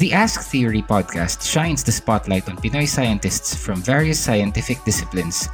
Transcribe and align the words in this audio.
The 0.00 0.14
Ask 0.14 0.48
Theory 0.48 0.80
podcast 0.80 1.44
shines 1.44 1.84
the 1.84 1.92
spotlight 1.92 2.48
on 2.48 2.56
Pinoy 2.56 2.88
scientists 2.88 3.54
from 3.54 3.82
various 3.82 4.18
scientific 4.18 4.82
disciplines. 4.82 5.46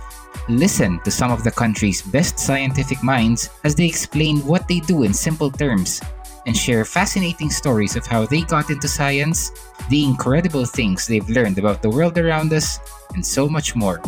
Listen 0.48 1.00
to 1.02 1.10
some 1.10 1.32
of 1.32 1.42
the 1.42 1.50
country's 1.50 2.00
best 2.00 2.38
scientific 2.38 3.02
minds 3.02 3.50
as 3.64 3.74
they 3.74 3.86
explain 3.86 4.38
what 4.46 4.68
they 4.68 4.78
do 4.78 5.02
in 5.02 5.12
simple 5.12 5.50
terms 5.50 6.00
and 6.46 6.56
share 6.56 6.84
fascinating 6.84 7.50
stories 7.50 7.96
of 7.96 8.06
how 8.06 8.24
they 8.24 8.42
got 8.42 8.70
into 8.70 8.86
science, 8.86 9.50
the 9.90 10.04
incredible 10.04 10.64
things 10.64 11.08
they've 11.08 11.28
learned 11.28 11.58
about 11.58 11.82
the 11.82 11.90
world 11.90 12.16
around 12.16 12.52
us, 12.52 12.78
and 13.14 13.26
so 13.26 13.48
much 13.48 13.74
more. 13.74 14.00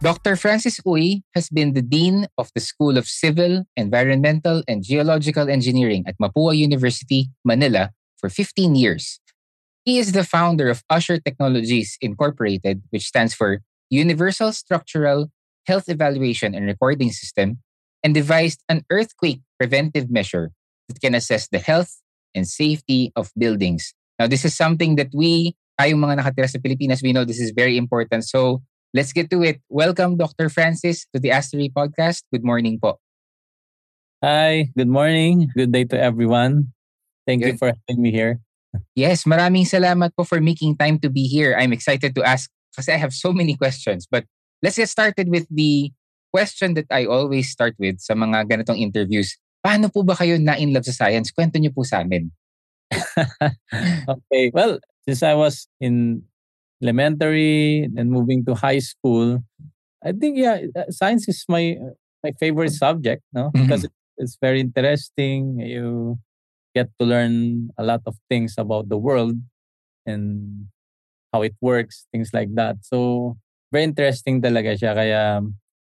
Dr. 0.00 0.36
Francis 0.36 0.78
Uy 0.86 1.26
has 1.34 1.50
been 1.50 1.74
the 1.74 1.82
Dean 1.82 2.28
of 2.38 2.54
the 2.54 2.60
School 2.60 2.96
of 2.96 3.08
Civil, 3.08 3.66
Environmental, 3.76 4.62
and 4.68 4.84
Geological 4.84 5.50
Engineering 5.50 6.04
at 6.06 6.14
Mapua 6.22 6.56
University, 6.56 7.30
Manila 7.44 7.90
for 8.16 8.30
15 8.30 8.76
years. 8.76 9.18
He 9.84 9.98
is 9.98 10.12
the 10.12 10.22
founder 10.22 10.70
of 10.70 10.84
Usher 10.88 11.18
Technologies 11.18 11.98
Incorporated, 12.00 12.82
which 12.90 13.06
stands 13.06 13.34
for 13.34 13.58
Universal 13.90 14.52
Structural 14.52 15.32
Health 15.66 15.88
Evaluation 15.88 16.54
and 16.54 16.66
Recording 16.66 17.10
System, 17.10 17.58
and 18.04 18.14
devised 18.14 18.62
an 18.68 18.84
earthquake 18.90 19.40
preventive 19.58 20.12
measure 20.12 20.52
that 20.86 21.00
can 21.00 21.16
assess 21.16 21.48
the 21.48 21.58
health 21.58 21.98
and 22.36 22.46
safety 22.46 23.10
of 23.16 23.32
buildings. 23.36 23.94
Now, 24.20 24.28
this 24.28 24.44
is 24.44 24.56
something 24.56 24.94
that 24.94 25.10
we, 25.12 25.56
tayong 25.80 25.98
mga 25.98 26.22
nakatira 26.22 26.48
sa 26.48 26.62
Pilipinas, 26.62 27.02
we 27.02 27.12
know 27.12 27.24
this 27.24 27.40
is 27.40 27.50
very 27.50 27.76
important. 27.76 28.22
So, 28.24 28.62
Let's 28.96 29.12
get 29.12 29.28
to 29.30 29.42
it. 29.44 29.60
Welcome, 29.68 30.16
Dr. 30.16 30.48
Francis, 30.48 31.04
to 31.12 31.20
the 31.20 31.28
Astery 31.28 31.68
Podcast. 31.68 32.24
Good 32.32 32.44
morning 32.44 32.80
po. 32.80 32.96
Hi, 34.24 34.72
good 34.72 34.88
morning. 34.88 35.52
Good 35.52 35.72
day 35.76 35.84
to 35.92 36.00
everyone. 36.00 36.72
Thank 37.28 37.44
good. 37.44 37.52
you 37.52 37.56
for 37.60 37.68
having 37.68 38.00
me 38.00 38.10
here. 38.10 38.40
Yes, 38.96 39.28
maraming 39.28 39.68
salamat 39.68 40.16
po 40.16 40.24
for 40.24 40.40
making 40.40 40.80
time 40.80 40.96
to 41.04 41.12
be 41.12 41.28
here. 41.28 41.52
I'm 41.52 41.76
excited 41.76 42.16
to 42.16 42.24
ask 42.24 42.48
kasi 42.72 42.92
I 42.92 42.98
have 43.00 43.12
so 43.12 43.32
many 43.32 43.60
questions. 43.60 44.08
But 44.08 44.24
let's 44.64 44.80
get 44.80 44.88
started 44.88 45.28
with 45.28 45.44
the 45.52 45.92
question 46.32 46.72
that 46.80 46.88
I 46.88 47.04
always 47.04 47.52
start 47.52 47.76
with 47.76 48.00
sa 48.00 48.16
mga 48.16 48.48
ganitong 48.48 48.80
interviews. 48.80 49.36
Paano 49.60 49.92
po 49.92 50.00
ba 50.00 50.16
kayo 50.16 50.40
na-in 50.40 50.72
love 50.72 50.88
sa 50.88 51.04
science? 51.04 51.28
Kwento 51.28 51.60
niyo 51.60 51.76
po 51.76 51.84
sa 51.84 52.00
amin. 52.00 52.32
okay. 54.08 54.48
Well, 54.56 54.80
since 55.04 55.20
I 55.20 55.36
was 55.36 55.68
in 55.80 56.24
elementary, 56.82 57.88
then 57.92 58.10
moving 58.10 58.44
to 58.46 58.54
high 58.54 58.78
school. 58.78 59.42
I 60.04 60.12
think 60.12 60.38
yeah, 60.38 60.62
uh, 60.76 60.90
science 60.90 61.28
is 61.28 61.44
my 61.48 61.76
my 62.22 62.32
favorite 62.38 62.72
subject, 62.72 63.22
no, 63.32 63.50
mm-hmm. 63.50 63.66
because 63.66 63.86
it's 64.18 64.38
very 64.40 64.60
interesting. 64.60 65.58
You 65.58 66.18
get 66.74 66.90
to 67.00 67.04
learn 67.06 67.70
a 67.78 67.82
lot 67.82 68.02
of 68.06 68.16
things 68.28 68.54
about 68.58 68.88
the 68.88 68.98
world 68.98 69.34
and 70.06 70.66
how 71.32 71.42
it 71.42 71.54
works, 71.60 72.06
things 72.12 72.30
like 72.32 72.54
that. 72.54 72.82
So 72.82 73.36
very 73.72 73.84
interesting 73.84 74.40
talaga 74.40 74.78
siya. 74.78 74.92
Kaya 74.94 75.22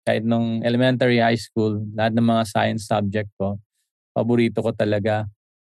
kahit 0.08 0.24
nung 0.24 0.64
elementary, 0.64 1.20
high 1.20 1.38
school, 1.38 1.84
lahat 1.92 2.16
ng 2.16 2.26
mga 2.26 2.44
science 2.48 2.88
subject 2.88 3.28
ko, 3.36 3.60
paborito 4.16 4.64
ko 4.64 4.72
talaga. 4.72 5.28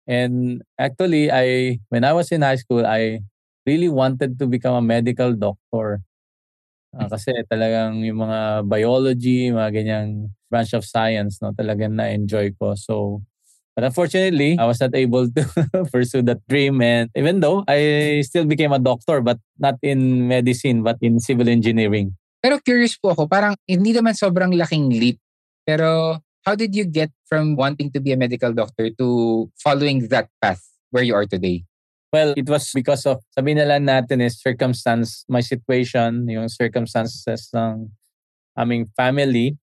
And 0.03 0.65
actually, 0.75 1.31
I 1.31 1.79
when 1.87 2.03
I 2.03 2.11
was 2.11 2.33
in 2.33 2.43
high 2.43 2.59
school, 2.59 2.83
I 2.83 3.23
really 3.65 3.89
wanted 3.89 4.39
to 4.39 4.45
become 4.47 4.75
a 4.75 4.83
medical 4.83 5.33
doctor. 5.33 6.01
Uh, 6.93 7.09
kasi 7.09 7.33
talagang 7.49 8.05
yung 8.05 8.21
mga 8.21 8.69
biology, 8.69 9.49
mga 9.49 9.71
ganyang 9.73 10.29
branch 10.53 10.77
of 10.77 10.85
science, 10.85 11.41
no, 11.41 11.49
talagang 11.57 11.97
na-enjoy 11.97 12.53
ko. 12.61 12.77
So, 12.77 13.25
but 13.73 13.81
unfortunately, 13.81 14.61
I 14.61 14.69
was 14.69 14.77
not 14.77 14.93
able 14.93 15.25
to 15.25 15.41
pursue 15.93 16.21
that 16.29 16.45
dream. 16.45 16.85
And 16.85 17.09
even 17.17 17.41
though 17.41 17.65
I 17.65 18.21
still 18.21 18.45
became 18.45 18.71
a 18.71 18.77
doctor, 18.77 19.25
but 19.25 19.41
not 19.57 19.81
in 19.81 20.29
medicine, 20.29 20.85
but 20.85 21.01
in 21.01 21.17
civil 21.17 21.49
engineering. 21.49 22.13
Pero 22.43 22.61
curious 22.61 22.93
po 22.99 23.17
ako, 23.17 23.25
parang 23.25 23.57
hindi 23.65 23.95
naman 23.95 24.13
sobrang 24.13 24.53
laking 24.53 24.93
leap. 24.93 25.17
Pero 25.65 26.19
how 26.45 26.53
did 26.53 26.75
you 26.75 26.85
get 26.85 27.09
from 27.25 27.55
wanting 27.55 27.89
to 27.89 28.03
be 28.03 28.11
a 28.11 28.19
medical 28.19 28.53
doctor 28.53 28.91
to 28.99 29.49
following 29.57 30.05
that 30.13 30.29
path 30.43 30.61
where 30.91 31.01
you 31.01 31.15
are 31.15 31.25
today? 31.25 31.65
Well, 32.13 32.37
it 32.37 32.45
was 32.45 32.69
because 32.69 33.09
of, 33.09 33.25
sabi 33.33 33.57
na 33.57 33.65
lang 33.65 33.89
natin 33.89 34.21
is 34.21 34.37
circumstance, 34.37 35.25
my 35.25 35.41
situation, 35.41 36.29
yung 36.29 36.45
circumstances 36.45 37.49
ng 37.49 37.89
aming 38.53 38.85
family. 38.93 39.57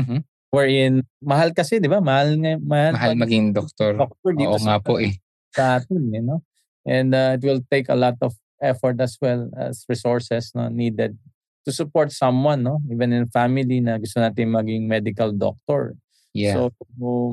Mm-hmm. 0.00 0.24
Wherein, 0.48 1.04
mahal 1.20 1.52
kasi, 1.52 1.76
di 1.76 1.92
ba? 1.92 2.00
Mahal, 2.00 2.40
mahal, 2.64 2.96
mahal 2.96 3.14
maging 3.20 3.52
doktor. 3.52 4.00
Doctor 4.00 4.32
dito 4.32 4.56
Oo 4.56 4.64
nga 4.64 4.80
po 4.80 4.96
eh. 4.96 5.20
Sa 5.52 5.76
atin, 5.76 6.08
you 6.08 6.24
know? 6.24 6.40
And 6.88 7.12
uh, 7.12 7.36
it 7.36 7.44
will 7.44 7.60
take 7.68 7.92
a 7.92 7.94
lot 7.94 8.16
of 8.24 8.32
effort 8.64 8.96
as 8.96 9.20
well 9.20 9.52
as 9.52 9.84
resources 9.84 10.56
no, 10.56 10.72
needed 10.72 11.20
to 11.68 11.70
support 11.70 12.16
someone, 12.16 12.64
no? 12.64 12.80
Even 12.88 13.12
in 13.12 13.28
family 13.28 13.84
na 13.84 14.00
gusto 14.00 14.24
natin 14.24 14.56
maging 14.56 14.88
medical 14.88 15.36
doctor. 15.36 16.00
Yeah. 16.32 16.56
So, 16.56 16.72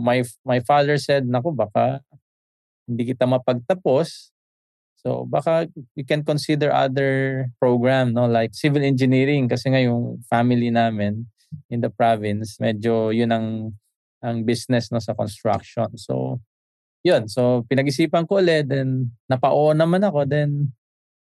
my 0.03 0.27
my 0.43 0.59
father 0.59 0.99
said, 0.99 1.23
naku, 1.23 1.55
baka 1.55 2.03
hindi 2.83 3.15
kita 3.15 3.23
mapagtapos 3.23 4.35
So 5.07 5.23
baka 5.23 5.71
you 5.95 6.03
can 6.03 6.27
consider 6.27 6.67
other 6.67 7.47
program 7.63 8.11
no 8.11 8.27
like 8.27 8.51
civil 8.51 8.83
engineering 8.83 9.47
kasi 9.47 9.71
nga 9.71 9.79
yung 9.79 10.19
family 10.27 10.67
namin 10.67 11.31
in 11.71 11.79
the 11.79 11.87
province 11.87 12.59
medyo 12.59 13.15
yun 13.15 13.31
ang 13.31 13.71
ang 14.19 14.43
business 14.43 14.91
no 14.91 14.99
sa 14.99 15.15
construction. 15.15 15.87
So 15.95 16.43
yun, 17.07 17.31
so 17.31 17.63
pinag-isipan 17.71 18.27
ko 18.27 18.43
ulit 18.43 18.67
then 18.67 19.15
napao 19.31 19.71
naman 19.71 20.03
ako 20.03 20.27
then 20.27 20.75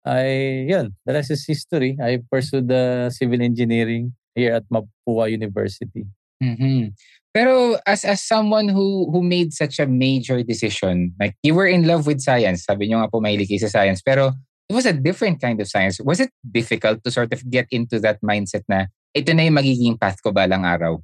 I 0.08 0.64
yun, 0.72 0.96
the 1.04 1.12
rest 1.12 1.36
is 1.36 1.44
history. 1.44 2.00
I 2.00 2.24
pursued 2.24 2.72
the 2.72 3.12
civil 3.12 3.44
engineering 3.44 4.16
here 4.32 4.64
at 4.64 4.64
Mapua 4.72 5.28
University. 5.28 6.08
Mm-hmm. 6.40 6.96
Pero 7.34 7.82
as 7.90 8.06
as 8.06 8.22
someone 8.22 8.70
who 8.70 9.10
who 9.10 9.26
made 9.26 9.58
such 9.58 9.82
a 9.82 9.90
major 9.90 10.46
decision, 10.46 11.18
like 11.18 11.34
you 11.42 11.58
were 11.58 11.66
in 11.66 11.90
love 11.90 12.06
with 12.06 12.22
science, 12.22 12.70
sabi 12.70 12.86
niyo 12.86 13.02
nga 13.02 13.10
po 13.10 13.18
mahilig 13.18 13.50
kayo 13.50 13.66
sa 13.66 13.82
science, 13.82 14.06
pero 14.06 14.38
it 14.70 14.78
was 14.78 14.86
a 14.86 14.94
different 14.94 15.42
kind 15.42 15.58
of 15.58 15.66
science. 15.66 15.98
Was 16.06 16.22
it 16.22 16.30
difficult 16.46 17.02
to 17.02 17.10
sort 17.10 17.34
of 17.34 17.42
get 17.50 17.66
into 17.74 17.98
that 18.06 18.22
mindset 18.22 18.62
na 18.70 18.86
ito 19.18 19.34
na 19.34 19.50
yung 19.50 19.58
magiging 19.58 19.98
path 19.98 20.22
ko 20.22 20.30
balang 20.30 20.62
araw? 20.62 21.02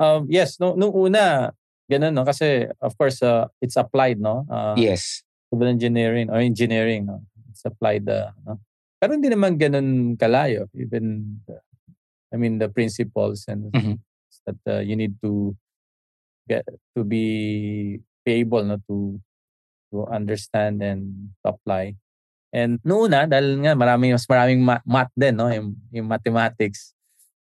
Um, 0.00 0.28
yes, 0.28 0.56
no, 0.60 0.76
nung 0.76 0.92
una, 0.92 1.52
ganun, 1.88 2.16
no? 2.16 2.24
Kasi, 2.24 2.68
of 2.80 2.96
course, 2.96 3.20
uh, 3.20 3.48
it's 3.60 3.76
applied, 3.76 4.16
no? 4.16 4.48
Uh, 4.48 4.72
yes. 4.76 5.20
Civil 5.52 5.68
engineering 5.68 6.32
or 6.32 6.40
engineering, 6.40 7.04
no? 7.04 7.20
It's 7.52 7.64
applied, 7.68 8.08
uh, 8.08 8.32
no? 8.48 8.60
Pero 8.96 9.12
hindi 9.12 9.28
naman 9.28 9.60
ganun 9.60 10.16
kalayo. 10.16 10.72
Even, 10.72 11.40
the, 11.44 11.60
I 12.32 12.40
mean, 12.40 12.56
the 12.56 12.68
principles 12.72 13.44
and 13.48 13.72
mm-hmm. 13.72 14.00
that 14.48 14.60
uh, 14.64 14.80
you 14.80 14.96
need 14.96 15.20
to 15.20 15.56
get 16.50 16.66
to 16.98 17.06
be 17.06 18.02
able 18.26 18.66
no 18.66 18.82
to 18.90 19.22
to 19.94 20.02
understand 20.10 20.82
and 20.82 21.30
apply. 21.46 21.94
And 22.50 22.82
noon 22.82 23.14
na 23.14 23.30
dahil 23.30 23.62
nga 23.62 23.78
marami 23.78 24.10
mas 24.10 24.26
maraming 24.26 24.66
math 24.66 25.14
din 25.14 25.38
no 25.38 25.46
yung, 25.46 25.78
yung 25.94 26.10
mathematics. 26.10 26.98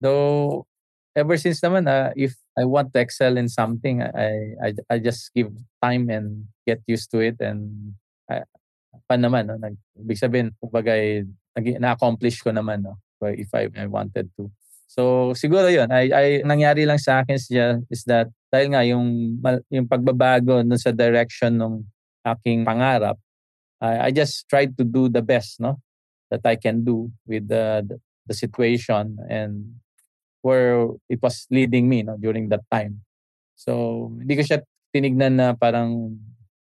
Though 0.02 0.66
ever 1.14 1.38
since 1.38 1.62
naman 1.62 1.86
uh, 1.86 2.10
if 2.18 2.34
I 2.58 2.66
want 2.66 2.90
to 2.94 2.98
excel 2.98 3.38
in 3.38 3.46
something 3.46 4.02
I 4.02 4.58
I 4.58 4.68
I 4.90 4.96
just 4.98 5.30
give 5.30 5.54
time 5.78 6.10
and 6.10 6.50
get 6.66 6.82
used 6.90 7.14
to 7.14 7.22
it 7.22 7.38
and 7.38 7.94
I, 8.26 8.42
pa 9.06 9.14
naman 9.14 9.46
no 9.46 9.54
nag 9.58 9.78
ibig 9.94 10.18
sabihin 10.18 10.50
kumbaga 10.58 10.98
na-accomplish 11.58 12.42
ko 12.42 12.50
naman 12.50 12.82
no 12.82 12.98
if 13.34 13.50
I, 13.54 13.70
I 13.74 13.86
wanted 13.90 14.30
to. 14.38 14.50
So 14.90 15.34
siguro 15.38 15.70
'yun 15.70 15.90
ay 15.90 16.10
ay 16.10 16.28
nangyari 16.42 16.86
lang 16.86 16.98
sa 16.98 17.22
akin 17.22 17.38
siya 17.38 17.82
is 17.90 18.02
that 18.06 18.30
dahil 18.48 18.66
nga 18.72 18.82
yung 18.84 19.36
yung 19.68 19.86
pagbabago 19.88 20.64
dun 20.64 20.80
sa 20.80 20.92
direction 20.92 21.56
ng 21.56 21.74
aking 22.24 22.64
pangarap 22.64 23.16
I, 23.80 24.06
I 24.06 24.10
just 24.10 24.48
tried 24.48 24.76
to 24.78 24.84
do 24.84 25.08
the 25.08 25.22
best 25.22 25.60
no 25.60 25.78
that 26.30 26.44
I 26.44 26.56
can 26.56 26.84
do 26.84 27.10
with 27.26 27.48
the 27.48 27.86
the, 27.86 27.96
the 28.26 28.34
situation 28.34 29.18
and 29.28 29.80
where 30.42 30.88
it 31.08 31.22
was 31.22 31.46
leading 31.50 31.88
me 31.88 32.02
no 32.02 32.16
during 32.16 32.48
that 32.50 32.62
time. 32.70 33.02
So 33.56 34.12
hindi 34.18 34.36
ko 34.36 34.42
siya 34.42 34.58
tinignan 34.94 35.36
na 35.38 35.54
parang 35.54 36.18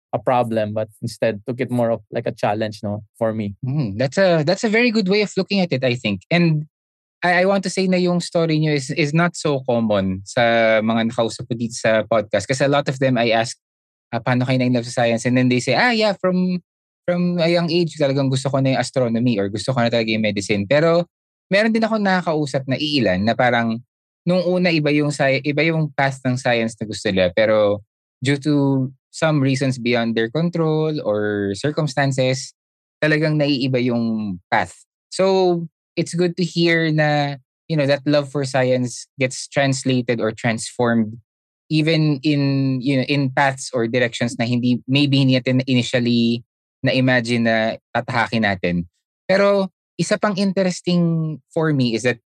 a 0.09 0.19
problem 0.19 0.73
but 0.73 0.89
instead 1.05 1.37
took 1.45 1.61
it 1.61 1.71
more 1.71 1.93
of 1.93 2.01
like 2.09 2.25
a 2.25 2.33
challenge 2.33 2.81
no 2.83 3.05
for 3.17 3.33
me. 3.33 3.57
Mm, 3.65 3.99
that's 3.99 4.17
a 4.17 4.45
that's 4.45 4.65
a 4.65 4.73
very 4.73 4.91
good 4.91 5.09
way 5.09 5.21
of 5.23 5.33
looking 5.37 5.61
at 5.61 5.73
it 5.73 5.85
i 5.85 5.95
think. 5.95 6.23
And 6.31 6.69
I, 7.25 7.43
I 7.43 7.45
want 7.47 7.67
to 7.67 7.73
say 7.73 7.91
na 7.91 7.99
yung 7.99 8.23
story 8.23 8.63
niyo 8.63 8.75
is, 8.75 8.91
is 8.95 9.11
not 9.11 9.35
so 9.35 9.63
common 9.67 10.23
sa 10.23 10.79
mga 10.83 11.11
nakausap 11.11 11.51
ko 11.51 11.55
dito 11.59 11.75
sa 11.75 12.07
podcast. 12.07 12.47
Kasi 12.47 12.63
a 12.63 12.71
lot 12.71 12.87
of 12.87 12.99
them, 13.03 13.19
I 13.19 13.35
ask, 13.35 13.59
uh, 14.15 14.23
paano 14.23 14.47
kayo 14.47 14.59
na-in 14.59 14.75
love 14.75 14.87
sa 14.87 15.03
science? 15.03 15.27
And 15.27 15.35
then 15.35 15.51
they 15.51 15.59
say, 15.59 15.75
ah, 15.75 15.91
yeah, 15.91 16.15
from 16.15 16.63
from 17.09 17.41
a 17.41 17.49
young 17.49 17.73
age, 17.73 17.97
talagang 17.97 18.29
gusto 18.29 18.53
ko 18.53 18.61
na 18.61 18.77
yung 18.77 18.83
astronomy 18.85 19.41
or 19.41 19.49
gusto 19.49 19.73
ko 19.73 19.81
na 19.81 19.89
talaga 19.89 20.13
yung 20.13 20.23
medicine. 20.29 20.69
Pero 20.69 21.09
meron 21.49 21.73
din 21.73 21.83
ako 21.83 21.97
nakakausap 21.97 22.69
na 22.69 22.77
iilan 22.77 23.25
na 23.25 23.33
parang 23.33 23.81
nung 24.29 24.45
una 24.45 24.69
iba 24.69 24.93
yung 24.93 25.09
iba 25.41 25.63
yung 25.65 25.89
path 25.97 26.21
ng 26.21 26.37
science 26.37 26.77
na 26.77 26.85
gusto 26.85 27.09
nila 27.09 27.33
pero 27.33 27.81
due 28.21 28.37
to 28.37 28.87
some 29.09 29.41
reasons 29.41 29.81
beyond 29.81 30.13
their 30.13 30.29
control 30.29 30.93
or 31.01 31.51
circumstances 31.57 32.53
talagang 33.01 33.41
naiiba 33.41 33.81
yung 33.81 34.37
path. 34.53 34.77
So 35.09 35.65
it's 35.99 36.15
good 36.15 36.39
to 36.39 36.47
hear 36.47 36.95
na 36.95 37.43
you 37.67 37.75
know 37.75 37.85
that 37.91 38.07
love 38.07 38.31
for 38.31 38.47
science 38.47 39.11
gets 39.19 39.51
translated 39.51 40.23
or 40.23 40.31
transformed 40.31 41.19
even 41.69 42.23
in 42.23 42.79
you 42.81 42.97
know 42.97 43.07
in 43.11 43.35
paths 43.35 43.69
or 43.75 43.91
directions 43.91 44.39
na 44.39 44.47
hindi 44.47 44.81
maybe 44.87 45.19
hindi 45.19 45.35
natin 45.35 45.61
initially 45.67 46.47
na 46.87 46.95
imagine 46.95 47.45
na 47.45 47.77
tatahakin 47.91 48.47
natin. 48.47 48.87
Pero 49.27 49.69
isa 49.99 50.17
pang 50.17 50.39
interesting 50.39 51.37
for 51.51 51.75
me 51.75 51.99
is 51.99 52.07
that 52.07 52.23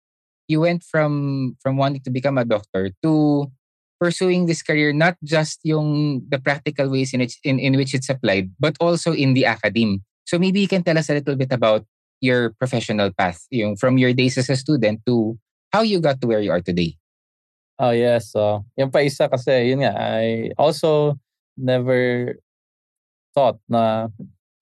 you 0.46 0.60
went 0.60 0.84
from 0.84 1.56
from 1.64 1.80
wanting 1.80 2.04
to 2.04 2.12
become 2.12 2.36
a 2.36 2.44
doctor 2.44 2.92
to 3.00 3.48
pursuing 3.96 4.44
this 4.44 4.60
career 4.60 4.92
not 4.92 5.16
just 5.24 5.62
yung 5.64 6.20
the 6.28 6.36
practical 6.36 6.90
ways 6.90 7.14
in 7.14 7.22
which 7.22 7.38
in, 7.46 7.56
in 7.62 7.78
which 7.78 7.94
it's 7.94 8.10
applied 8.10 8.50
but 8.58 8.74
also 8.82 9.14
in 9.14 9.32
the 9.32 9.46
academe 9.46 10.02
so 10.26 10.42
maybe 10.42 10.58
you 10.58 10.66
can 10.66 10.82
tell 10.82 10.98
us 10.98 11.08
a 11.08 11.14
little 11.14 11.38
bit 11.38 11.54
about 11.54 11.86
your 12.22 12.54
professional 12.56 13.10
path 13.10 13.42
yung 13.50 13.74
from 13.74 13.98
your 13.98 14.14
days 14.14 14.38
as 14.38 14.48
a 14.48 14.56
student 14.56 15.02
to 15.04 15.34
how 15.74 15.82
you 15.82 15.98
got 15.98 16.22
to 16.22 16.30
where 16.30 16.40
you 16.40 16.54
are 16.54 16.62
today 16.62 16.94
oh 17.82 17.90
yes 17.90 18.30
so 18.30 18.62
yung 18.78 18.94
pa 18.94 19.02
isa 19.02 19.26
kasi 19.26 19.74
yun 19.74 19.82
nga 19.82 19.92
I 19.92 20.54
also 20.56 21.18
never 21.58 22.38
thought 23.34 23.58
na 23.66 24.08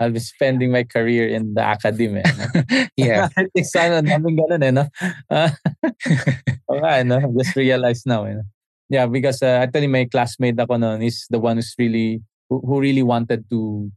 I'll 0.01 0.11
be 0.11 0.19
spending 0.25 0.73
my 0.73 0.89
career 0.89 1.29
in 1.29 1.53
the 1.53 1.61
academy. 1.61 2.25
No? 2.25 2.47
yeah. 2.97 3.29
I 3.37 3.45
think 3.53 3.69
sana 3.69 4.01
daming 4.01 4.41
ganun 4.41 4.65
eh, 4.65 4.73
no? 4.73 4.89
Uh, 5.29 5.53
okay, 6.73 7.05
no? 7.05 7.21
Just 7.37 7.53
realized 7.53 8.09
now, 8.09 8.25
eh, 8.25 8.41
no? 8.41 8.45
Yeah, 8.89 9.05
because 9.05 9.45
uh, 9.45 9.61
actually 9.61 9.93
my 9.93 10.09
classmate 10.09 10.57
ako 10.57 10.81
noon 10.81 11.05
is 11.05 11.29
the 11.29 11.37
one 11.37 11.61
who's 11.61 11.77
really, 11.77 12.25
who, 12.49 12.65
who 12.65 12.81
really 12.81 13.05
wanted 13.05 13.45
to 13.53 13.93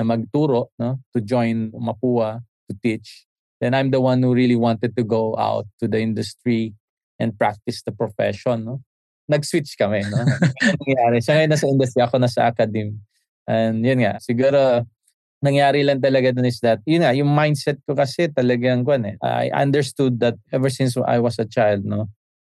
na 0.00 0.08
magturo, 0.08 0.72
no? 0.80 1.04
To 1.12 1.20
join 1.20 1.68
Mapua 1.76 2.40
to 2.72 2.76
teach. 2.80 3.28
Then 3.60 3.76
I'm 3.76 3.92
the 3.92 4.00
one 4.00 4.24
who 4.24 4.32
really 4.32 4.56
wanted 4.56 4.96
to 4.96 5.04
go 5.04 5.36
out 5.36 5.68
to 5.78 5.86
the 5.86 6.00
industry 6.00 6.74
and 7.20 7.36
practice 7.36 7.84
the 7.84 7.92
profession, 7.92 8.64
no? 8.64 8.82
Nag-switch 9.28 9.78
kami, 9.78 10.02
no? 10.08 10.24
nangyari. 10.82 11.22
Siya 11.22 11.38
ngayon 11.38 11.52
nasa 11.54 11.70
industry, 11.70 12.00
ako 12.02 12.18
nasa 12.18 12.50
academy. 12.50 12.98
And 13.46 13.86
yun 13.86 14.02
nga, 14.02 14.18
siguro 14.18 14.82
nangyari 15.44 15.86
lang 15.86 16.02
talaga 16.02 16.34
dun 16.34 16.48
is 16.48 16.58
that, 16.66 16.82
yun 16.82 17.06
nga, 17.06 17.14
yung 17.14 17.30
mindset 17.30 17.78
ko 17.86 17.94
kasi 17.94 18.26
talagang, 18.30 18.82
kwan 18.82 19.06
eh, 19.06 19.16
I 19.22 19.54
understood 19.54 20.18
that 20.18 20.34
ever 20.50 20.70
since 20.70 20.98
I 20.98 21.22
was 21.22 21.38
a 21.38 21.46
child, 21.46 21.86
no? 21.86 22.10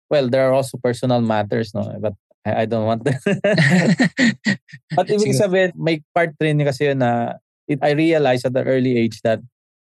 Well, 0.07 0.31
there 0.31 0.47
are 0.47 0.55
also 0.55 0.79
personal 0.79 1.19
matters, 1.19 1.75
no? 1.75 1.83
But 1.99 2.15
I, 2.45 2.63
I 2.63 2.65
don't 2.65 2.85
want 2.87 3.03
that. 3.03 3.19
But 4.95 5.07
ibig 5.11 5.35
sabihin, 5.35 5.75
may 5.75 6.03
part 6.13 6.35
rin 6.39 6.63
kasi 6.63 6.91
yun 6.91 7.03
na 7.03 7.39
it, 7.67 7.79
I 7.81 7.91
realized 7.95 8.45
at 8.45 8.53
the 8.53 8.63
early 8.63 8.99
age 8.99 9.23
that 9.23 9.39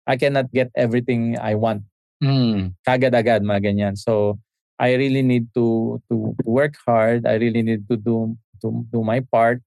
I 0.06 0.17
cannot 0.17 0.52
get 0.52 0.70
everything 0.75 1.37
I 1.38 1.55
want. 1.55 1.85
Mm. 2.23 2.76
Kagad-agad, 2.85 3.43
mga 3.43 3.73
ganyan. 3.73 3.94
So, 3.97 4.38
I 4.81 4.97
really 4.97 5.20
need 5.20 5.52
to 5.52 6.00
to 6.08 6.32
work 6.49 6.73
hard. 6.88 7.29
I 7.29 7.37
really 7.37 7.61
need 7.61 7.85
to 7.93 8.00
do 8.00 8.32
to 8.64 8.85
do 8.88 9.05
my 9.05 9.20
part 9.20 9.61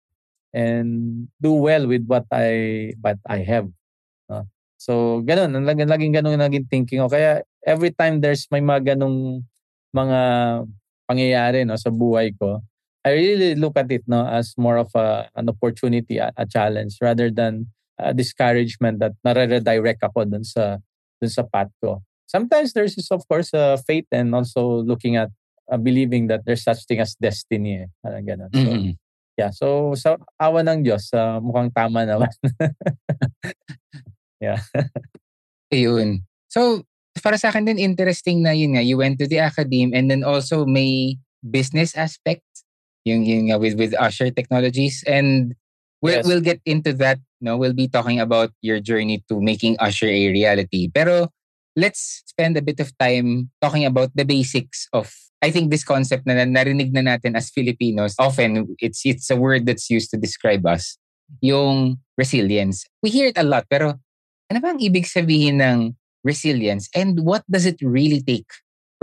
and 0.53 1.29
do 1.37 1.53
well 1.53 1.85
with 1.85 2.05
what 2.09 2.25
I 2.33 2.93
what 2.97 3.21
I 3.29 3.45
have. 3.45 3.69
No? 4.25 4.49
So, 4.81 5.21
ganun. 5.21 5.53
Laging, 5.53 5.89
laging 5.89 6.13
ganun 6.17 6.41
naging 6.41 6.65
thinking 6.65 6.97
ko. 7.01 7.13
Kaya 7.13 7.45
every 7.61 7.93
time 7.93 8.21
there's 8.25 8.49
may 8.49 8.61
mga 8.61 8.97
ganung 8.97 9.45
mga 9.93 10.19
pangyayari 11.05 11.61
no, 11.61 11.77
sa 11.77 11.93
buhay 11.93 12.33
ko, 12.33 12.65
I 13.05 13.13
really 13.13 13.53
look 13.53 13.77
at 13.77 13.91
it 13.93 14.01
no, 14.09 14.25
as 14.25 14.57
more 14.57 14.81
of 14.81 14.89
a, 14.95 15.29
an 15.35 15.49
opportunity, 15.49 16.17
a, 16.17 16.33
a 16.37 16.45
challenge, 16.49 16.97
rather 17.01 17.29
than 17.29 17.69
a 17.99 18.13
discouragement 18.13 18.99
that 18.99 19.13
nare-redirect 19.23 20.01
ako 20.03 20.25
dun 20.25 20.43
sa, 20.43 20.77
dun 21.21 21.31
sa 21.31 21.43
path 21.45 21.69
ko. 21.83 22.01
Sometimes 22.25 22.73
there's 22.73 22.97
of 23.11 23.21
course 23.29 23.53
a 23.53 23.77
faith 23.77 24.09
and 24.09 24.33
also 24.33 24.81
looking 24.81 25.15
at 25.15 25.29
uh, 25.69 25.77
believing 25.77 26.27
that 26.27 26.45
there's 26.45 26.63
such 26.63 26.85
thing 26.85 26.99
as 26.99 27.13
destiny. 27.21 27.85
Eh. 27.85 27.87
Parang 28.01 28.25
ganun. 28.25 28.49
So, 28.53 28.59
mm-hmm. 28.59 28.95
Yeah, 29.33 29.49
so 29.49 29.97
sa 29.97 30.21
awa 30.37 30.61
ng 30.61 30.85
Diyos, 30.85 31.09
uh, 31.09 31.41
mukhang 31.41 31.73
tama 31.73 32.05
naman. 32.05 32.29
yeah. 34.45 34.61
Ayun. 35.73 36.21
So, 36.53 36.85
para 37.17 37.41
sa 37.41 37.49
akin 37.49 37.65
din 37.65 37.81
interesting 37.81 38.45
na 38.45 38.53
yun 38.53 38.77
nga, 38.77 38.85
you 38.85 38.93
went 38.93 39.17
to 39.17 39.25
the 39.25 39.41
academe 39.41 39.89
and 39.89 40.05
then 40.05 40.21
also 40.21 40.69
may 40.69 41.17
business 41.41 41.97
aspect 41.97 42.45
yung 43.03 43.25
yung 43.25 43.49
nga 43.49 43.57
with 43.57 43.75
with 43.75 43.97
Usher 43.97 44.29
Technologies 44.29 45.03
and 45.09 45.57
we'll 45.99 46.21
yes. 46.21 46.25
we'll 46.29 46.45
get 46.45 46.61
into 46.63 46.93
that 47.01 47.19
no 47.43 47.59
we'll 47.59 47.75
be 47.75 47.91
talking 47.91 48.23
about 48.23 48.49
your 48.63 48.79
journey 48.79 49.19
to 49.27 49.43
making 49.43 49.75
Usher 49.83 50.07
a 50.07 50.31
reality 50.31 50.87
pero 50.87 51.27
let's 51.75 52.23
spend 52.25 52.55
a 52.55 52.63
bit 52.63 52.79
of 52.79 52.95
time 52.97 53.51
talking 53.61 53.85
about 53.85 54.09
the 54.15 54.23
basics 54.23 54.87
of 54.93 55.11
I 55.43 55.51
think 55.51 55.75
this 55.75 55.83
concept 55.83 56.23
na 56.23 56.39
narinig 56.47 56.95
na 56.95 57.03
natin 57.03 57.35
as 57.35 57.51
Filipinos, 57.51 58.15
often 58.15 58.63
it's 58.79 59.03
it's 59.03 59.27
a 59.27 59.35
word 59.35 59.67
that's 59.67 59.91
used 59.91 60.07
to 60.15 60.17
describe 60.17 60.63
us, 60.63 60.95
yung 61.43 61.99
resilience. 62.15 62.87
We 63.03 63.11
hear 63.11 63.27
it 63.27 63.35
a 63.35 63.43
lot, 63.43 63.67
pero 63.67 63.99
ano 64.47 64.59
ba 64.63 64.71
ang 64.71 64.79
ibig 64.79 65.03
sabihin 65.03 65.59
ng 65.59 65.99
resilience 66.23 66.87
and 66.95 67.19
what 67.27 67.43
does 67.51 67.67
it 67.67 67.75
really 67.83 68.23
take 68.23 68.47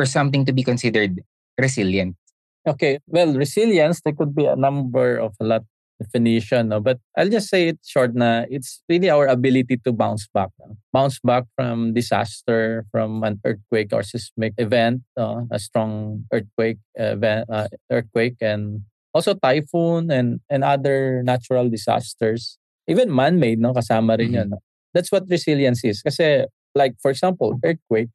for 0.01 0.09
something 0.09 0.49
to 0.49 0.57
be 0.57 0.65
considered 0.65 1.21
resilient? 1.61 2.17
Okay, 2.65 3.05
well, 3.05 3.37
resilience, 3.37 4.01
there 4.01 4.17
could 4.17 4.33
be 4.33 4.49
a 4.49 4.57
number 4.57 5.21
of 5.21 5.37
a 5.41 5.45
lot 5.45 5.65
definition. 6.01 6.69
No? 6.69 6.81
But 6.81 6.99
I'll 7.17 7.29
just 7.29 7.49
say 7.49 7.69
it 7.69 7.79
short 7.85 8.15
na 8.15 8.49
it's 8.49 8.83
really 8.89 9.11
our 9.11 9.27
ability 9.27 9.79
to 9.85 9.93
bounce 9.93 10.27
back. 10.33 10.49
No? 10.59 10.77
Bounce 10.93 11.21
back 11.21 11.45
from 11.57 11.93
disaster, 11.93 12.87
from 12.91 13.23
an 13.23 13.41
earthquake 13.45 13.93
or 13.93 14.03
seismic 14.03 14.55
event, 14.57 15.03
uh, 15.17 15.45
a 15.51 15.59
strong 15.59 16.25
earthquake 16.33 16.79
event, 16.95 17.47
uh, 17.53 17.69
earthquake 17.93 18.37
and 18.41 18.83
also 19.13 19.35
typhoon 19.35 20.11
and, 20.11 20.41
and 20.49 20.65
other 20.65 21.23
natural 21.23 21.69
disasters. 21.69 22.59
Even 22.89 23.15
man-made, 23.15 23.61
no? 23.61 23.73
kasama 23.75 24.19
rin 24.19 24.29
mm-hmm. 24.29 24.35
yun. 24.35 24.49
No? 24.51 24.59
That's 24.95 25.13
what 25.13 25.29
resilience 25.29 25.85
is. 25.85 26.03
Kasi 26.03 26.47
like 26.75 26.95
for 27.03 27.11
example, 27.11 27.59
earthquake, 27.65 28.09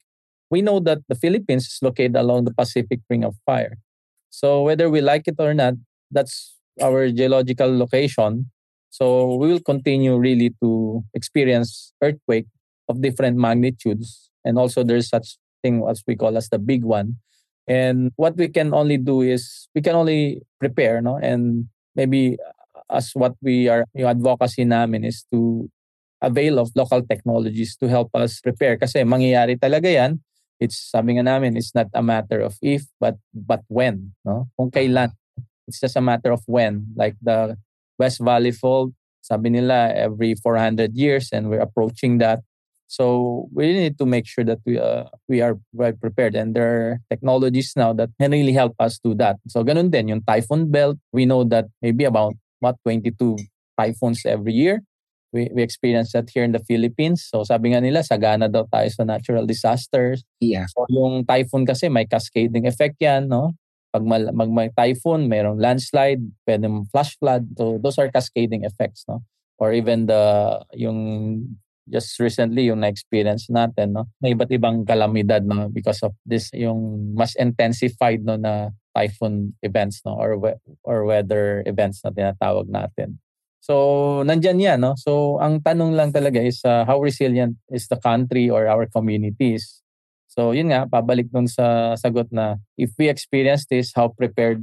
we 0.50 0.62
know 0.62 0.80
that 0.80 0.98
the 1.08 1.14
Philippines 1.14 1.66
is 1.66 1.78
located 1.82 2.16
along 2.16 2.44
the 2.44 2.54
Pacific 2.54 3.00
Ring 3.10 3.24
of 3.24 3.34
Fire. 3.44 3.78
So 4.30 4.62
whether 4.62 4.90
we 4.90 5.00
like 5.00 5.26
it 5.26 5.36
or 5.38 5.54
not, 5.54 5.74
that's 6.10 6.55
our 6.82 7.10
geological 7.10 7.70
location. 7.70 8.50
So 8.90 9.36
we 9.36 9.48
will 9.48 9.60
continue 9.60 10.16
really 10.16 10.54
to 10.62 11.04
experience 11.14 11.92
earthquake 12.02 12.46
of 12.88 13.02
different 13.02 13.36
magnitudes. 13.36 14.30
And 14.44 14.58
also 14.58 14.84
there's 14.84 15.08
such 15.08 15.36
thing 15.62 15.84
as 15.88 16.02
we 16.06 16.16
call 16.16 16.36
as 16.36 16.48
the 16.48 16.58
big 16.58 16.84
one. 16.84 17.16
And 17.66 18.12
what 18.16 18.36
we 18.36 18.48
can 18.48 18.72
only 18.72 18.96
do 18.96 19.20
is 19.22 19.68
we 19.74 19.82
can 19.82 19.96
only 19.96 20.42
prepare, 20.60 21.02
no? 21.02 21.18
And 21.18 21.66
maybe 21.94 22.38
as 22.88 23.10
what 23.14 23.34
we 23.42 23.68
are, 23.68 23.84
yung 23.94 24.08
advocacy 24.08 24.64
namin 24.64 25.04
is 25.04 25.26
to 25.32 25.68
avail 26.22 26.58
of 26.58 26.70
local 26.74 27.02
technologies 27.02 27.76
to 27.76 27.88
help 27.88 28.14
us 28.14 28.40
prepare. 28.40 28.78
Kasi 28.78 29.02
mangyayari 29.02 29.58
talaga 29.58 29.90
yan. 29.90 30.22
It's, 30.56 30.78
sabi 30.78 31.18
nga 31.18 31.26
namin, 31.26 31.56
it's 31.56 31.74
not 31.74 31.90
a 31.92 32.00
matter 32.00 32.40
of 32.40 32.56
if, 32.62 32.88
but 32.96 33.20
but 33.34 33.60
when. 33.68 34.16
No? 34.24 34.48
Kung 34.56 34.70
kailan. 34.70 35.12
It's 35.66 35.80
just 35.80 35.96
a 35.96 36.00
matter 36.00 36.32
of 36.32 36.42
when. 36.46 36.86
Like 36.96 37.16
the 37.20 37.56
West 37.98 38.20
Valley 38.22 38.52
Fault, 38.52 38.92
sabi 39.22 39.50
nila 39.50 39.90
every 39.94 40.34
400 40.38 40.94
years 40.94 41.30
and 41.32 41.50
we're 41.50 41.62
approaching 41.62 42.18
that. 42.18 42.40
So 42.86 43.48
we 43.50 43.74
need 43.74 43.98
to 43.98 44.06
make 44.06 44.30
sure 44.30 44.46
that 44.46 44.62
we 44.62 44.78
uh, 44.78 45.10
we 45.26 45.42
are 45.42 45.58
well 45.74 45.90
prepared 45.98 46.38
and 46.38 46.54
there 46.54 46.70
are 46.70 46.92
technologies 47.10 47.74
now 47.74 47.90
that 47.98 48.14
can 48.22 48.30
really 48.30 48.54
help 48.54 48.78
us 48.78 49.02
do 49.02 49.10
that. 49.18 49.42
So 49.50 49.66
ganun 49.66 49.90
din 49.90 50.06
yung 50.06 50.22
typhoon 50.22 50.70
belt. 50.70 50.94
We 51.10 51.26
know 51.26 51.42
that 51.50 51.66
maybe 51.82 52.06
about 52.06 52.38
what 52.62 52.78
22 52.86 53.42
typhoons 53.74 54.22
every 54.22 54.54
year. 54.54 54.86
We, 55.34 55.50
we 55.52 55.66
experience 55.66 56.14
that 56.14 56.30
here 56.30 56.46
in 56.46 56.54
the 56.54 56.62
Philippines. 56.62 57.26
So 57.26 57.42
sabi 57.42 57.74
nga 57.74 57.82
nila, 57.82 58.06
sagana 58.06 58.46
daw 58.46 58.70
tayo 58.70 58.86
sa 58.86 59.02
natural 59.02 59.44
disasters. 59.50 60.22
Yeah. 60.38 60.70
So 60.70 60.86
yung 60.86 61.26
typhoon 61.26 61.66
kasi 61.66 61.90
may 61.90 62.06
cascading 62.06 62.70
effect 62.70 63.02
yan, 63.02 63.26
no? 63.26 63.58
Pag 63.96 64.04
mal, 64.04 64.28
mag 64.36 64.52
may 64.52 64.68
typhoon, 64.76 65.24
mayroong 65.24 65.56
landslide, 65.56 66.20
pwede 66.44 66.68
flash 66.92 67.16
flood. 67.16 67.48
So 67.56 67.80
those 67.80 67.96
are 67.96 68.12
cascading 68.12 68.68
effects, 68.68 69.08
no? 69.08 69.24
Or 69.56 69.72
even 69.72 70.04
the 70.04 70.60
yung 70.76 71.00
just 71.88 72.18
recently 72.20 72.68
yung 72.68 72.84
na-experience 72.84 73.48
natin, 73.48 73.96
no? 73.96 74.10
May 74.20 74.36
iba't 74.36 74.52
ibang 74.52 74.84
kalamidad, 74.84 75.48
no? 75.48 75.72
Because 75.72 76.02
of 76.04 76.12
this, 76.26 76.52
yung 76.52 77.14
mas 77.16 77.32
intensified, 77.40 78.20
no, 78.26 78.36
na 78.36 78.74
typhoon 78.92 79.54
events, 79.62 80.02
no? 80.04 80.18
Or, 80.18 80.36
we- 80.36 80.60
or 80.82 81.06
weather 81.06 81.62
events 81.64 82.02
na 82.04 82.10
tinatawag 82.10 82.68
natin. 82.68 83.22
So, 83.62 84.22
nandyan 84.26 84.60
yan, 84.60 84.78
no? 84.82 84.98
So, 84.98 85.38
ang 85.38 85.62
tanong 85.62 85.94
lang 85.94 86.10
talaga 86.10 86.42
is 86.42 86.60
uh, 86.66 86.84
how 86.84 86.98
resilient 86.98 87.56
is 87.70 87.86
the 87.86 87.98
country 88.02 88.50
or 88.50 88.66
our 88.66 88.90
communities 88.90 89.85
So 90.36 90.52
yun 90.52 90.68
nga, 90.68 90.84
pabalik 90.84 91.32
dun 91.32 91.48
sa 91.48 91.96
sagot 91.96 92.28
na 92.28 92.60
if 92.76 92.92
we 93.00 93.08
experience 93.08 93.64
this, 93.64 93.96
how 93.96 94.12
prepared, 94.12 94.60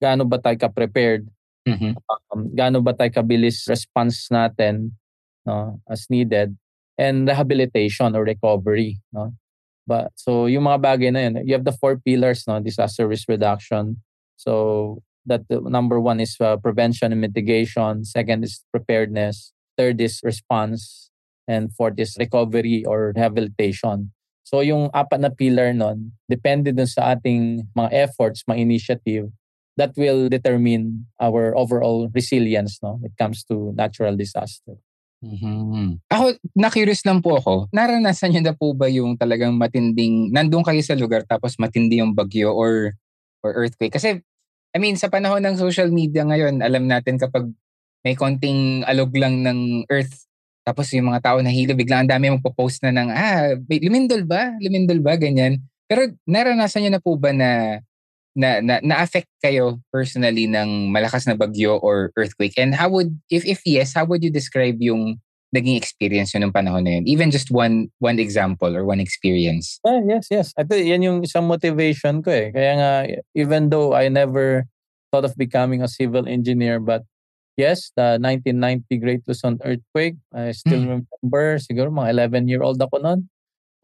gaano 0.00 0.24
ba 0.24 0.40
tayo 0.40 0.56
ka-prepared, 0.56 1.28
Mhm. 1.68 1.92
um, 2.32 2.48
gaano 2.56 2.80
ba 2.80 2.96
tayo 2.96 3.12
kabilis 3.12 3.68
response 3.68 4.32
natin 4.32 4.96
no, 5.44 5.76
as 5.88 6.08
needed, 6.08 6.56
and 6.96 7.28
rehabilitation 7.28 8.16
or 8.16 8.24
recovery. 8.24 8.96
No? 9.12 9.36
But, 9.84 10.12
so 10.16 10.48
yung 10.48 10.64
mga 10.64 10.80
bagay 10.80 11.10
na 11.12 11.20
yun, 11.28 11.34
you 11.44 11.52
have 11.52 11.68
the 11.68 11.76
four 11.76 12.00
pillars, 12.00 12.48
no, 12.48 12.60
disaster 12.60 13.04
risk 13.04 13.28
reduction. 13.28 14.00
So 14.40 15.04
that 15.28 15.44
the 15.52 15.60
number 15.60 16.00
one 16.00 16.20
is 16.20 16.36
uh, 16.40 16.56
prevention 16.56 17.12
and 17.12 17.20
mitigation. 17.20 18.04
Second 18.08 18.44
is 18.44 18.64
preparedness. 18.72 19.52
Third 19.76 20.00
is 20.00 20.20
response. 20.24 21.12
And 21.48 21.68
fourth 21.76 21.98
is 22.00 22.16
recovery 22.16 22.84
or 22.88 23.12
rehabilitation. 23.12 24.12
So 24.46 24.60
yung 24.64 24.88
apat 24.92 25.20
na 25.20 25.30
pillar 25.32 25.72
nun, 25.76 26.12
depende 26.28 26.72
dun 26.74 26.88
sa 26.88 27.14
ating 27.16 27.68
mga 27.76 27.90
efforts, 28.08 28.42
mga 28.48 28.60
initiative, 28.64 29.26
that 29.78 29.92
will 29.96 30.28
determine 30.28 31.06
our 31.22 31.56
overall 31.56 32.08
resilience 32.12 32.78
no 32.84 32.98
when 33.00 33.08
it 33.12 33.16
comes 33.16 33.44
to 33.48 33.72
natural 33.76 34.12
disaster. 34.16 34.76
Mhm. 35.20 36.00
Ako, 36.08 36.32
na-curious 36.56 37.04
lang 37.04 37.20
po 37.20 37.36
ako, 37.36 37.68
naranasan 37.76 38.32
niyo 38.32 38.42
na 38.44 38.56
po 38.56 38.72
ba 38.72 38.88
yung 38.88 39.20
talagang 39.20 39.52
matinding, 39.60 40.32
nandun 40.32 40.64
kayo 40.64 40.80
sa 40.80 40.96
lugar 40.96 41.24
tapos 41.28 41.60
matindi 41.60 42.00
yung 42.00 42.16
bagyo 42.16 42.52
or 42.56 42.96
or 43.44 43.52
earthquake? 43.56 43.92
Kasi, 43.92 44.20
I 44.72 44.78
mean, 44.80 44.96
sa 44.96 45.08
panahon 45.12 45.44
ng 45.44 45.56
social 45.60 45.88
media 45.92 46.24
ngayon, 46.24 46.64
alam 46.64 46.88
natin 46.88 47.20
kapag 47.20 47.48
may 48.04 48.16
konting 48.16 48.80
alog 48.88 49.12
lang 49.16 49.44
ng 49.44 49.84
earth, 49.92 50.24
tapos 50.70 50.86
yung 50.94 51.10
mga 51.10 51.26
tao 51.26 51.42
nahilo, 51.42 51.74
biglang 51.74 52.06
ang 52.06 52.12
dami 52.14 52.30
magpo-post 52.30 52.86
na 52.86 52.94
ng, 52.94 53.10
ah, 53.10 53.58
lumindol 53.66 54.22
ba? 54.22 54.54
Lumindol 54.62 55.02
ba? 55.02 55.18
Ganyan. 55.18 55.58
Pero 55.90 56.06
naranasan 56.30 56.86
niyo 56.86 56.94
na 56.94 57.02
po 57.02 57.18
ba 57.18 57.34
na 57.34 57.82
na, 58.30 58.62
na 58.62 58.78
na-affect 58.78 59.26
kayo 59.42 59.82
personally 59.90 60.46
ng 60.46 60.94
malakas 60.94 61.26
na 61.26 61.34
bagyo 61.34 61.82
or 61.82 62.14
earthquake? 62.14 62.54
And 62.54 62.70
how 62.78 62.86
would, 62.94 63.18
if, 63.26 63.42
if 63.42 63.66
yes, 63.66 63.98
how 63.98 64.06
would 64.06 64.22
you 64.22 64.30
describe 64.30 64.78
yung 64.78 65.18
naging 65.50 65.74
experience 65.74 66.30
yun 66.30 66.46
ng 66.46 66.54
panahon 66.54 66.86
na 66.86 66.94
yun? 66.94 67.10
Even 67.10 67.34
just 67.34 67.50
one 67.50 67.90
one 67.98 68.22
example 68.22 68.70
or 68.70 68.86
one 68.86 69.02
experience. 69.02 69.82
Yeah, 69.82 70.02
yes, 70.06 70.24
yes. 70.30 70.46
Ito, 70.54 70.78
yan 70.78 71.02
yung 71.02 71.18
isang 71.26 71.50
motivation 71.50 72.22
ko 72.22 72.30
eh. 72.30 72.54
Kaya 72.54 72.72
nga, 72.78 72.90
even 73.34 73.66
though 73.66 73.98
I 73.98 74.06
never 74.06 74.70
thought 75.10 75.26
of 75.26 75.34
becoming 75.34 75.82
a 75.82 75.90
civil 75.90 76.30
engineer, 76.30 76.78
but 76.78 77.02
yes, 77.60 77.92
the 77.92 78.16
1990 78.16 78.96
Great 78.96 79.22
Luzon 79.28 79.60
earthquake, 79.60 80.16
I 80.32 80.56
still 80.56 80.80
remember, 80.80 81.60
siguro 81.60 81.92
mga 81.92 82.16
11-year-old 82.16 82.80
ako 82.80 83.04
noon. 83.04 83.28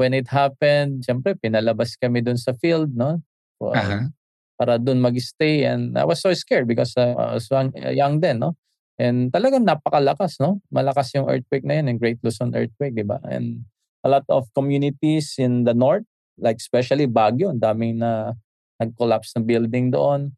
When 0.00 0.16
it 0.16 0.32
happened, 0.32 1.04
siyempre, 1.04 1.36
pinalabas 1.36 1.96
kami 2.00 2.24
dun 2.24 2.40
sa 2.40 2.56
field, 2.56 2.96
no? 2.96 3.20
For- 3.60 3.76
Aha. 3.76 4.12
para 4.56 4.80
dun 4.80 5.04
mag-stay 5.04 5.68
and 5.68 5.92
I 6.00 6.08
was 6.08 6.24
so 6.24 6.32
scared 6.32 6.64
because 6.64 6.96
uh, 6.96 7.12
I 7.12 7.36
was 7.36 7.46
young, 7.52 7.76
young 7.76 8.24
then, 8.24 8.40
no? 8.40 8.56
And 8.96 9.28
talagang 9.28 9.68
napakalakas, 9.68 10.40
no? 10.40 10.64
Malakas 10.72 11.12
yung 11.12 11.28
earthquake 11.28 11.68
na 11.68 11.76
yun, 11.76 11.92
yung 11.92 12.00
Great 12.00 12.20
Luzon 12.24 12.56
earthquake, 12.56 12.96
di 12.96 13.04
ba? 13.04 13.20
And 13.28 13.68
a 14.00 14.08
lot 14.08 14.24
of 14.32 14.48
communities 14.56 15.36
in 15.36 15.68
the 15.68 15.76
north, 15.76 16.08
like 16.40 16.56
especially 16.56 17.04
Baguio, 17.04 17.52
ang 17.52 17.60
daming 17.60 18.00
na 18.00 18.32
nag-collapse 18.80 19.36
na 19.36 19.44
building 19.44 19.92
doon. 19.92 20.32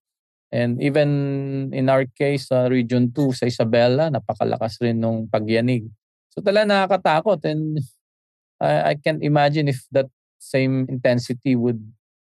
And 0.49 0.81
even 0.81 1.71
in 1.77 1.93
our 1.93 2.09
case, 2.09 2.49
sa 2.49 2.73
Region 2.73 3.13
2 3.13 3.37
sa 3.37 3.45
Isabela, 3.45 4.09
napakalakas 4.09 4.81
rin 4.81 4.97
nung 4.97 5.29
pagyanig. 5.29 5.85
So 6.33 6.41
talaga 6.41 6.73
nakakatakot 6.73 7.45
and 7.45 7.83
I, 8.61 8.93
I 8.93 8.95
can't 8.97 9.21
imagine 9.21 9.69
if 9.69 9.85
that 9.93 10.09
same 10.41 10.87
intensity 10.89 11.53
would 11.53 11.83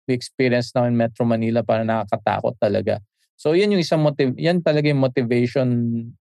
be 0.07 0.13
experienced 0.15 0.73
now 0.73 0.89
in 0.89 0.97
Metro 0.97 1.27
Manila 1.27 1.61
para 1.61 1.85
nakakatakot 1.85 2.57
talaga. 2.57 3.03
So 3.37 3.53
yun 3.53 3.69
yung 3.69 3.83
isang 3.83 4.01
motiv 4.01 4.33
yan 4.33 4.65
talaga 4.65 4.89
yung 4.89 5.03
motivation 5.03 5.69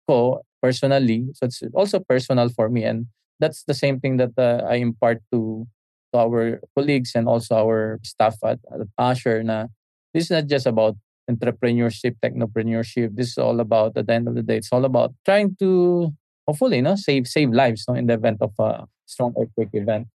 ko 0.04 0.44
personally. 0.60 1.32
So 1.32 1.49
it's 1.49 1.64
also 1.72 2.04
personal 2.04 2.52
for 2.52 2.68
me 2.68 2.84
and 2.84 3.08
that's 3.40 3.64
the 3.64 3.72
same 3.72 4.00
thing 4.04 4.20
that 4.20 4.37
uh, 4.37 4.68
I 4.68 4.84
impart 4.84 5.25
to 5.32 5.64
to 6.12 6.16
our 6.18 6.60
colleagues 6.76 7.16
and 7.16 7.25
also 7.25 7.56
our 7.56 8.02
staff 8.02 8.37
at, 8.44 8.60
at 8.68 8.84
Asher 8.99 9.40
na 9.40 9.72
this 10.12 10.28
is 10.28 10.34
not 10.34 10.50
just 10.50 10.66
about 10.66 10.99
entrepreneurship, 11.30 12.18
technopreneurship. 12.18 13.14
This 13.14 13.34
is 13.34 13.38
all 13.38 13.60
about 13.62 13.94
at 13.96 14.06
the 14.10 14.14
end 14.14 14.26
of 14.26 14.34
the 14.34 14.42
day, 14.42 14.58
it's 14.58 14.72
all 14.75 14.84
about 14.84 15.14
trying 15.25 15.54
to 15.62 16.10
hopefully 16.46 16.82
no 16.82 16.99
save 16.99 17.30
save 17.30 17.54
lives 17.54 17.87
no 17.87 17.94
in 17.94 18.10
the 18.10 18.18
event 18.18 18.42
of 18.42 18.50
a 18.58 18.84
strong 19.06 19.30
earthquake 19.38 19.70
event. 19.78 20.10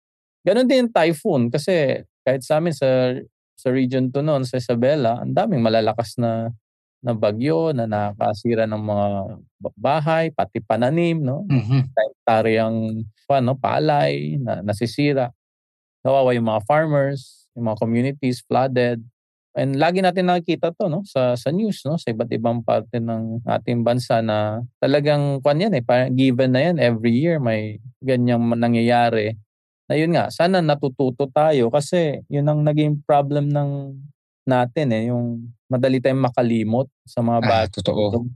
Ganon 0.44 0.68
din 0.68 0.90
typhoon 0.92 1.48
kasi 1.54 2.02
kahit 2.26 2.42
sa 2.44 2.58
amin 2.60 2.74
sa 2.76 3.16
sa 3.56 3.70
region 3.72 4.10
to 4.12 4.20
noon 4.26 4.44
sa 4.44 4.60
Isabela, 4.60 5.22
ang 5.24 5.32
daming 5.32 5.64
malalakas 5.64 6.18
na 6.20 6.52
na 7.04 7.12
bagyo 7.12 7.76
na 7.76 7.84
nakasira 7.84 8.64
ng 8.64 8.80
mga 8.80 9.08
ba- 9.60 9.76
bahay, 9.76 10.32
pati 10.32 10.64
pananim, 10.64 11.20
no? 11.20 11.44
Mhm. 11.52 11.92
Hektaryang 11.92 13.04
ano, 13.28 13.52
palay 13.60 14.40
na 14.40 14.64
nasisira. 14.64 15.36
Nawawa 16.06 16.32
yung 16.36 16.48
mga 16.48 16.64
farmers, 16.64 17.48
yung 17.56 17.68
mga 17.68 17.80
communities 17.84 18.40
flooded. 18.48 19.04
And 19.54 19.78
lagi 19.78 20.02
natin 20.02 20.34
nakikita 20.34 20.74
to 20.74 20.90
no 20.90 21.06
sa 21.06 21.38
sa 21.38 21.54
news 21.54 21.86
no 21.86 21.94
sa 22.02 22.10
iba't 22.10 22.30
ibang 22.34 22.66
parte 22.66 22.98
ng 22.98 23.46
ating 23.46 23.86
bansa 23.86 24.18
na 24.26 24.66
talagang 24.82 25.40
kwan 25.46 25.62
yan 25.62 25.78
eh 25.78 25.84
given 26.10 26.58
na 26.58 26.62
yan 26.74 26.78
every 26.82 27.14
year 27.14 27.38
may 27.38 27.78
ganyang 28.02 28.42
nangyayari 28.58 29.38
na 29.88 30.00
yun 30.00 30.16
nga, 30.16 30.32
sana 30.32 30.64
natututo 30.64 31.28
tayo 31.28 31.68
kasi 31.68 32.24
yun 32.32 32.48
ang 32.48 32.64
naging 32.64 33.04
problem 33.04 33.52
ng 33.52 33.94
natin 34.48 34.88
eh, 34.92 35.12
yung 35.12 35.54
madali 35.72 36.00
tayong 36.04 36.24
makalimot 36.24 36.88
sa 37.08 37.24
mga 37.24 37.40
Ah, 37.44 37.48
bata. 37.64 37.78
totoo. 37.80 38.28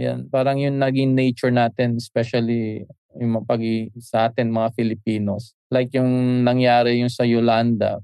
Yan, 0.00 0.28
parang 0.32 0.56
yung 0.56 0.80
naging 0.80 1.12
nature 1.12 1.52
natin, 1.52 2.00
especially 2.00 2.88
yung 3.18 3.44
pag- 3.44 3.92
sa 4.00 4.28
atin 4.32 4.48
mga 4.48 4.72
Filipinos. 4.72 5.52
Like 5.68 5.92
yung 5.92 6.44
nangyari 6.44 7.00
yung 7.04 7.12
sa 7.12 7.28
Yolanda, 7.28 8.00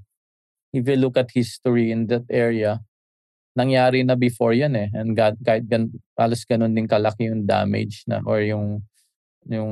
if 0.73 0.83
you 0.85 0.97
look 0.97 1.17
at 1.17 1.33
history 1.33 1.91
in 1.91 2.07
that 2.07 2.25
area, 2.29 2.81
nangyari 3.57 4.05
na 4.05 4.15
before 4.15 4.53
yan 4.53 4.77
eh. 4.77 4.89
And 4.93 5.17
God, 5.17 5.35
kahit 5.41 5.65
gan, 5.67 5.89
halos 6.15 6.45
ganun 6.45 6.75
din 6.77 6.87
kalaki 6.87 7.27
yung 7.27 7.43
damage 7.43 8.05
na 8.05 8.21
or 8.23 8.39
yung 8.39 8.85
yung 9.49 9.71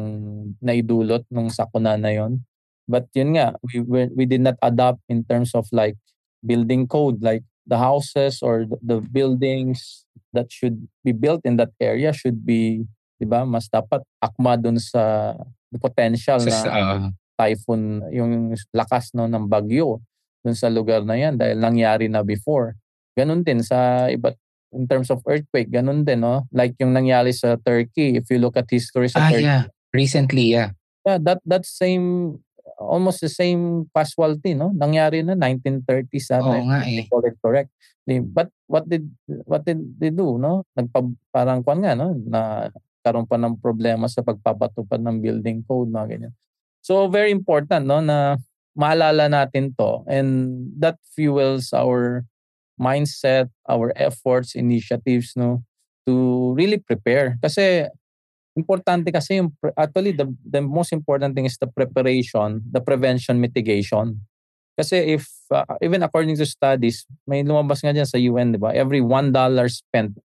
naidulot 0.60 1.24
nung 1.30 1.54
sakuna 1.54 1.96
na 2.00 2.10
yon. 2.10 2.42
But 2.88 3.12
yun 3.14 3.36
nga, 3.36 3.54
we, 3.62 4.08
we, 4.16 4.26
did 4.26 4.42
not 4.42 4.56
adapt 4.64 5.04
in 5.12 5.28
terms 5.28 5.52
of 5.52 5.68
like 5.76 6.00
building 6.40 6.88
code, 6.88 7.20
like 7.20 7.44
the 7.68 7.78
houses 7.78 8.40
or 8.40 8.64
the, 8.64 9.04
buildings 9.04 10.08
that 10.32 10.48
should 10.48 10.88
be 11.04 11.12
built 11.12 11.44
in 11.44 11.60
that 11.60 11.76
area 11.84 12.16
should 12.16 12.48
be, 12.48 12.88
di 13.20 13.28
ba, 13.28 13.44
mas 13.44 13.68
dapat 13.68 14.08
akma 14.24 14.56
dun 14.56 14.80
sa 14.80 15.36
the 15.68 15.78
potential 15.78 16.40
na 16.40 16.58
ah, 16.72 17.12
typhoon, 17.36 18.08
yung 18.08 18.56
lakas 18.72 19.12
no, 19.12 19.28
ng 19.28 19.52
bagyo 19.52 20.00
dun 20.48 20.56
sa 20.56 20.72
lugar 20.72 21.04
na 21.04 21.20
yan 21.20 21.36
dahil 21.36 21.60
nangyari 21.60 22.08
na 22.08 22.24
before. 22.24 22.80
Ganun 23.20 23.44
din 23.44 23.60
sa 23.60 24.08
iba't 24.08 24.40
in 24.72 24.88
terms 24.88 25.12
of 25.12 25.20
earthquake, 25.28 25.68
ganun 25.68 26.08
din, 26.08 26.24
no? 26.24 26.48
Like 26.56 26.80
yung 26.80 26.96
nangyari 26.96 27.36
sa 27.36 27.60
Turkey, 27.60 28.20
if 28.20 28.32
you 28.32 28.40
look 28.40 28.56
at 28.56 28.72
history 28.72 29.12
sa 29.12 29.28
ah, 29.28 29.32
Turkey, 29.32 29.44
yeah. 29.44 29.64
Recently, 29.92 30.52
yeah. 30.52 30.76
yeah, 31.08 31.20
that 31.20 31.40
that 31.48 31.64
same 31.64 32.38
almost 32.78 33.24
the 33.24 33.32
same 33.32 33.88
casualty, 33.96 34.54
no? 34.54 34.76
Nangyari 34.76 35.24
na 35.24 35.34
1930s 35.36 36.28
ata. 36.36 36.44
Oo 36.44 36.68
nga 36.68 36.84
if 36.84 37.08
I 37.08 37.20
eh. 37.32 37.36
correct. 37.40 37.72
Di- 38.04 38.24
But 38.24 38.52
what 38.68 38.86
did 38.86 39.08
what 39.48 39.64
did 39.64 39.82
they 39.98 40.12
do, 40.12 40.36
no? 40.36 40.68
Nagpa, 40.76 41.08
parang 41.32 41.64
kwan 41.64 41.82
nga, 41.82 41.96
no? 41.96 42.14
Na 42.28 42.72
karoon 43.02 43.26
pa 43.26 43.40
ng 43.40 43.56
problema 43.64 44.12
sa 44.12 44.20
pagpapatupad 44.20 45.00
ng 45.00 45.24
building 45.24 45.64
code, 45.64 45.88
mga 45.88 46.08
ganyan. 46.12 46.34
So 46.84 47.08
very 47.08 47.32
important, 47.32 47.88
no, 47.88 48.04
na 48.04 48.36
maalala 48.78 49.26
natin 49.26 49.74
to 49.74 50.06
and 50.06 50.70
that 50.78 51.02
fuels 51.18 51.74
our 51.74 52.24
mindset, 52.78 53.50
our 53.66 53.92
efforts, 53.98 54.54
initiatives, 54.54 55.34
no, 55.36 55.66
to 56.06 56.54
really 56.54 56.78
prepare. 56.78 57.42
Kasi 57.42 57.90
importante 58.58 59.10
kasi 59.14 59.42
yung 59.42 59.54
actually 59.78 60.14
the 60.14 60.26
the 60.46 60.62
most 60.62 60.94
important 60.94 61.34
thing 61.34 61.46
is 61.50 61.58
the 61.58 61.70
preparation, 61.70 62.62
the 62.70 62.82
prevention 62.82 63.42
mitigation. 63.42 64.22
Kasi 64.78 65.18
if 65.18 65.26
uh, 65.50 65.66
even 65.82 66.06
according 66.06 66.38
to 66.38 66.46
studies, 66.46 67.10
may 67.26 67.42
lumabas 67.42 67.82
nga 67.82 67.94
dyan 67.94 68.06
sa 68.06 68.22
UN, 68.22 68.54
di 68.54 68.62
ba? 68.62 68.70
Every 68.78 69.02
$1 69.02 69.34
spent 69.74 70.22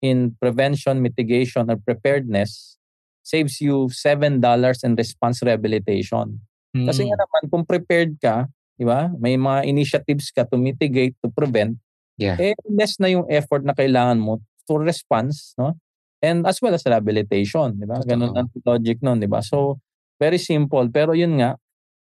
in 0.00 0.32
prevention, 0.40 1.04
mitigation, 1.04 1.68
or 1.68 1.76
preparedness 1.76 2.80
saves 3.22 3.60
you 3.60 3.92
$7 3.92 4.40
in 4.40 4.96
response 4.96 5.44
rehabilitation. 5.44 6.40
Kasi 6.72 7.04
nga 7.04 7.16
Mm. 7.16 7.22
naman, 7.28 7.42
kung 7.52 7.64
prepared 7.68 8.12
ka, 8.16 8.48
di 8.80 8.84
ba? 8.88 9.12
May 9.20 9.36
mga 9.36 9.68
initiatives 9.68 10.32
ka 10.32 10.48
to 10.48 10.56
mitigate, 10.56 11.12
to 11.20 11.28
prevent, 11.28 11.76
Yeah. 12.16 12.36
eh, 12.40 12.56
less 12.68 12.96
na 12.96 13.12
yung 13.12 13.28
effort 13.28 13.60
na 13.64 13.76
kailangan 13.76 14.16
mo 14.16 14.40
to 14.64 14.80
response, 14.80 15.52
no? 15.60 15.76
And 16.22 16.46
as 16.46 16.62
well 16.62 16.72
as 16.72 16.86
rehabilitation, 16.86 17.76
di 17.76 17.84
ba? 17.84 18.00
Ganun 18.00 18.32
ang 18.32 18.48
logic 18.64 19.02
nun, 19.04 19.20
di 19.20 19.28
ba? 19.28 19.42
So, 19.44 19.82
very 20.16 20.38
simple. 20.38 20.86
Pero 20.88 21.12
yun 21.12 21.36
nga, 21.42 21.58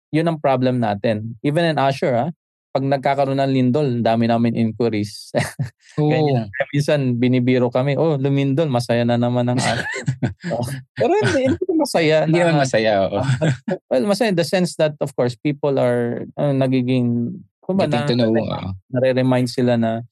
yun 0.10 0.25
ang 0.25 0.39
problem 0.39 0.79
natin. 0.79 1.36
Even 1.43 1.67
in 1.67 1.77
Azure, 1.77 2.15
ha? 2.15 2.27
Pag 2.75 2.84
nagkakaroon 2.84 3.39
ng 3.39 3.53
lindol, 3.55 3.88
dami 4.03 4.27
namin 4.27 4.51
inquiries. 4.51 5.32
Oo. 5.96 6.12
Ganyan. 6.12 6.51
Minsan 6.75 7.15
binibiro 7.15 7.72
kami, 7.72 7.96
oh, 7.96 8.20
lumindol, 8.20 8.67
masaya 8.67 9.08
na 9.08 9.15
naman 9.15 9.48
ang 9.48 9.55
oh. 10.51 10.65
Pero 10.91 11.15
hindi, 11.24 11.55
hindi 11.55 11.72
masaya. 11.72 12.27
Hindi 12.27 12.44
naman 12.44 12.60
masaya, 12.60 13.08
oo. 13.08 13.24
well, 13.88 14.03
masaya 14.12 14.36
in 14.36 14.36
the 14.36 14.44
sense 14.44 14.75
that, 14.75 14.91
of 15.00 15.15
course, 15.15 15.39
people 15.39 15.79
are 15.79 16.27
uh, 16.36 16.51
nagiging, 16.51 17.39
kumba, 17.63 17.88
Getting 17.88 18.12
to 18.12 18.15
know. 18.20 18.36
oo. 18.36 18.75
nare-remind 18.91 19.48
sila 19.48 19.79
na 19.79 20.03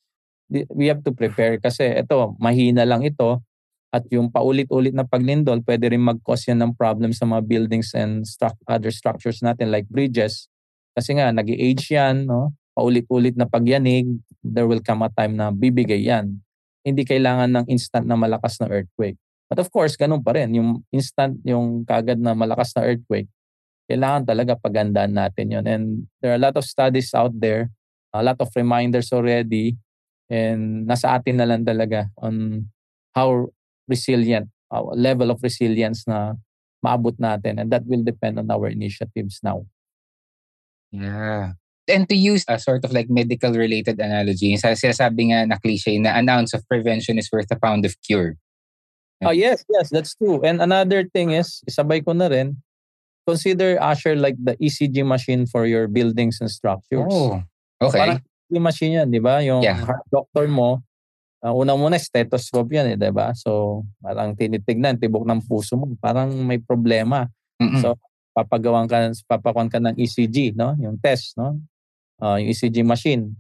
we 0.72 0.88
have 0.88 1.03
to 1.03 1.12
prepare 1.12 1.60
kasi 1.60 1.84
ito, 2.00 2.32
mahina 2.39 2.88
lang 2.88 3.03
ito 3.03 3.43
at 3.91 4.08
yung 4.08 4.32
paulit-ulit 4.32 4.96
na 4.96 5.03
paglindol, 5.03 5.62
pwede 5.67 5.91
rin 5.91 6.01
mag-cause 6.01 6.50
yan 6.50 6.63
ng 6.63 6.74
problem 6.79 7.12
sa 7.12 7.27
mga 7.27 7.43
buildings 7.43 7.91
and 7.91 8.24
stru- 8.24 8.55
other 8.65 8.89
structures 8.89 9.43
natin 9.43 9.70
like 9.70 9.86
bridges. 9.91 10.50
Kasi 10.93 11.17
nga, 11.17 11.33
nag 11.33 11.50
age 11.50 11.93
yan, 11.93 12.29
no? 12.29 12.53
paulit-ulit 12.73 13.38
na 13.38 13.45
pagyanig, 13.45 14.09
there 14.41 14.65
will 14.65 14.81
come 14.81 15.05
a 15.05 15.09
time 15.13 15.38
na 15.38 15.53
bibigay 15.53 16.09
yan. 16.09 16.41
Hindi 16.81 17.05
kailangan 17.05 17.50
ng 17.53 17.65
instant 17.69 18.09
na 18.09 18.17
malakas 18.17 18.59
na 18.59 18.67
earthquake. 18.67 19.15
But 19.47 19.62
of 19.62 19.69
course, 19.69 19.93
ganun 19.93 20.25
pa 20.25 20.33
rin. 20.33 20.57
Yung 20.57 20.81
instant, 20.89 21.38
yung 21.45 21.85
kagad 21.85 22.17
na 22.17 22.33
malakas 22.33 22.73
na 22.73 22.83
earthquake, 22.83 23.29
kailangan 23.85 24.25
talaga 24.25 24.57
pagandaan 24.57 25.13
natin 25.13 25.53
yon 25.53 25.65
And 25.69 25.85
there 26.19 26.33
are 26.33 26.39
a 26.41 26.43
lot 26.43 26.57
of 26.57 26.65
studies 26.65 27.13
out 27.13 27.31
there, 27.38 27.69
a 28.12 28.25
lot 28.25 28.41
of 28.41 28.50
reminders 28.57 29.13
already, 29.13 29.77
and 30.33 30.89
nasa 30.89 31.13
atin 31.13 31.38
na 31.38 31.47
lang 31.47 31.62
talaga 31.62 32.09
on 32.17 32.65
how 33.13 33.53
resilient, 33.85 34.50
our 34.73 34.97
level 34.97 35.29
of 35.29 35.39
resilience 35.45 36.09
na 36.09 36.33
maabot 36.81 37.13
natin. 37.21 37.62
And 37.62 37.69
that 37.69 37.85
will 37.85 38.01
depend 38.01 38.41
on 38.41 38.50
our 38.50 38.67
initiatives 38.67 39.39
now. 39.45 39.69
Yeah. 40.93 41.57
And 41.89 42.07
to 42.07 42.15
use 42.15 42.45
a 42.47 42.55
sort 42.62 42.85
of 42.85 42.93
like 42.93 43.09
medical 43.09 43.51
related 43.51 44.00
analogy, 44.00 44.55
sa 44.55 44.71
sinasabi 44.71 45.33
nga 45.33 45.43
na 45.43 45.59
cliche 45.59 46.00
na 46.00 46.15
an 46.15 46.29
ounce 46.29 46.53
of 46.53 46.63
prevention 46.69 47.19
is 47.19 47.27
worth 47.27 47.51
a 47.51 47.59
pound 47.59 47.83
of 47.83 47.97
cure. 48.05 48.39
Oh, 49.23 49.31
yes, 49.31 49.63
yes, 49.71 49.88
that's 49.89 50.15
true. 50.15 50.43
And 50.43 50.59
another 50.59 51.07
thing 51.07 51.31
is, 51.31 51.63
sabay 51.67 52.03
ko 52.03 52.12
na 52.12 52.27
rin, 52.27 52.59
consider 53.27 53.79
Asher 53.79 54.15
like 54.15 54.35
the 54.35 54.55
ECG 54.59 55.03
machine 55.07 55.47
for 55.47 55.65
your 55.65 55.88
buildings 55.88 56.39
and 56.43 56.51
structures. 56.51 57.07
Oh, 57.07 57.39
okay. 57.79 58.00
Parang 58.00 58.19
ECG 58.19 58.55
machine 58.59 58.93
yan, 59.00 59.07
di 59.12 59.23
ba? 59.23 59.39
Yung 59.39 59.63
Yeah. 59.63 59.79
heart 59.79 60.03
doctor 60.12 60.47
mo, 60.51 60.83
uh, 61.39 61.55
una 61.55 61.75
muna 61.75 61.95
stethoscope 62.00 62.75
yan, 62.75 62.95
eh, 62.95 62.97
di 63.00 63.12
ba? 63.15 63.31
So, 63.31 63.83
parang 64.03 64.35
tinitignan, 64.35 65.00
tibok 65.00 65.23
ng 65.23 65.39
puso 65.47 65.79
mo, 65.79 65.88
parang 66.03 66.31
may 66.43 66.59
problema. 66.59 67.27
Mm-mm. 67.63 67.79
So, 67.79 67.95
papagawan 68.34 68.90
ka, 68.90 69.13
papakuan 69.30 69.70
ka 69.70 69.78
ng 69.80 69.96
ECG, 69.96 70.58
no? 70.58 70.74
Yung 70.82 70.98
test, 70.98 71.38
no? 71.38 71.62
Uh, 72.18 72.42
yung 72.42 72.50
ECG 72.50 72.82
machine 72.82 73.34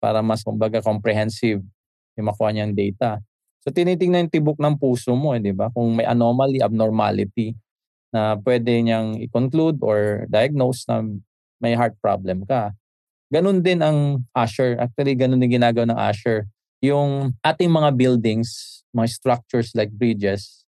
para 0.00 0.24
mas 0.24 0.40
kumbaga 0.40 0.80
comprehensive 0.80 1.60
yung 2.16 2.26
makuha 2.26 2.50
niyang 2.50 2.72
data. 2.72 3.20
So 3.60 3.68
tinitingnan 3.68 4.26
yung 4.26 4.32
tibok 4.32 4.56
ng 4.56 4.80
puso 4.80 5.12
mo, 5.12 5.36
eh, 5.36 5.40
di 5.40 5.52
ba? 5.52 5.68
Kung 5.70 5.92
may 5.92 6.08
anomaly, 6.08 6.64
abnormality 6.64 7.52
na 8.10 8.34
pwede 8.42 8.80
niyang 8.80 9.20
i-conclude 9.22 9.78
or 9.84 10.26
diagnose 10.26 10.82
na 10.88 11.04
may 11.62 11.76
heart 11.76 11.94
problem 12.00 12.42
ka. 12.48 12.74
Ganun 13.30 13.62
din 13.62 13.78
ang 13.78 14.26
Asher. 14.34 14.74
Actually, 14.80 15.14
ganun 15.14 15.38
din 15.38 15.60
ginagawa 15.60 15.86
ng 15.86 16.00
Asher. 16.00 16.50
Yung 16.82 17.36
ating 17.44 17.70
mga 17.70 17.94
buildings, 17.94 18.82
mga 18.90 19.06
structures 19.12 19.70
like 19.76 19.92
bridges, 19.94 20.66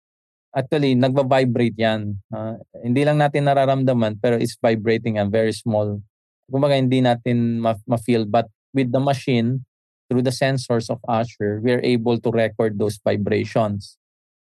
actually, 0.57 0.97
nagva-vibrate 0.97 1.77
yan. 1.77 2.17
Ah, 2.33 2.57
hindi 2.81 3.05
lang 3.05 3.21
natin 3.21 3.45
nararamdaman, 3.45 4.17
pero 4.19 4.41
it's 4.41 4.57
vibrating 4.57 5.21
and 5.21 5.29
very 5.29 5.53
small. 5.53 6.01
Kumbaga, 6.49 6.81
hindi 6.81 7.05
natin 7.05 7.61
ma- 7.61 7.85
ma-feel. 7.85 8.25
But 8.25 8.49
with 8.73 8.91
the 8.91 9.01
machine, 9.01 9.69
through 10.09 10.23
the 10.23 10.33
sensors 10.33 10.89
of 10.89 10.99
Asher, 11.09 11.61
we 11.61 11.73
are 11.77 11.85
able 11.85 12.19
to 12.19 12.31
record 12.31 12.78
those 12.78 12.99
vibrations. 13.04 13.99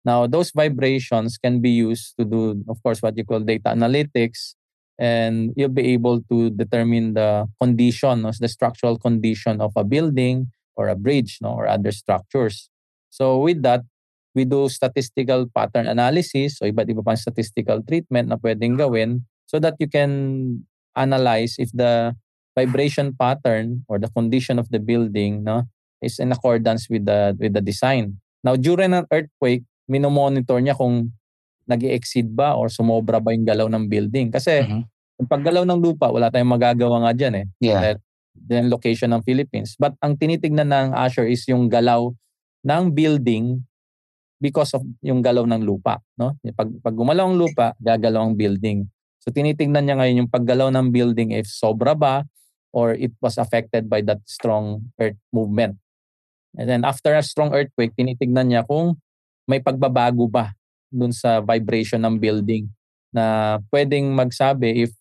Now, 0.06 0.28
those 0.28 0.52
vibrations 0.56 1.38
can 1.38 1.60
be 1.60 1.70
used 1.70 2.16
to 2.18 2.24
do, 2.24 2.64
of 2.70 2.82
course, 2.82 3.02
what 3.02 3.18
you 3.18 3.26
call 3.26 3.42
data 3.42 3.76
analytics, 3.76 4.56
and 4.98 5.52
you'll 5.58 5.74
be 5.74 5.94
able 5.94 6.22
to 6.32 6.50
determine 6.50 7.14
the 7.14 7.48
condition, 7.62 8.22
no, 8.22 8.32
the 8.32 8.48
structural 8.48 8.98
condition 8.98 9.60
of 9.60 9.74
a 9.76 9.84
building 9.84 10.52
or 10.76 10.88
a 10.88 10.96
bridge, 10.96 11.40
no, 11.42 11.50
or 11.50 11.68
other 11.68 11.92
structures. 11.92 12.70
So 13.10 13.40
with 13.40 13.62
that, 13.64 13.82
we 14.38 14.46
do 14.46 14.70
statistical 14.70 15.50
pattern 15.50 15.90
analysis, 15.90 16.62
so 16.62 16.70
iba't 16.70 16.86
iba 16.86 17.02
pang 17.02 17.18
statistical 17.18 17.82
treatment 17.82 18.30
na 18.30 18.38
pwedeng 18.38 18.78
gawin 18.78 19.26
so 19.50 19.58
that 19.58 19.74
you 19.82 19.90
can 19.90 20.12
analyze 20.94 21.58
if 21.58 21.74
the 21.74 22.14
vibration 22.54 23.18
pattern 23.18 23.82
or 23.90 23.98
the 23.98 24.10
condition 24.14 24.62
of 24.62 24.70
the 24.70 24.78
building 24.78 25.42
no 25.42 25.66
is 26.06 26.22
in 26.22 26.30
accordance 26.30 26.86
with 26.86 27.10
the 27.10 27.34
with 27.42 27.58
the 27.58 27.62
design. 27.66 28.22
Now 28.46 28.54
during 28.54 28.94
an 28.94 29.10
earthquake, 29.10 29.66
minomonitor 29.90 30.62
niya 30.62 30.78
kung 30.78 31.18
nag 31.66 31.82
exceed 31.82 32.30
ba 32.30 32.54
or 32.54 32.70
sumobra 32.70 33.18
ba 33.18 33.34
yung 33.34 33.44
galaw 33.44 33.66
ng 33.66 33.90
building. 33.90 34.30
Kasi 34.30 34.62
Mhm. 34.62 34.82
yung 35.18 35.30
paggalaw 35.30 35.66
ng 35.66 35.82
lupa, 35.82 36.14
wala 36.14 36.30
tayong 36.30 36.54
magagawa 36.54 37.10
nga 37.10 37.12
dyan 37.18 37.34
eh. 37.42 37.46
Yeah. 37.58 37.98
Then 38.38 38.70
location 38.70 39.18
ng 39.18 39.26
Philippines. 39.26 39.74
But 39.82 39.98
ang 40.00 40.16
tinitignan 40.22 40.70
ng 40.70 40.94
Asher 40.94 41.26
is 41.26 41.42
yung 41.50 41.68
galaw 41.74 42.14
ng 42.62 42.94
building 42.94 43.66
because 44.38 44.74
of 44.78 44.86
yung 45.02 45.22
galaw 45.22 45.46
ng 45.46 45.66
lupa. 45.66 45.98
No? 46.18 46.38
Pag, 46.54 46.70
pag 46.82 46.96
gumalaw 46.96 47.30
ang 47.30 47.38
lupa, 47.38 47.74
gagalaw 47.82 48.30
ang 48.30 48.36
building. 48.38 48.86
So 49.22 49.34
tinitignan 49.34 49.84
niya 49.84 50.00
ngayon 50.00 50.20
yung 50.26 50.32
paggalaw 50.32 50.72
ng 50.72 50.88
building 50.94 51.36
if 51.36 51.50
sobra 51.50 51.98
ba 51.98 52.24
or 52.72 52.96
it 52.96 53.12
was 53.20 53.36
affected 53.36 53.90
by 53.90 54.00
that 54.06 54.22
strong 54.24 54.88
earth 55.02 55.20
movement. 55.34 55.76
And 56.56 56.70
then 56.70 56.82
after 56.88 57.12
a 57.12 57.22
strong 57.26 57.52
earthquake, 57.52 57.94
tinitignan 57.98 58.54
niya 58.54 58.64
kung 58.64 58.96
may 59.50 59.60
pagbabago 59.60 60.30
ba 60.32 60.54
dun 60.88 61.12
sa 61.12 61.44
vibration 61.44 62.00
ng 62.04 62.16
building 62.16 62.72
na 63.12 63.58
pwedeng 63.74 64.16
magsabi 64.16 64.88
if 64.88 64.92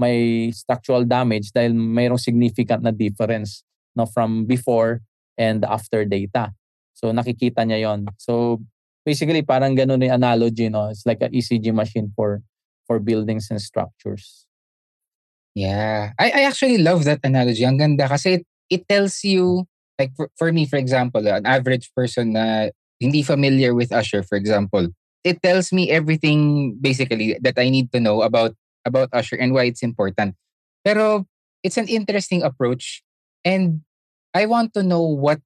may 0.00 0.48
structural 0.52 1.04
damage 1.04 1.52
dahil 1.52 1.72
mayroong 1.76 2.20
significant 2.20 2.82
na 2.82 2.92
difference 2.92 3.62
no 3.92 4.08
from 4.08 4.48
before 4.48 5.04
and 5.36 5.64
after 5.64 6.04
data. 6.04 6.52
So 6.92 7.12
nakikita 7.12 7.64
niya 7.64 7.88
yon. 7.92 8.08
So 8.16 8.60
basically 9.04 9.42
parang 9.42 9.76
ganun 9.76 10.02
yung 10.02 10.16
analogy 10.22 10.68
no. 10.68 10.88
It's 10.90 11.06
like 11.06 11.22
a 11.22 11.28
ECG 11.28 11.74
machine 11.74 12.12
for 12.14 12.42
for 12.86 12.98
buildings 12.98 13.48
and 13.50 13.60
structures. 13.60 14.46
Yeah. 15.54 16.12
I, 16.18 16.30
I 16.30 16.40
actually 16.48 16.78
love 16.78 17.04
that 17.04 17.20
analogy. 17.22 17.64
Ang 17.64 17.78
ganda 17.78 18.08
kasi 18.08 18.40
it, 18.40 18.44
it 18.70 18.88
tells 18.88 19.22
you, 19.24 19.64
like 19.98 20.12
for, 20.16 20.30
for 20.36 20.52
me, 20.52 20.66
for 20.66 20.76
example, 20.76 21.26
an 21.28 21.46
average 21.46 21.92
person 21.94 22.32
na 22.32 22.70
hindi 23.00 23.22
familiar 23.22 23.74
with 23.74 23.92
Usher, 23.92 24.22
for 24.22 24.36
example, 24.36 24.88
it 25.24 25.42
tells 25.42 25.72
me 25.72 25.90
everything 25.90 26.76
basically 26.80 27.36
that 27.42 27.58
I 27.58 27.68
need 27.68 27.92
to 27.92 28.00
know 28.00 28.22
about 28.22 28.54
about 28.84 29.10
Usher 29.12 29.36
and 29.36 29.52
why 29.52 29.64
it's 29.64 29.82
important. 29.82 30.34
Pero 30.84 31.26
it's 31.62 31.76
an 31.76 31.86
interesting 31.86 32.42
approach 32.42 33.02
and 33.44 33.82
I 34.34 34.46
want 34.46 34.74
to 34.74 34.82
know 34.82 35.02
what 35.02 35.38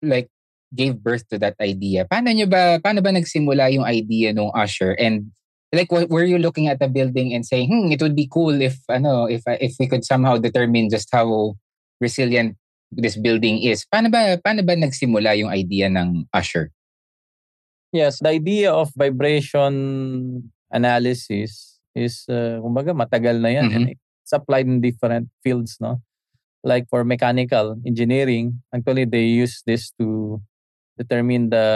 like 0.00 0.30
gave 0.74 1.02
birth 1.02 1.26
to 1.28 1.38
that 1.38 1.58
idea. 1.60 2.06
Paano 2.06 2.30
nyo 2.30 2.46
ba 2.46 2.78
paano 2.78 3.02
ba 3.02 3.10
nagsimula 3.10 3.70
yung 3.74 3.86
idea 3.86 4.30
ng 4.30 4.54
Usher 4.54 4.94
and 4.98 5.30
like 5.74 5.90
were 5.90 6.26
you 6.26 6.38
looking 6.38 6.66
at 6.66 6.78
the 6.82 6.90
building 6.90 7.30
and 7.34 7.46
saying 7.46 7.70
hmm 7.70 7.94
it 7.94 8.02
would 8.02 8.18
be 8.18 8.26
cool 8.26 8.54
if 8.58 8.78
ano 8.90 9.30
if 9.30 9.42
if 9.62 9.78
we 9.78 9.86
could 9.86 10.02
somehow 10.02 10.34
determine 10.34 10.90
just 10.90 11.06
how 11.14 11.54
resilient 12.02 12.58
this 12.90 13.14
building 13.14 13.62
is 13.62 13.86
paano 13.86 14.10
ba 14.10 14.34
paano 14.42 14.66
ba 14.66 14.74
nagsimula 14.74 15.38
yung 15.38 15.50
idea 15.54 15.86
ng 15.86 16.26
Usher 16.34 16.74
Yes, 17.90 18.22
the 18.22 18.30
idea 18.30 18.70
of 18.70 18.94
vibration 18.94 19.74
analysis 20.70 21.82
is 21.90 22.22
uh, 22.30 22.62
kumbaga 22.62 22.94
matagal 22.94 23.42
na 23.42 23.50
yan. 23.50 23.66
Mhm. 23.66 23.74
and 23.74 23.86
It's 24.22 24.30
applied 24.30 24.70
in 24.70 24.78
different 24.78 25.26
fields, 25.42 25.74
no? 25.82 25.98
Like 26.62 26.86
for 26.86 27.02
mechanical 27.02 27.82
engineering, 27.82 28.62
actually 28.70 29.10
they 29.10 29.26
use 29.26 29.66
this 29.66 29.90
to 29.98 30.38
determine 31.00 31.48
the 31.48 31.66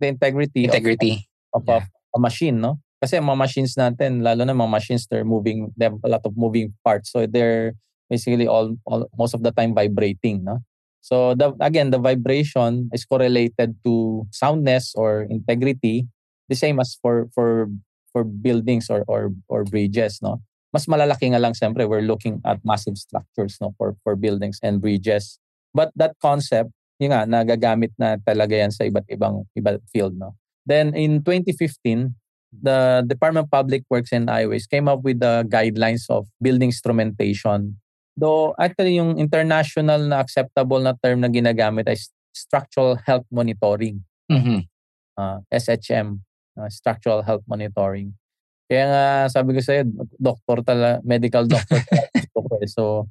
the 0.00 0.08
integrity, 0.08 0.64
of- 0.64 0.72
integrity 0.72 1.28
of, 1.52 1.68
a, 1.68 1.84
machine, 2.18 2.58
no? 2.58 2.80
Kasi 2.98 3.20
mga 3.22 3.38
machines 3.38 3.78
natin, 3.78 4.26
lalo 4.26 4.42
na 4.42 4.56
mga 4.56 4.74
machines, 4.74 5.06
they're 5.06 5.28
moving, 5.28 5.70
they 5.76 5.86
have 5.86 6.00
a 6.02 6.10
lot 6.10 6.24
of 6.24 6.34
moving 6.34 6.74
parts. 6.82 7.14
So 7.14 7.26
they're 7.30 7.78
basically 8.10 8.48
all, 8.48 8.74
all 8.86 9.06
most 9.14 9.34
of 9.34 9.42
the 9.44 9.52
time 9.52 9.74
vibrating, 9.74 10.42
no? 10.42 10.64
So 11.00 11.34
the, 11.34 11.54
again, 11.60 11.90
the 11.90 12.02
vibration 12.02 12.90
is 12.92 13.04
correlated 13.04 13.76
to 13.84 14.26
soundness 14.30 14.94
or 14.96 15.22
integrity, 15.30 16.08
the 16.48 16.56
same 16.56 16.80
as 16.80 16.98
for 17.00 17.28
for 17.34 17.70
for 18.10 18.24
buildings 18.24 18.90
or 18.90 19.04
or 19.06 19.30
or 19.46 19.62
bridges, 19.62 20.18
no? 20.20 20.42
Mas 20.74 20.90
malalaki 20.90 21.30
nga 21.30 21.40
lang 21.40 21.54
siyempre 21.54 21.88
we're 21.88 22.04
looking 22.04 22.42
at 22.44 22.58
massive 22.66 22.98
structures 22.98 23.56
no 23.62 23.72
for 23.78 23.94
for 24.02 24.18
buildings 24.18 24.58
and 24.60 24.82
bridges. 24.82 25.38
But 25.72 25.94
that 25.96 26.18
concept, 26.20 26.74
yun 26.98 27.14
nga 27.14 27.24
nagagamit 27.24 27.94
na 27.98 28.18
talaga 28.20 28.54
yan 28.58 28.74
sa 28.74 28.84
iba't 28.84 29.06
ibang 29.10 29.46
iba't 29.54 29.82
field, 29.90 30.18
no? 30.18 30.34
Then 30.66 30.92
in 30.92 31.24
2015, 31.24 32.12
the 32.52 33.06
Department 33.06 33.48
of 33.48 33.54
Public 33.54 33.86
Works 33.88 34.12
and 34.12 34.28
Highways 34.28 34.66
came 34.66 34.86
up 34.86 35.00
with 35.06 35.20
the 35.20 35.46
guidelines 35.48 36.10
of 36.10 36.28
building 36.42 36.68
instrumentation 36.68 37.80
Though 38.18 38.50
actually 38.58 38.98
yung 38.98 39.14
international 39.14 40.02
na 40.10 40.18
acceptable 40.18 40.82
na 40.82 40.98
term 40.98 41.22
na 41.22 41.30
ginagamit 41.30 41.86
ay 41.86 41.94
structural 42.34 42.98
health 43.06 43.22
monitoring. 43.30 44.02
Mm-hmm. 44.26 44.66
Uh, 45.14 45.38
SHM, 45.54 46.18
uh, 46.58 46.66
structural 46.66 47.22
health 47.22 47.46
monitoring. 47.46 48.18
Kaya 48.66 48.84
nga 48.90 49.04
sabi 49.30 49.54
ko 49.54 49.62
sa'yo, 49.62 49.86
doctor 50.18 50.66
tala, 50.66 50.98
medical 51.06 51.46
doctor 51.46 51.78
talaga. 52.34 52.66
so 52.66 53.06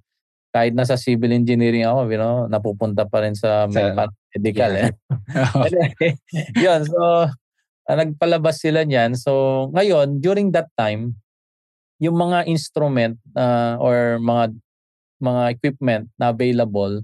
kahit 0.58 0.74
nasa 0.74 0.98
civil 0.98 1.30
engineering 1.30 1.86
ako, 1.86 2.10
you 2.10 2.18
know, 2.18 2.50
napupunta 2.50 3.06
pa 3.06 3.22
rin 3.22 3.38
sa, 3.38 3.70
sa 3.70 4.10
medical. 4.34 4.72
Yeah. 4.74 4.90
Eh. 6.02 6.14
yun, 6.66 6.82
so 6.90 7.30
uh, 7.86 7.94
nagpalabas 7.94 8.58
sila 8.58 8.82
niyan. 8.82 9.14
So 9.14 9.70
ngayon, 9.78 10.18
during 10.18 10.50
that 10.58 10.74
time, 10.74 11.22
yung 12.02 12.18
mga 12.18 12.50
instrument 12.50 13.22
uh, 13.38 13.78
or 13.78 14.18
mga 14.18 14.58
mga 15.22 15.44
equipment 15.54 16.06
na 16.18 16.34
available 16.34 17.02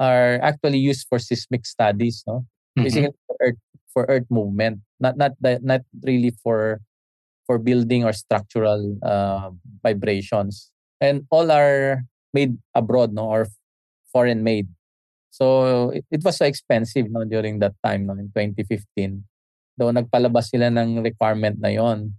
are 0.00 0.40
actually 0.40 0.80
used 0.80 1.04
for 1.08 1.20
seismic 1.20 1.68
studies, 1.68 2.24
no? 2.24 2.48
Mm-hmm. 2.76 2.84
Basically 2.84 3.16
for 3.28 3.36
earth 3.44 3.60
for 3.92 4.02
earth 4.08 4.28
movement, 4.32 4.80
not 4.96 5.20
not 5.20 5.36
not 5.40 5.84
really 6.00 6.32
for 6.40 6.80
for 7.44 7.60
building 7.60 8.08
or 8.08 8.12
structural 8.16 8.96
uh, 9.04 9.52
vibrations. 9.84 10.72
And 11.00 11.24
all 11.32 11.48
are 11.48 12.04
made 12.32 12.58
abroad, 12.74 13.12
no, 13.12 13.26
or 13.26 13.46
foreign 14.12 14.42
made. 14.42 14.68
So 15.30 15.90
it, 15.94 16.04
it 16.10 16.22
was 16.26 16.36
so 16.36 16.44
expensive 16.44 17.06
no 17.08 17.22
during 17.24 17.62
that 17.62 17.78
time 17.86 18.06
no 18.06 18.18
in 18.18 18.34
2015. 18.34 19.22
Though 19.78 19.94
nagpalabas 19.94 20.50
sila 20.50 20.68
ng 20.74 21.00
requirement 21.06 21.56
na 21.62 21.70
yon. 21.70 22.18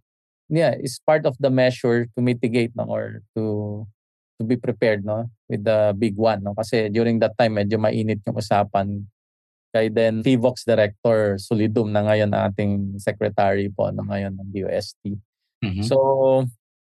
Yeah, 0.51 0.75
it's 0.75 0.99
part 0.99 1.27
of 1.27 1.35
the 1.39 1.51
measure 1.51 2.07
to 2.15 2.19
mitigate 2.19 2.75
no 2.75 2.87
or 2.87 3.23
to 3.35 3.85
to 4.39 4.43
be 4.43 4.57
prepared 4.57 5.05
no 5.05 5.29
with 5.45 5.63
the 5.67 5.93
big 5.93 6.17
one 6.17 6.41
no 6.41 6.57
kasi 6.57 6.89
during 6.89 7.21
that 7.21 7.37
time 7.37 7.61
medyo 7.61 7.77
mainit 7.77 8.23
yung 8.25 8.39
usapan 8.39 9.05
kay 9.71 9.87
then 9.87 10.19
PVOX 10.25 10.67
director 10.67 11.39
Solidum 11.39 11.95
na 11.95 12.03
ngayon 12.03 12.35
ang 12.35 12.51
ating 12.51 12.99
secretary 12.99 13.71
po 13.71 13.91
no 13.91 14.03
ngayon 14.07 14.35
ng 14.35 14.49
DOST. 14.51 15.15
Mm-hmm. 15.63 15.85
So 15.85 15.95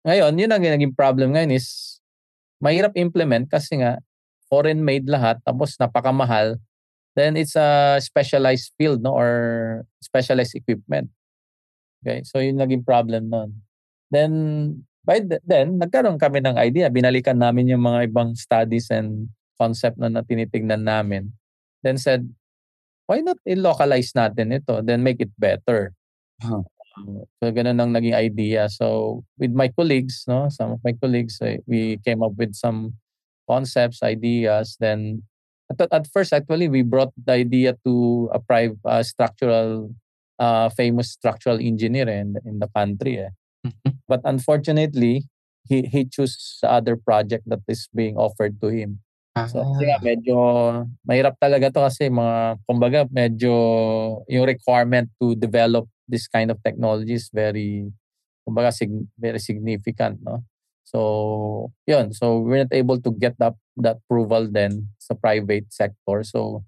ngayon 0.08 0.38
yun 0.40 0.52
ang 0.52 0.64
naging 0.64 0.96
problem 0.96 1.36
ngayon 1.36 1.56
is 1.56 2.01
mahirap 2.62 2.94
implement 2.96 3.50
kasi 3.50 3.82
nga 3.82 4.00
foreign 4.48 4.86
made 4.86 5.10
lahat 5.10 5.42
tapos 5.44 5.76
napakamahal 5.82 6.62
then 7.16 7.36
it's 7.36 7.56
a 7.60 8.00
specialized 8.00 8.72
field 8.80 9.04
no 9.04 9.12
or 9.12 9.32
specialized 10.00 10.56
equipment. 10.56 11.12
Okay, 12.02 12.26
so 12.26 12.42
yun 12.42 12.58
naging 12.58 12.88
problem 12.88 13.30
noon. 13.30 13.62
Then 14.10 14.32
by 15.06 15.22
then, 15.46 15.78
nagkaroon 15.78 16.18
kami 16.18 16.42
ng 16.42 16.58
idea. 16.58 16.90
Binalikan 16.90 17.38
namin 17.38 17.70
yung 17.70 17.84
mga 17.86 18.10
ibang 18.10 18.34
studies 18.34 18.90
and 18.90 19.30
concept 19.60 20.02
na, 20.02 20.10
na 20.10 20.26
tinitingnan 20.26 20.82
namin. 20.82 21.30
Then 21.86 22.02
said, 22.02 22.26
why 23.06 23.22
not 23.22 23.38
i-localize 23.46 24.14
natin 24.18 24.54
ito? 24.56 24.82
Then 24.82 25.06
make 25.06 25.22
it 25.22 25.34
better. 25.38 25.94
Huh. 26.42 26.66
So, 27.42 27.52
ganun 27.52 27.80
ang 27.82 27.92
naging 27.94 28.16
idea. 28.16 28.70
So, 28.70 29.24
with 29.38 29.52
my 29.52 29.70
colleagues, 29.70 30.26
no, 30.28 30.50
some 30.50 30.78
of 30.78 30.80
my 30.84 30.94
colleagues, 30.94 31.42
uh, 31.42 31.58
we 31.68 31.98
came 32.06 32.24
up 32.24 32.34
with 32.38 32.54
some 32.56 32.96
concepts, 33.48 34.04
ideas. 34.04 34.78
Then, 34.80 35.24
at, 35.70 35.88
at 35.92 36.08
first, 36.08 36.34
actually, 36.34 36.70
we 36.70 36.82
brought 36.82 37.14
the 37.16 37.34
idea 37.34 37.78
to 37.86 38.30
a 38.34 38.40
private 38.40 38.80
uh, 38.86 39.04
structural, 39.04 39.92
uh, 40.40 40.70
famous 40.70 41.12
structural 41.12 41.60
engineer 41.60 42.10
in, 42.10 42.36
in 42.46 42.60
the 42.60 42.68
country. 42.76 43.20
Eh. 43.20 43.32
But 44.08 44.22
unfortunately, 44.26 45.30
he 45.68 45.84
he 45.88 46.06
chose 46.06 46.60
other 46.64 46.98
project 46.98 47.46
that 47.48 47.62
is 47.68 47.88
being 47.94 48.18
offered 48.18 48.60
to 48.62 48.68
him. 48.68 49.00
Ah. 49.32 49.48
So 49.48 49.64
kasi 49.64 49.88
nga 49.88 50.00
medyo 50.04 50.36
mahirap 51.08 51.40
talaga 51.40 51.72
to 51.72 51.82
kasi 51.88 52.12
mga 52.12 52.60
kumbaga 52.68 53.00
medyo 53.08 53.54
yung 54.28 54.44
requirement 54.44 55.08
to 55.24 55.40
develop 55.40 55.88
this 56.08 56.28
kind 56.28 56.52
of 56.52 56.60
technology 56.60 57.16
is 57.16 57.32
very 57.32 57.88
kumbaga 58.44 58.76
sig- 58.76 59.08
very 59.16 59.40
significant, 59.40 60.20
no? 60.20 60.44
So, 60.84 61.72
yun. 61.88 62.12
So, 62.12 62.44
we're 62.44 62.68
not 62.68 62.76
able 62.76 63.00
to 63.00 63.16
get 63.16 63.40
that, 63.40 63.56
that 63.80 64.04
approval 64.04 64.52
then 64.52 64.92
sa 65.00 65.16
private 65.16 65.72
sector. 65.72 66.28
So, 66.28 66.68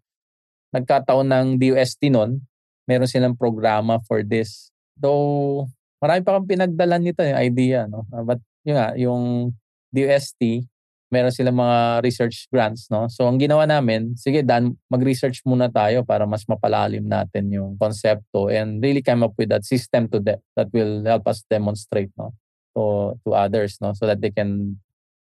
nagkataon 0.72 1.28
ng 1.28 1.48
DOST 1.60 2.08
nun, 2.08 2.48
meron 2.88 3.10
silang 3.10 3.36
programa 3.36 4.00
for 4.08 4.24
this. 4.24 4.72
Though, 4.96 5.68
marami 6.04 6.20
pa 6.20 6.36
kang 6.36 6.52
pinagdalan 6.52 7.00
nito 7.00 7.24
yung 7.24 7.40
idea 7.40 7.88
no 7.88 8.04
uh, 8.12 8.28
but 8.28 8.44
yun 8.68 8.76
nga 8.76 8.92
yung 9.00 9.56
DOST 9.96 10.68
meron 11.14 11.30
silang 11.30 11.62
mga 11.62 12.02
research 12.02 12.50
grants 12.50 12.90
no 12.90 13.06
so 13.06 13.30
ang 13.30 13.38
ginawa 13.38 13.70
namin 13.70 14.18
sige 14.18 14.42
dan 14.42 14.74
mag-research 14.90 15.46
muna 15.46 15.70
tayo 15.70 16.02
para 16.02 16.26
mas 16.26 16.42
mapalalim 16.50 17.06
natin 17.06 17.54
yung 17.54 17.78
konsepto 17.78 18.50
and 18.50 18.82
really 18.82 19.06
come 19.06 19.22
up 19.22 19.38
with 19.38 19.54
that 19.54 19.62
system 19.62 20.10
to 20.10 20.18
that 20.18 20.42
that 20.58 20.66
will 20.74 21.06
help 21.06 21.30
us 21.30 21.46
demonstrate 21.46 22.10
no 22.18 22.34
to 22.74 23.14
to 23.22 23.38
others 23.38 23.78
no 23.78 23.94
so 23.94 24.10
that 24.10 24.18
they 24.18 24.34
can 24.34 24.82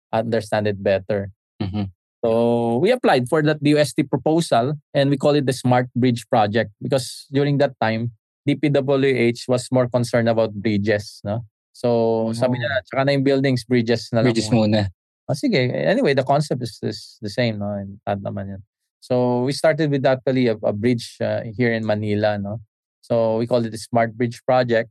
understand 0.10 0.66
it 0.66 0.82
better 0.82 1.30
mm-hmm. 1.62 1.86
So 2.26 2.82
we 2.82 2.90
applied 2.90 3.30
for 3.30 3.46
that 3.46 3.62
DOST 3.62 4.10
proposal 4.10 4.74
and 4.98 5.14
we 5.14 5.18
call 5.22 5.38
it 5.38 5.46
the 5.46 5.54
Smart 5.54 5.94
Bridge 5.94 6.26
Project 6.26 6.74
because 6.82 7.30
during 7.30 7.62
that 7.62 7.78
time, 7.78 8.18
DPWH 8.50 9.46
was 9.46 9.70
more 9.70 9.86
concerned 9.86 10.26
about 10.26 10.50
bridges, 10.58 11.22
no? 11.22 11.46
So, 11.70 11.90
oh. 12.30 12.34
sabi 12.34 12.58
niya, 12.58 12.82
tsaka 12.88 13.06
na 13.06 13.14
yung 13.14 13.26
buildings, 13.26 13.62
bridges 13.68 14.10
na 14.10 14.26
bridges 14.26 14.50
lang 14.50 14.58
muna. 14.58 14.82
Oh, 15.28 15.34
sige. 15.34 15.58
Anyway, 15.74 16.14
the 16.14 16.24
concept 16.24 16.62
is, 16.62 16.78
is 16.84 17.18
the 17.22 17.30
same, 17.30 17.58
no? 17.58 17.74
And 17.74 17.98
that 18.06 18.22
naman 18.22 18.48
yan. 18.48 18.62
So, 19.02 19.42
we 19.42 19.54
started 19.54 19.90
with 19.90 20.06
actually 20.06 20.48
a, 20.48 20.58
a 20.62 20.74
bridge 20.74 21.18
uh, 21.22 21.42
here 21.58 21.74
in 21.74 21.86
Manila, 21.86 22.38
no? 22.38 22.62
So, 23.02 23.38
we 23.38 23.48
called 23.48 23.66
it 23.66 23.72
the 23.72 23.78
Smart 23.78 24.14
Bridge 24.18 24.42
Project. 24.46 24.90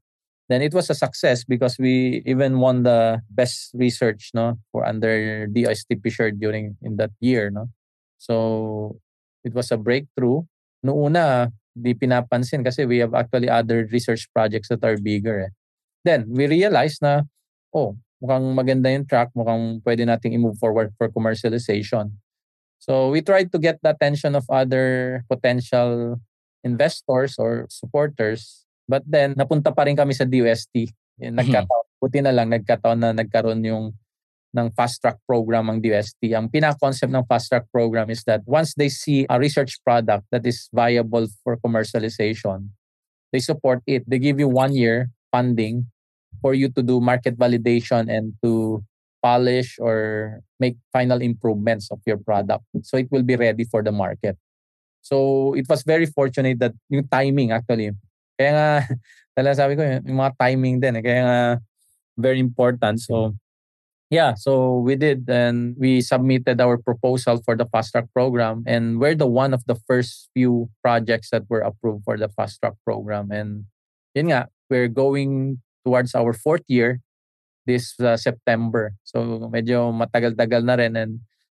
Then 0.49 0.61
it 0.61 0.75
was 0.75 0.91
a 0.91 0.95
success 0.95 1.43
because 1.43 1.79
we 1.79 2.23
even 2.27 2.59
won 2.59 2.83
the 2.83 3.23
best 3.31 3.71
research, 3.75 4.31
no? 4.35 4.59
For 4.73 4.85
under 4.85 5.47
DSTP 5.47 6.11
shirt 6.11 6.39
during 6.39 6.77
in 6.83 6.97
that 6.97 7.11
year, 7.21 7.51
no? 7.51 7.71
So, 8.19 8.99
it 9.45 9.55
was 9.55 9.71
a 9.71 9.79
breakthrough. 9.79 10.43
Noong 10.85 11.15
una, 11.15 11.51
di 11.75 11.95
pinapansin 11.95 12.63
kasi 12.63 12.87
we 12.87 12.99
have 12.99 13.15
actually 13.15 13.51
other 13.51 13.87
research 13.91 14.27
projects 14.35 14.69
that 14.69 14.83
are 14.83 14.99
bigger. 14.99 15.47
Eh. 15.47 15.53
Then, 16.05 16.27
we 16.27 16.47
realized 16.47 17.03
na, 17.03 17.23
oh, 17.75 17.99
mukhang 18.23 18.47
maganda 18.55 18.89
yung 18.93 19.07
track, 19.07 19.31
mukhang 19.35 19.81
pwede 19.83 20.07
nating 20.07 20.35
i-move 20.37 20.59
forward 20.59 20.93
for 20.99 21.11
commercialization. 21.11 22.15
So, 22.79 23.09
we 23.09 23.25
tried 23.25 23.49
to 23.53 23.59
get 23.59 23.81
the 23.81 23.97
attention 23.97 24.37
of 24.37 24.45
other 24.53 25.23
potential 25.29 26.21
investors 26.63 27.41
or 27.41 27.65
supporters. 27.73 28.69
But 28.85 29.03
then, 29.09 29.33
napunta 29.35 29.73
pa 29.73 29.89
rin 29.89 29.97
kami 29.97 30.13
sa 30.13 30.29
DOST. 30.29 30.93
Mm-hmm. 31.21 31.35
Nagkataon, 31.41 31.87
buti 32.01 32.21
na 32.21 32.33
lang, 32.37 32.53
nagkataon 32.53 32.99
na 33.01 33.11
nagkaroon 33.17 33.65
yung 33.65 33.97
ng 34.55 34.71
fast 34.79 35.03
track 35.03 35.19
program 35.27 35.67
ang 35.67 35.83
DOST. 35.83 36.31
Ang 36.31 36.47
pinaka-concept 36.47 37.11
ng 37.11 37.27
fast 37.27 37.51
track 37.51 37.67
program 37.75 38.07
is 38.07 38.23
that 38.23 38.41
once 38.47 38.73
they 38.79 38.87
see 38.87 39.27
a 39.27 39.37
research 39.37 39.83
product 39.83 40.23
that 40.31 40.47
is 40.47 40.71
viable 40.71 41.27
for 41.43 41.59
commercialization, 41.59 42.71
they 43.35 43.43
support 43.43 43.83
it. 43.91 44.07
They 44.07 44.23
give 44.23 44.39
you 44.39 44.47
one 44.47 44.71
year 44.79 45.11
funding 45.35 45.91
for 46.41 46.55
you 46.55 46.69
to 46.73 46.83
do 46.83 47.01
market 47.01 47.39
validation 47.39 48.11
and 48.11 48.35
to 48.43 48.83
polish 49.23 49.79
or 49.81 50.41
make 50.61 50.77
final 50.93 51.23
improvements 51.23 51.91
of 51.91 52.01
your 52.07 52.19
product. 52.19 52.65
So 52.83 52.97
it 52.99 53.09
will 53.11 53.25
be 53.25 53.37
ready 53.37 53.65
for 53.65 53.83
the 53.83 53.93
market. 53.93 54.37
So 55.01 55.55
it 55.55 55.65
was 55.69 55.83
very 55.83 56.07
fortunate 56.07 56.61
that 56.61 56.73
yung 56.89 57.09
timing 57.09 57.53
actually. 57.53 57.93
Kaya 58.37 58.51
nga, 58.53 58.69
talaga 59.37 59.57
sabi 59.57 59.73
ko, 59.77 59.83
yung 59.85 60.21
mga 60.21 60.33
timing 60.37 60.77
din. 60.81 61.01
Eh. 61.01 61.05
Kaya 61.05 61.23
nga, 61.25 61.41
very 62.17 62.41
important. 62.41 63.01
So 63.01 63.33
yeah, 64.15 64.35
so 64.35 64.79
we 64.79 64.97
did, 64.97 65.29
and 65.29 65.75
we 65.79 66.01
submitted 66.01 66.61
our 66.61 66.79
proposal 66.79 67.41
for 67.43 67.57
the 67.57 67.67
fast 67.67 67.93
track 67.93 68.07
program, 68.13 68.63
and 68.67 69.01
we're 69.01 69.19
the 69.19 69.27
one 69.27 69.55
of 69.55 69.65
the 69.67 69.75
first 69.75 70.31
few 70.35 70.71
projects 70.83 71.31
that 71.31 71.49
were 71.49 71.67
approved 71.67 72.05
for 72.05 72.17
the 72.17 72.29
fast 72.29 72.61
track 72.61 72.79
program. 72.85 73.31
And 73.35 73.67
yun 74.15 74.31
nga, 74.31 74.49
we're 74.71 74.89
going 74.89 75.61
towards 75.85 76.17
our 76.17 76.33
fourth 76.33 76.65
year 76.67 77.01
this 77.65 77.97
uh, 78.01 78.17
September. 78.17 78.93
So 79.05 79.49
medyo 79.49 79.93
matagal-tagal 79.93 80.63
na 80.65 80.77
rin 80.77 80.97
and 80.97 81.13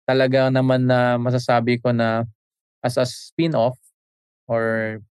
talaga 0.05 0.53
naman 0.53 0.85
na 0.85 1.17
masasabi 1.17 1.81
ko 1.81 1.89
na 1.89 2.25
as 2.85 2.97
a 2.97 3.05
spin-off 3.05 3.77
or 4.45 5.01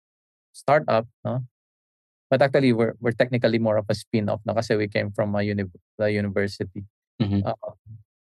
startup, 0.54 1.06
no? 1.26 1.42
But 2.30 2.42
actually, 2.42 2.72
we're, 2.72 2.94
we're 2.98 3.14
technically 3.14 3.58
more 3.58 3.76
of 3.76 3.86
a 3.90 3.94
spin-off 3.94 4.40
na 4.46 4.54
kasi 4.54 4.74
we 4.78 4.88
came 4.88 5.10
from 5.10 5.34
a 5.34 5.42
uni- 5.42 5.70
the 5.98 6.10
university. 6.10 6.86
Mm-hmm. 7.22 7.46
Uh, 7.46 7.74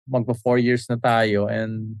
magpo 0.07 0.35
four 0.35 0.59
years 0.59 0.87
na 0.91 0.99
tayo 0.99 1.47
and 1.47 1.95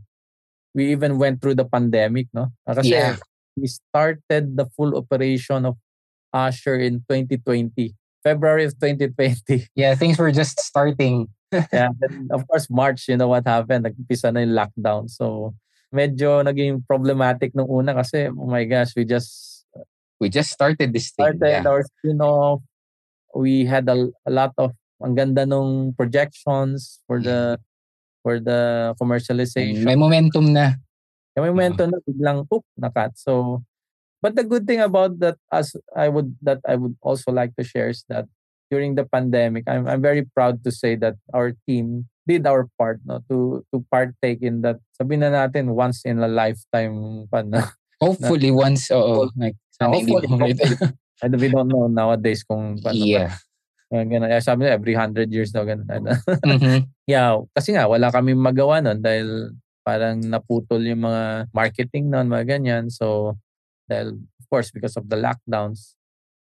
we 0.75 0.91
even 0.91 1.19
went 1.19 1.39
through 1.39 1.55
the 1.55 1.67
pandemic, 1.67 2.27
no? 2.33 2.51
Ah, 2.67 2.75
kasi 2.75 2.95
yeah. 2.95 3.15
we 3.55 3.67
started 3.67 4.57
the 4.57 4.65
full 4.75 4.97
operation 4.97 5.67
of 5.67 5.77
Asher 6.33 6.75
in 6.75 7.05
2020. 7.07 7.93
February 8.23 8.65
of 8.65 8.73
2020. 8.79 9.67
Yeah, 9.75 9.95
things 9.95 10.17
were 10.17 10.31
just 10.31 10.59
starting. 10.59 11.27
yeah, 11.51 11.93
then 11.99 12.29
of 12.31 12.47
course 12.47 12.71
March, 12.71 13.07
you 13.07 13.17
know 13.17 13.27
what 13.27 13.45
happened? 13.45 13.85
Nagpisa 13.85 14.33
na 14.33 14.41
yung 14.41 14.57
lockdown. 14.57 15.11
So 15.11 15.53
medyo 15.93 16.41
naging 16.41 16.81
problematic 16.89 17.53
nung 17.53 17.69
una 17.69 17.93
kasi 17.93 18.33
oh 18.33 18.49
my 18.49 18.65
gosh, 18.65 18.95
we 18.97 19.05
just 19.05 19.63
we 20.17 20.31
just 20.31 20.49
started 20.49 20.95
this 20.95 21.13
thing. 21.13 21.37
Started 21.37 21.61
yeah. 21.61 21.69
our 21.69 21.83
spin-off. 21.83 22.63
We 23.35 23.65
had 23.65 23.85
a, 23.89 24.09
a 24.25 24.31
lot 24.31 24.53
of 24.57 24.73
ang 25.03 25.19
ganda 25.19 25.43
nung 25.43 25.91
projections 25.93 27.03
for 27.05 27.19
the 27.19 27.59
for 28.23 28.39
the 28.39 28.93
commercialization. 28.95 29.83
May 29.83 29.99
momentum 29.99 30.55
na. 30.55 30.79
May 31.35 31.51
momentum 31.51 31.91
uh-huh. 31.91 31.99
na 31.99 32.07
biglang 32.07 32.39
poop 32.47 32.63
nakat. 32.79 33.19
So 33.19 33.61
but 34.23 34.39
the 34.39 34.47
good 34.47 34.63
thing 34.63 34.79
about 34.79 35.19
that 35.19 35.35
as 35.51 35.75
I 35.91 36.07
would 36.07 36.39
that 36.39 36.63
I 36.63 36.79
would 36.79 36.95
also 37.03 37.35
like 37.35 37.51
to 37.59 37.67
share 37.67 37.91
is 37.91 38.07
that 38.07 38.31
during 38.71 38.95
the 38.95 39.03
pandemic, 39.03 39.67
I'm 39.67 39.83
I'm 39.83 39.99
very 39.99 40.23
proud 40.23 40.63
to 40.63 40.71
say 40.71 40.95
that 41.03 41.19
our 41.35 41.51
team 41.67 42.07
did 42.23 42.47
our 42.47 42.71
part 42.79 43.03
no 43.03 43.19
to 43.27 43.67
to 43.75 43.83
partake 43.91 44.39
in 44.39 44.63
that 44.63 44.79
sabi 44.95 45.19
na 45.19 45.27
natin 45.27 45.75
once 45.75 46.07
in 46.07 46.23
a 46.23 46.31
lifetime 46.31 47.27
pa 47.27 47.43
na 47.43 47.67
hopefully 47.99 48.47
na, 48.47 48.71
once 48.71 48.87
oo 48.95 49.27
like 49.35 49.59
sana 49.75 49.99
hindi 49.99 50.15
and 51.23 51.35
we 51.35 51.51
don't 51.51 51.67
know 51.67 51.91
nowadays 51.91 52.47
kung 52.47 52.79
paano 52.79 53.03
yeah 53.03 53.35
Uh, 53.93 54.01
ganun. 54.09 54.25
Sabi 54.41 54.65
nila, 54.65 54.73
every 54.73 54.97
100 54.97 55.29
years 55.29 55.53
daw, 55.53 55.61
ganun. 55.69 55.85
mm-hmm. 56.49 56.89
yeah, 57.05 57.37
kasi 57.53 57.77
nga, 57.77 57.85
wala 57.85 58.09
kami 58.09 58.33
magawa 58.33 58.81
nun 58.81 58.97
dahil 58.97 59.53
parang 59.85 60.17
naputol 60.17 60.81
yung 60.81 61.05
mga 61.05 61.53
marketing 61.53 62.09
nun, 62.09 62.25
mga 62.25 62.57
ganyan. 62.57 62.89
So, 62.89 63.37
dahil, 63.89 64.19
of 64.19 64.45
course, 64.49 64.71
because 64.71 64.95
of 64.95 65.09
the 65.09 65.17
lockdowns, 65.17 65.95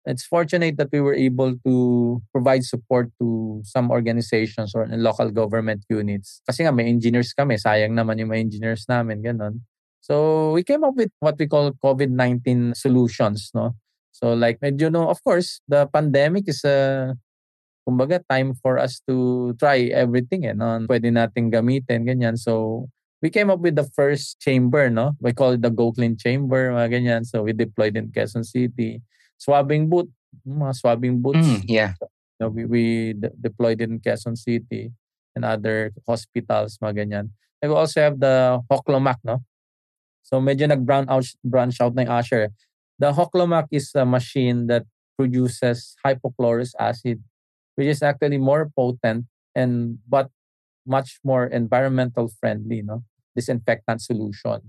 it's 0.05 0.25
fortunate 0.25 0.77
that 0.77 0.93
we 0.93 1.01
were 1.01 1.17
able 1.17 1.57
to 1.65 2.21
provide 2.31 2.63
support 2.63 3.09
to 3.19 3.61
some 3.65 3.89
organizations 3.89 4.73
or 4.75 4.85
local 4.87 5.31
government 5.33 5.83
units. 5.89 6.41
Kasi 6.45 6.63
nga 6.63 6.71
may 6.71 6.85
engineers 6.85 7.33
kami, 7.33 7.57
sayang 7.57 7.97
naman 7.97 8.21
yung 8.21 8.29
may 8.29 8.39
engineers 8.39 8.85
namin, 8.87 9.25
ganun. 9.25 9.65
So 10.05 10.53
we 10.53 10.61
came 10.61 10.85
up 10.85 10.93
with 10.93 11.09
what 11.19 11.33
we 11.41 11.49
call 11.49 11.73
COVID-19 11.81 12.77
solutions, 12.77 13.49
no? 13.57 13.73
So 14.13 14.37
like 14.37 14.61
medyo 14.61 14.93
no, 14.93 15.09
of 15.09 15.17
course, 15.25 15.59
the 15.67 15.89
pandemic 15.89 16.45
is 16.47 16.61
a 16.63 17.11
kumbaga 17.85 18.21
time 18.29 18.53
for 18.61 18.77
us 18.77 19.01
to 19.09 19.53
try 19.57 19.89
everything 19.89 20.45
eh, 20.45 20.53
no? 20.53 20.77
Pwede 20.85 21.09
nating 21.09 21.49
gamitin, 21.49 22.05
ganyan. 22.05 22.37
So 22.37 22.85
we 23.25 23.33
came 23.33 23.49
up 23.49 23.57
with 23.57 23.73
the 23.73 23.89
first 23.97 24.37
chamber, 24.37 24.85
no? 24.93 25.17
We 25.17 25.33
call 25.33 25.57
it 25.57 25.65
the 25.65 25.73
Go 25.73 25.89
Clean 25.89 26.13
Chamber, 26.13 26.69
mga 26.69 26.93
ganyan. 26.93 27.21
So 27.25 27.41
we 27.41 27.57
deployed 27.57 27.97
in 27.97 28.13
Quezon 28.13 28.45
City 28.45 29.01
swabbing 29.41 29.89
booth, 29.89 30.13
mga 30.45 30.77
swabbing 30.77 31.25
booths. 31.25 31.41
Mm, 31.41 31.65
yeah. 31.65 31.97
You 32.37 32.39
know, 32.45 32.49
we, 32.53 32.69
we 32.69 32.83
de- 33.17 33.33
deployed 33.33 33.81
in 33.81 33.97
Quezon 33.97 34.37
City 34.37 34.93
and 35.33 35.41
other 35.41 35.89
hospitals, 36.05 36.77
mga 36.77 37.01
ganyan. 37.01 37.33
And 37.65 37.73
we 37.73 37.75
also 37.75 38.05
have 38.05 38.21
the 38.21 38.61
Hoclomac, 38.69 39.17
no? 39.25 39.41
So 40.21 40.37
medyo 40.37 40.69
nag-branch 40.69 41.09
out, 41.09 41.25
branch 41.41 41.81
out 41.81 41.97
na 41.97 42.05
yung 42.05 42.13
Asher. 42.13 42.53
The 43.01 43.09
Hoclomac 43.09 43.73
is 43.73 43.89
a 43.97 44.05
machine 44.05 44.69
that 44.69 44.85
produces 45.17 45.97
hypochlorous 46.05 46.77
acid, 46.77 47.25
which 47.73 47.89
is 47.89 48.05
actually 48.05 48.37
more 48.37 48.69
potent 48.69 49.25
and 49.57 49.97
but 50.05 50.29
much 50.85 51.17
more 51.25 51.49
environmental 51.49 52.29
friendly, 52.29 52.85
no? 52.85 53.01
Disinfectant 53.35 54.01
solution. 54.01 54.61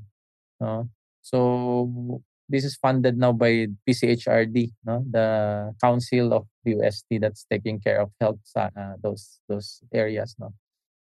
No? 0.60 0.88
So 1.22 2.22
this 2.48 2.64
is 2.64 2.76
funded 2.76 3.18
now 3.18 3.32
by 3.32 3.66
PCHRD, 3.88 4.72
no? 4.84 5.04
the 5.10 5.74
Council 5.82 6.32
of 6.32 6.46
UST 6.64 7.20
that's 7.20 7.46
taking 7.50 7.80
care 7.80 8.00
of 8.00 8.10
health 8.20 8.38
uh, 8.56 8.68
those 9.02 9.40
those 9.48 9.82
areas, 9.92 10.34
no, 10.38 10.54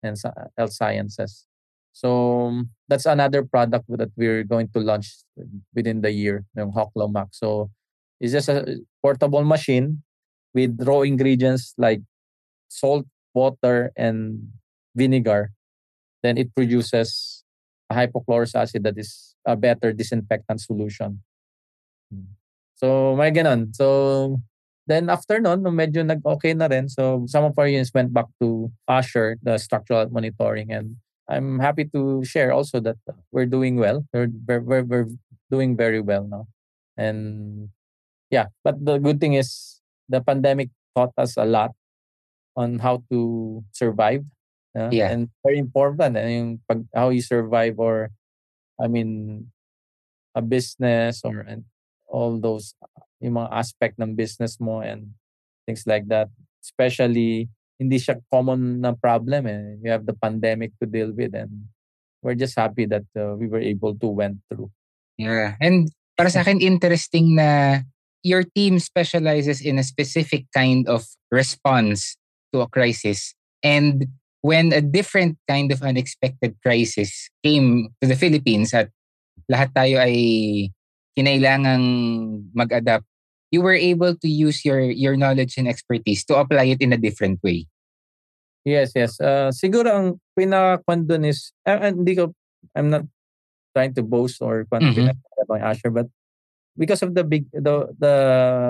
and 0.01 0.17
health 0.57 0.73
sciences. 0.73 1.45
So 1.93 2.63
that's 2.87 3.05
another 3.05 3.43
product 3.43 3.85
that 3.89 4.09
we're 4.17 4.43
going 4.43 4.69
to 4.73 4.79
launch 4.79 5.13
within 5.75 6.01
the 6.01 6.11
year, 6.11 6.45
yung 6.57 6.73
Hoclomac. 6.73 7.29
So 7.31 7.69
it's 8.19 8.33
just 8.33 8.49
a 8.49 8.81
portable 9.01 9.45
machine 9.45 10.01
with 10.53 10.77
raw 10.81 11.01
ingredients 11.01 11.73
like 11.77 12.01
salt, 12.67 13.05
water, 13.33 13.91
and 13.95 14.49
vinegar. 14.95 15.51
Then 16.23 16.37
it 16.37 16.55
produces 16.55 17.42
hypochlorous 17.93 18.55
acid 18.55 18.83
that 18.83 18.97
is 18.97 19.35
a 19.45 19.55
better 19.55 19.93
disinfectant 19.93 20.61
solution. 20.61 21.21
So, 22.75 23.15
may 23.15 23.31
ganun. 23.31 23.73
So, 23.73 24.41
then 24.85 25.09
after 25.09 25.39
nun, 25.39 25.63
medyo 25.63 26.03
nag-okay 26.03 26.53
na 26.53 26.67
rin. 26.67 26.89
So, 26.89 27.23
some 27.27 27.45
of 27.45 27.57
our 27.57 27.67
units 27.67 27.93
went 27.93 28.13
back 28.13 28.27
to 28.41 28.71
Azure, 28.87 29.37
the 29.41 29.57
structural 29.57 30.09
monitoring. 30.09 30.71
And 30.71 30.97
I'm 31.29 31.59
happy 31.59 31.85
to 31.95 32.23
share 32.25 32.51
also 32.51 32.79
that 32.81 32.97
we're 33.31 33.47
doing 33.47 33.77
well. 33.77 34.05
We're, 34.13 34.29
we're, 34.47 34.83
we're 34.83 35.07
doing 35.49 35.77
very 35.77 36.01
well 36.01 36.27
now. 36.27 36.47
And 36.97 37.69
yeah, 38.29 38.47
but 38.63 38.83
the 38.83 38.97
good 38.97 39.19
thing 39.19 39.33
is 39.33 39.79
the 40.09 40.21
pandemic 40.21 40.69
taught 40.95 41.13
us 41.17 41.37
a 41.37 41.45
lot 41.45 41.71
on 42.55 42.79
how 42.79 43.03
to 43.11 43.63
survive. 43.71 44.25
Uh, 44.73 44.89
yeah. 44.91 45.13
And 45.13 45.29
very 45.45 45.61
important, 45.61 46.17
and 46.17 46.29
yung 46.29 46.51
pag, 46.65 46.81
how 46.93 47.09
you 47.09 47.21
survive 47.21 47.77
or 47.77 48.09
I 48.81 48.89
mean, 48.89 49.47
a 50.33 50.41
business 50.41 51.21
or 51.23 51.45
and 51.45 51.63
all 52.09 52.41
those 52.41 52.73
yung 53.21 53.39
mga 53.39 53.53
aspect 53.53 53.95
ng 54.01 54.17
business 54.17 54.59
mo 54.59 54.81
and 54.81 55.13
things 55.65 55.85
like 55.85 56.09
that. 56.09 56.27
Especially, 56.59 57.47
hindi 57.79 57.97
siya 57.97 58.19
common 58.33 58.81
na 58.81 58.93
problem 58.93 59.47
eh. 59.47 59.77
You 59.79 59.91
have 59.91 60.05
the 60.05 60.17
pandemic 60.17 60.73
to 60.81 60.85
deal 60.85 61.13
with 61.13 61.33
and 61.33 61.69
we're 62.21 62.39
just 62.39 62.55
happy 62.55 62.85
that 62.87 63.05
uh, 63.15 63.35
we 63.35 63.47
were 63.47 63.61
able 63.61 63.95
to 63.95 64.07
went 64.07 64.39
through. 64.49 64.71
Yeah. 65.17 65.55
And 65.59 65.91
para 66.17 66.29
sa 66.29 66.41
akin, 66.41 66.61
interesting 66.61 67.35
na 67.35 67.81
your 68.23 68.43
team 68.43 68.79
specializes 68.79 69.59
in 69.59 69.77
a 69.77 69.83
specific 69.83 70.47
kind 70.55 70.87
of 70.87 71.03
response 71.31 72.15
to 72.55 72.63
a 72.63 72.69
crisis. 72.71 73.35
And 73.63 74.07
when 74.43 74.75
a 74.75 74.83
different 74.83 75.39
kind 75.47 75.71
of 75.71 75.81
unexpected 75.81 76.53
crisis 76.59 77.31
came 77.43 77.95
to 78.03 78.05
the 78.11 78.19
Philippines 78.19 78.75
at 78.75 78.91
lahat 79.47 79.71
tayo 79.71 80.03
ay 80.03 80.15
kinailangang 81.15 81.87
mag-adapt, 82.51 83.07
you 83.55 83.63
were 83.63 83.77
able 83.77 84.11
to 84.19 84.27
use 84.27 84.67
your 84.67 84.83
your 84.83 85.15
knowledge 85.15 85.55
and 85.55 85.71
expertise 85.71 86.27
to 86.27 86.35
apply 86.35 86.75
it 86.75 86.83
in 86.83 86.91
a 86.91 86.99
different 86.99 87.39
way. 87.39 87.65
Yes, 88.67 88.91
yes. 88.95 89.19
Uh, 89.19 89.51
siguro 89.51 89.87
ang 89.91 90.07
pinaka-kwan 90.39 91.07
is, 91.27 91.51
uh, 91.67 91.79
hindi 91.79 92.15
ko, 92.15 92.31
I'm 92.75 92.91
not 92.91 93.03
trying 93.75 93.91
to 93.95 94.03
boast 94.03 94.39
or 94.39 94.63
kwan 94.71 94.91
mm-hmm. 94.91 95.59
Asher, 95.59 95.91
but 95.91 96.07
because 96.79 97.03
of 97.03 97.11
the 97.11 97.27
big, 97.27 97.51
the, 97.51 97.91
the, 97.99 98.15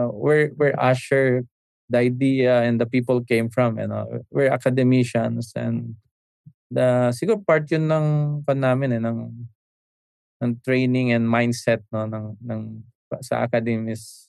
where, 0.10 0.50
where 0.58 0.74
Asher 0.82 1.46
the 1.94 2.02
idea 2.02 2.66
and 2.66 2.82
the 2.82 2.90
people 2.90 3.22
came 3.22 3.54
from. 3.54 3.78
You 3.78 3.88
know, 3.88 4.26
we're 4.34 4.50
academicians 4.50 5.54
and 5.54 5.94
the 6.74 7.14
siguro 7.14 7.46
part 7.46 7.70
yun 7.70 7.86
ng 7.86 8.08
pan 8.42 8.58
namin 8.58 8.98
eh, 8.98 9.02
ng, 9.06 9.30
ng 10.42 10.52
training 10.66 11.14
and 11.14 11.30
mindset 11.30 11.86
no 11.94 12.10
ng 12.10 12.34
ng 12.42 12.82
sa 13.22 13.46
academy 13.46 13.94
is 13.94 14.26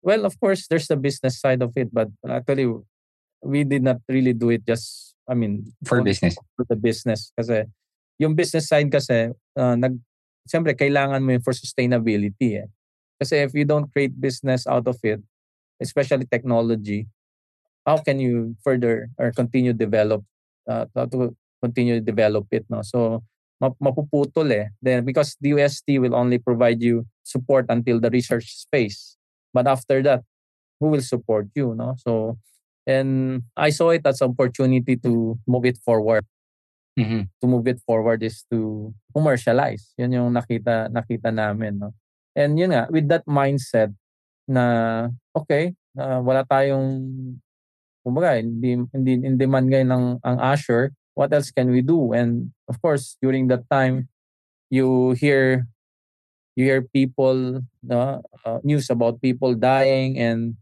well 0.00 0.24
of 0.24 0.32
course 0.40 0.64
there's 0.72 0.88
the 0.88 0.96
business 0.96 1.36
side 1.36 1.60
of 1.60 1.76
it 1.76 1.92
but 1.92 2.08
actually 2.24 2.64
we 3.44 3.68
did 3.68 3.84
not 3.84 4.00
really 4.08 4.32
do 4.32 4.48
it 4.48 4.64
just 4.64 5.12
I 5.28 5.36
mean 5.36 5.68
for 5.84 6.00
business 6.00 6.40
for 6.56 6.64
the 6.64 6.80
business 6.80 7.28
kasi 7.36 7.68
yung 8.16 8.32
business 8.32 8.72
side 8.72 8.88
kasi 8.88 9.36
uh, 9.60 9.76
nag 9.76 10.00
siyempre 10.48 10.72
kailangan 10.72 11.20
mo 11.20 11.36
yun 11.36 11.44
for 11.44 11.52
sustainability 11.52 12.64
eh. 12.64 12.68
Kasi 13.20 13.44
if 13.44 13.52
you 13.52 13.68
don't 13.68 13.92
create 13.92 14.16
business 14.16 14.64
out 14.64 14.88
of 14.88 14.96
it, 15.04 15.20
especially 15.80 16.26
technology, 16.26 17.06
how 17.86 17.98
can 17.98 18.20
you 18.20 18.56
further 18.62 19.08
or 19.18 19.32
continue 19.32 19.72
develop 19.72 20.22
uh, 20.68 20.84
to 20.94 21.34
continue 21.62 21.98
to 21.98 22.04
develop 22.04 22.46
it 22.50 22.66
no? 22.68 22.82
So 22.82 23.24
mapuputol 23.62 24.52
eh. 24.52 24.68
Then 24.82 25.04
because 25.04 25.34
the 25.40 25.56
UST 25.56 25.98
will 25.98 26.14
only 26.14 26.38
provide 26.38 26.82
you 26.82 27.06
support 27.24 27.66
until 27.68 27.98
the 27.98 28.10
research 28.10 28.54
space 28.54 29.16
but 29.52 29.66
after 29.66 30.02
that 30.02 30.22
who 30.78 30.94
will 30.94 31.02
support 31.02 31.48
you 31.54 31.74
no? 31.74 31.96
So 31.98 32.38
and 32.86 33.42
I 33.56 33.70
saw 33.70 33.90
it 33.90 34.06
as 34.06 34.20
an 34.20 34.30
opportunity 34.30 34.96
to 34.96 35.38
move 35.46 35.64
it 35.64 35.78
forward. 35.84 36.24
Mm-hmm. 36.98 37.30
to 37.38 37.46
move 37.46 37.70
it 37.70 37.78
forward 37.86 38.26
is 38.26 38.42
to 38.50 38.90
commercialize. 39.14 39.94
Yun 39.94 40.18
yung 40.18 40.30
nakita 40.34 40.90
nakita 40.90 41.30
namin 41.30 41.78
no? 41.78 41.94
And 42.34 42.58
yun 42.58 42.74
nga 42.74 42.90
with 42.90 43.06
that 43.06 43.22
mindset 43.22 43.94
na 44.48 44.64
okay, 45.36 45.76
uh, 46.00 46.18
wala 46.24 46.42
tayong 46.48 47.04
kumbaga 48.00 48.40
hindi 48.40 48.80
hindi 48.90 49.12
in 49.20 49.36
demand 49.36 49.68
ngayon 49.68 49.90
ng 49.92 50.06
ang 50.24 50.38
Azure, 50.40 50.96
what 51.12 51.28
else 51.30 51.52
can 51.52 51.68
we 51.68 51.84
do? 51.84 52.16
And 52.16 52.50
of 52.66 52.80
course, 52.80 53.20
during 53.20 53.52
that 53.52 53.68
time 53.68 54.08
you 54.72 55.12
hear 55.20 55.68
you 56.56 56.64
hear 56.64 56.82
people 56.82 57.62
no 57.84 58.24
uh, 58.42 58.58
news 58.64 58.90
about 58.90 59.20
people 59.20 59.54
dying 59.54 60.18
and 60.18 60.58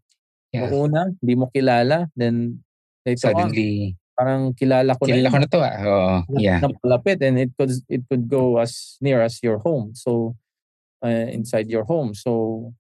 yeah. 0.53 0.69
una 0.69 1.09
hindi 1.23 1.35
mo 1.35 1.49
kilala 1.55 2.07
then 2.15 2.61
suddenly 3.17 3.97
parang 4.17 4.57
kilala 4.57 4.97
ko 4.97 5.05
kilala 5.05 5.29
na 5.29 5.33
ko 5.33 5.39
na 5.39 5.49
to 5.49 5.61
ah. 5.61 5.77
Oo, 5.85 6.41
yeah. 6.41 6.59
Napalapit 6.65 7.21
and 7.21 7.37
it 7.37 7.53
could 7.55 7.71
it 7.93 8.03
could 8.09 8.25
go 8.27 8.57
as 8.57 8.97
near 9.05 9.21
as 9.21 9.37
your 9.45 9.61
home. 9.61 9.93
So 9.93 10.35
uh, 11.05 11.29
inside 11.29 11.69
your 11.69 11.85
home. 11.85 12.17
So 12.17 12.73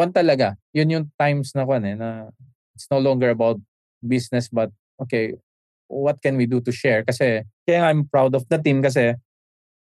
kwan 0.00 0.16
talaga, 0.16 0.56
yun 0.72 0.88
yung 0.88 1.06
times 1.20 1.52
na 1.52 1.68
kwan 1.68 1.84
eh, 1.84 1.92
na 1.92 2.32
it's 2.72 2.88
no 2.88 2.96
longer 2.96 3.28
about 3.28 3.60
business 4.00 4.48
but 4.48 4.72
okay, 4.96 5.36
what 5.92 6.16
can 6.24 6.40
we 6.40 6.48
do 6.48 6.64
to 6.64 6.72
share? 6.72 7.04
Kasi 7.04 7.44
kaya 7.68 7.84
I'm 7.84 8.08
proud 8.08 8.32
of 8.32 8.48
the 8.48 8.56
team 8.56 8.80
kasi 8.80 9.12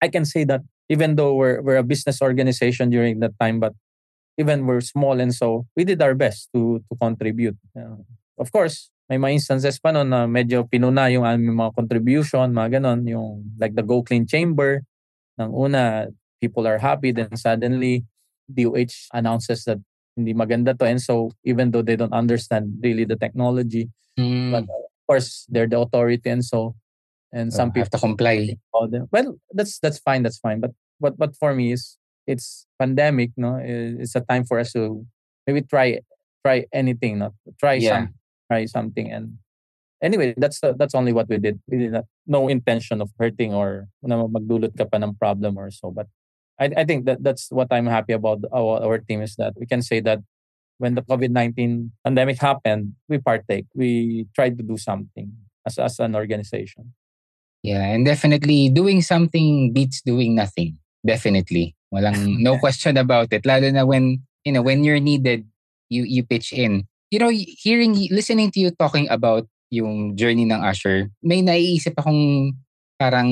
I 0.04 0.12
can 0.12 0.28
say 0.28 0.44
that 0.52 0.60
even 0.92 1.16
though 1.16 1.32
we're 1.32 1.64
we're 1.64 1.80
a 1.80 1.86
business 1.86 2.20
organization 2.20 2.92
during 2.92 3.24
that 3.24 3.32
time 3.40 3.56
but 3.56 3.72
even 4.36 4.68
we're 4.68 4.84
small 4.84 5.16
and 5.16 5.32
so 5.32 5.64
we 5.72 5.88
did 5.88 6.04
our 6.04 6.12
best 6.12 6.52
to 6.52 6.84
to 6.84 6.92
contribute. 7.00 7.56
Uh, 7.72 8.04
of 8.36 8.52
course, 8.52 8.92
may 9.08 9.16
mga 9.16 9.40
instances 9.40 9.80
pa 9.80 9.96
noon 9.96 10.12
na 10.12 10.28
medyo 10.28 10.68
pinuna 10.68 11.08
yung 11.08 11.24
aming 11.24 11.56
mga 11.56 11.72
contribution, 11.72 12.52
mga 12.52 12.80
ganon, 12.80 13.00
yung 13.08 13.48
like 13.56 13.72
the 13.72 13.84
Go 13.84 14.04
Clean 14.04 14.28
Chamber. 14.28 14.84
Nang 15.40 15.56
una, 15.56 16.12
people 16.36 16.68
are 16.68 16.76
happy, 16.76 17.16
then 17.16 17.32
suddenly 17.32 18.04
DOH 18.52 19.08
announces 19.16 19.64
that 19.64 19.80
hindi 20.16 20.34
maganda 20.34 20.76
to. 20.78 20.84
And 20.84 21.00
so 21.00 21.32
even 21.44 21.70
though 21.70 21.82
they 21.82 21.96
don't 21.96 22.12
understand 22.12 22.78
really 22.82 23.04
the 23.04 23.16
technology, 23.16 23.90
mm. 24.18 24.52
but 24.52 24.64
of 24.64 24.92
course 25.08 25.46
they're 25.48 25.68
the 25.68 25.80
authority 25.80 26.30
and 26.30 26.44
so 26.44 26.74
and 27.32 27.52
so 27.52 27.58
some 27.58 27.70
people 27.72 27.88
have 27.88 27.96
to 27.96 27.98
comply. 27.98 28.56
Well, 28.72 29.38
that's 29.52 29.78
that's 29.78 29.98
fine, 29.98 30.22
that's 30.22 30.38
fine. 30.38 30.60
But 30.60 30.72
what 30.98 31.16
but 31.16 31.36
for 31.36 31.54
me 31.54 31.72
is 31.72 31.96
it's 32.26 32.66
pandemic, 32.78 33.32
no? 33.36 33.58
It's 33.62 34.14
a 34.14 34.20
time 34.20 34.44
for 34.44 34.58
us 34.58 34.72
to 34.72 35.04
maybe 35.46 35.62
try 35.62 36.00
try 36.44 36.66
anything, 36.72 37.18
not 37.18 37.32
Try 37.58 37.74
yeah. 37.74 37.88
some 37.88 38.14
try 38.50 38.66
something 38.66 39.10
and 39.10 39.38
anyway, 40.02 40.34
that's 40.36 40.62
uh, 40.62 40.74
that's 40.76 40.94
only 40.94 41.14
what 41.14 41.28
we 41.28 41.38
did. 41.38 41.62
We 41.70 41.78
did 41.78 41.92
not, 41.92 42.04
no 42.26 42.48
intention 42.48 43.00
of 43.00 43.10
hurting 43.18 43.54
or 43.54 43.88
na 44.02 44.26
magdulot 44.26 44.76
ka 44.76 44.84
pa 44.84 44.98
ng 44.98 45.14
problem 45.14 45.56
or 45.56 45.70
so. 45.70 45.94
But 45.94 46.10
I, 46.60 46.70
I 46.76 46.84
think 46.84 47.06
that 47.06 47.22
that's 47.22 47.50
what 47.50 47.68
I'm 47.70 47.86
happy 47.86 48.12
about 48.12 48.44
our, 48.52 48.82
our 48.82 48.98
team 48.98 49.22
is 49.22 49.36
that 49.36 49.54
we 49.56 49.66
can 49.66 49.82
say 49.82 50.00
that 50.00 50.20
when 50.78 50.94
the 50.94 51.02
COVID 51.02 51.30
19 51.30 51.92
pandemic 52.04 52.40
happened, 52.40 52.94
we 53.08 53.18
partake. 53.18 53.66
We 53.74 54.26
tried 54.34 54.58
to 54.58 54.64
do 54.64 54.76
something 54.76 55.32
as, 55.66 55.78
as 55.78 55.98
an 56.00 56.16
organization. 56.16 56.94
Yeah, 57.62 57.82
and 57.82 58.04
definitely 58.04 58.68
doing 58.68 59.02
something 59.02 59.72
beats 59.72 60.02
doing 60.02 60.34
nothing. 60.34 60.78
Definitely. 61.06 61.76
Walang 61.94 62.42
no 62.42 62.58
question 62.62 62.96
about 62.96 63.32
it. 63.32 63.46
Lalo 63.46 63.70
na 63.70 63.84
when, 63.84 64.22
you 64.44 64.52
know, 64.52 64.62
when 64.62 64.82
you're 64.82 65.00
needed, 65.00 65.46
you 65.88 66.02
you 66.02 66.26
pitch 66.26 66.52
in. 66.52 66.88
You 67.12 67.20
know, 67.20 67.30
hearing 67.30 67.94
listening 68.10 68.50
to 68.52 68.60
you 68.60 68.70
talking 68.74 69.06
about 69.08 69.46
yung 69.70 70.16
journey 70.16 70.44
ng 70.48 70.58
Usher, 70.64 71.08
may 71.22 71.44
naiisip 71.44 71.94
akong 71.94 72.56
parang 72.98 73.30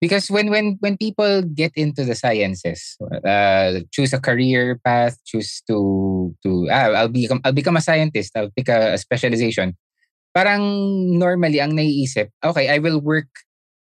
because 0.00 0.30
when 0.30 0.50
when 0.50 0.78
when 0.80 0.96
people 0.96 1.42
get 1.42 1.74
into 1.74 2.04
the 2.04 2.14
sciences 2.14 2.96
uh, 3.26 3.82
choose 3.90 4.14
a 4.14 4.22
career 4.22 4.78
path 4.82 5.18
choose 5.26 5.62
to 5.66 6.34
to 6.42 6.66
ah, 6.70 7.04
I'll 7.04 7.12
become 7.12 7.40
I'll 7.44 7.56
become 7.56 7.76
a 7.76 7.84
scientist 7.84 8.34
I'll 8.34 8.54
pick 8.54 8.68
a, 8.68 8.94
a 8.94 8.98
specialization. 8.98 9.76
Parang 10.34 10.62
normally 11.18 11.58
ang 11.58 11.74
naiisip 11.74 12.30
okay 12.44 12.70
I 12.70 12.78
will 12.78 13.02
work 13.02 13.28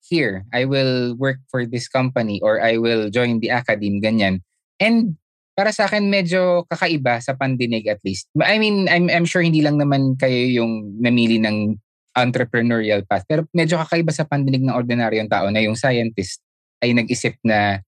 here 0.06 0.46
I 0.54 0.64
will 0.64 1.18
work 1.18 1.42
for 1.50 1.66
this 1.66 1.90
company 1.90 2.38
or 2.42 2.62
I 2.62 2.78
will 2.78 3.10
join 3.10 3.40
the 3.42 3.50
academy 3.50 3.98
ganyan. 3.98 4.46
And 4.78 5.18
para 5.56 5.72
sa 5.72 5.88
akin 5.90 6.12
medyo 6.12 6.68
kakaiba 6.68 7.18
sa 7.18 7.34
pandinig 7.34 7.88
at 7.90 7.98
least. 8.06 8.30
I 8.38 8.62
mean 8.62 8.86
I'm 8.86 9.10
I'm 9.10 9.26
sure 9.26 9.42
hindi 9.42 9.64
lang 9.64 9.82
naman 9.82 10.14
kayo 10.20 10.62
yung 10.62 11.02
namili 11.02 11.42
ng 11.42 11.80
entrepreneurial 12.16 13.04
path. 13.04 13.22
Pero 13.28 13.44
medyo 13.52 13.76
kakaiba 13.76 14.10
sa 14.10 14.24
pandinig 14.24 14.64
ng 14.64 14.72
ordinaryong 14.72 15.28
tao 15.28 15.46
na 15.52 15.60
yung 15.60 15.76
scientist 15.76 16.40
ay 16.80 16.96
nag-isip 16.96 17.36
na, 17.44 17.84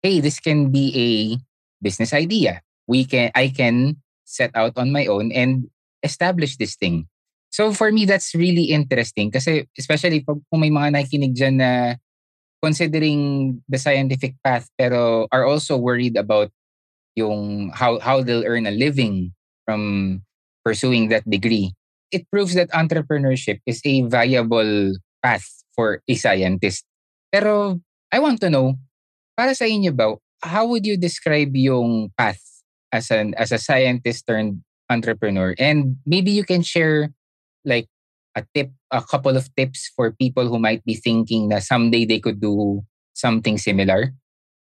hey, 0.00 0.22
this 0.22 0.38
can 0.38 0.70
be 0.70 0.94
a 0.94 1.08
business 1.82 2.14
idea. 2.14 2.62
We 2.86 3.04
can, 3.04 3.34
I 3.34 3.50
can 3.50 3.98
set 4.24 4.54
out 4.54 4.78
on 4.78 4.94
my 4.94 5.06
own 5.10 5.34
and 5.34 5.66
establish 6.02 6.56
this 6.56 6.78
thing. 6.78 7.10
So 7.50 7.72
for 7.72 7.90
me, 7.90 8.04
that's 8.04 8.34
really 8.36 8.70
interesting 8.70 9.32
kasi 9.32 9.66
especially 9.74 10.20
pag 10.20 10.38
kung 10.52 10.60
may 10.60 10.70
mga 10.70 10.94
nakikinig 10.94 11.34
dyan 11.34 11.56
na 11.58 11.96
considering 12.62 13.56
the 13.70 13.78
scientific 13.78 14.34
path 14.42 14.68
pero 14.76 15.26
are 15.32 15.46
also 15.46 15.78
worried 15.78 16.18
about 16.18 16.50
yung 17.14 17.70
how 17.74 17.98
how 17.98 18.22
they'll 18.22 18.46
earn 18.46 18.66
a 18.66 18.74
living 18.74 19.32
from 19.64 20.20
pursuing 20.66 21.08
that 21.08 21.26
degree 21.26 21.74
it 22.10 22.28
proves 22.30 22.54
that 22.54 22.70
entrepreneurship 22.70 23.60
is 23.66 23.80
a 23.84 24.02
viable 24.02 24.94
path 25.22 25.46
for 25.74 26.02
a 26.08 26.14
scientist. 26.14 26.84
Pero 27.32 27.80
I 28.12 28.18
want 28.18 28.40
to 28.40 28.50
know, 28.50 28.78
para 29.36 29.54
sa 29.54 29.64
inyo 29.64 29.94
ba, 29.94 30.16
how 30.42 30.66
would 30.66 30.86
you 30.86 30.96
describe 30.96 31.54
yung 31.54 32.10
path 32.16 32.40
as 32.92 33.10
an 33.10 33.34
as 33.36 33.52
a 33.52 33.60
scientist 33.60 34.26
turned 34.26 34.64
entrepreneur? 34.88 35.54
And 35.58 36.00
maybe 36.06 36.30
you 36.30 36.44
can 36.44 36.62
share 36.62 37.12
like 37.64 37.86
a 38.34 38.44
tip, 38.54 38.72
a 38.90 39.02
couple 39.02 39.36
of 39.36 39.50
tips 39.56 39.90
for 39.94 40.14
people 40.14 40.48
who 40.48 40.58
might 40.58 40.84
be 40.84 40.94
thinking 40.94 41.48
na 41.50 41.58
someday 41.58 42.06
they 42.06 42.20
could 42.20 42.40
do 42.40 42.80
something 43.12 43.58
similar. 43.58 44.14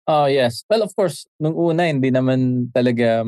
Oh, 0.07 0.27
yes. 0.27 0.63
Well, 0.69 0.83
of 0.83 0.91
course, 0.95 1.25
nung 1.39 1.55
una, 1.55 1.87
hindi 1.87 2.11
naman 2.11 2.71
talaga 2.75 3.23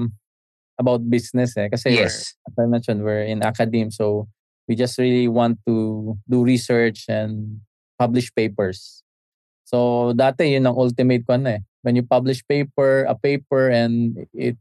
about 0.78 1.04
business 1.10 1.56
eh. 1.58 1.68
Kasi 1.72 1.96
yes. 1.96 2.36
as 2.48 2.56
I 2.60 2.68
mentioned, 2.68 3.04
we're 3.04 3.24
in 3.24 3.44
academe. 3.44 3.92
So 3.92 4.28
we 4.68 4.76
just 4.76 4.98
really 4.98 5.28
want 5.28 5.60
to 5.68 6.18
do 6.28 6.44
research 6.44 7.06
and 7.08 7.62
publish 8.00 8.34
papers. 8.34 9.04
So 9.66 10.12
dati 10.14 10.54
yun 10.54 10.68
ang 10.68 10.78
ultimate 10.78 11.26
ko 11.26 11.38
na 11.38 11.58
eh. 11.58 11.62
When 11.86 11.96
you 11.96 12.04
publish 12.04 12.42
paper, 12.46 13.06
a 13.06 13.14
paper 13.14 13.70
and 13.70 14.18
it 14.34 14.58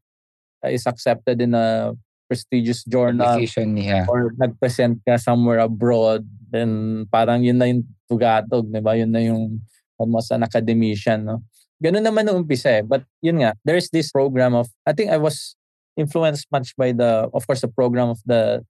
is 0.64 0.86
accepted 0.86 1.40
in 1.40 1.56
a 1.56 1.96
prestigious 2.28 2.84
journal 2.84 3.40
yeah. 3.76 4.08
or 4.08 4.32
nag-present 4.36 5.00
ka 5.04 5.16
somewhere 5.16 5.60
abroad, 5.60 6.24
then 6.52 7.04
parang 7.12 7.44
yun 7.44 7.60
na 7.60 7.68
yung 7.68 7.84
tugatog, 8.08 8.68
di 8.72 8.80
ba? 8.80 8.96
Yun 8.96 9.12
na 9.12 9.20
yung 9.20 9.60
almost 9.96 10.32
an 10.32 10.44
academician, 10.44 11.24
no? 11.24 11.44
Ganun 11.80 12.04
naman 12.04 12.24
nung 12.24 12.44
umpisa 12.44 12.80
eh. 12.80 12.84
But 12.84 13.04
yun 13.20 13.44
nga, 13.44 13.52
there's 13.64 13.92
this 13.92 14.08
program 14.08 14.56
of, 14.56 14.68
I 14.88 14.92
think 14.92 15.12
I 15.12 15.20
was 15.20 15.56
influenced 15.96 16.46
much 16.50 16.74
by 16.76 16.92
the, 16.92 17.30
of 17.32 17.46
course, 17.46 17.60
the 17.60 17.70
program 17.70 18.10
of 18.10 18.20
the 18.26 18.62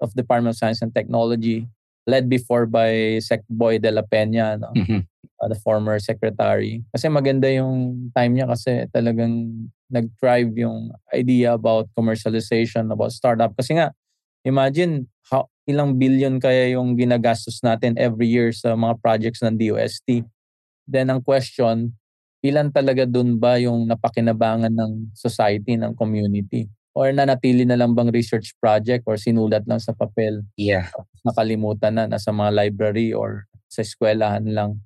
of 0.00 0.14
Department 0.14 0.54
of 0.54 0.58
Science 0.58 0.80
and 0.82 0.94
Technology, 0.94 1.66
led 2.06 2.30
before 2.30 2.66
by 2.66 3.18
Sec 3.18 3.42
Boy 3.50 3.78
de 3.78 3.90
la 3.90 4.02
Peña, 4.02 4.58
no? 4.58 4.70
Mm-hmm. 4.72 5.02
Uh, 5.38 5.48
the 5.48 5.58
former 5.58 5.98
secretary. 5.98 6.82
Kasi 6.94 7.06
maganda 7.06 7.46
yung 7.50 8.10
time 8.14 8.34
niya 8.34 8.50
kasi 8.50 8.86
talagang 8.90 9.66
nag-drive 9.90 10.54
yung 10.58 10.90
idea 11.14 11.54
about 11.54 11.86
commercialization, 11.98 12.90
about 12.90 13.10
startup. 13.10 13.54
Kasi 13.54 13.78
nga, 13.78 13.94
imagine 14.42 15.06
how, 15.30 15.46
ilang 15.68 15.98
billion 15.98 16.40
kaya 16.40 16.74
yung 16.74 16.96
ginagastos 16.96 17.60
natin 17.62 17.94
every 17.98 18.26
year 18.26 18.50
sa 18.50 18.74
mga 18.74 18.98
projects 19.02 19.42
ng 19.42 19.58
DOST. 19.58 20.24
Then 20.88 21.10
ang 21.12 21.20
question, 21.20 21.97
ilan 22.44 22.70
talaga 22.70 23.04
dun 23.04 23.38
ba 23.38 23.58
yung 23.58 23.88
napakinabangan 23.90 24.70
ng 24.70 24.92
society, 25.14 25.74
ng 25.74 25.94
community? 25.98 26.70
Or 26.98 27.10
nanatili 27.14 27.62
na 27.62 27.78
lang 27.78 27.94
bang 27.94 28.10
research 28.10 28.58
project 28.58 29.06
or 29.06 29.14
sinulat 29.14 29.62
lang 29.70 29.78
sa 29.78 29.94
papel? 29.94 30.42
Yeah. 30.58 30.90
Nakalimutan 31.22 31.94
na, 31.94 32.04
nasa 32.10 32.34
mga 32.34 32.50
library 32.54 33.14
or 33.14 33.46
sa 33.70 33.86
eskwelahan 33.86 34.46
lang. 34.50 34.82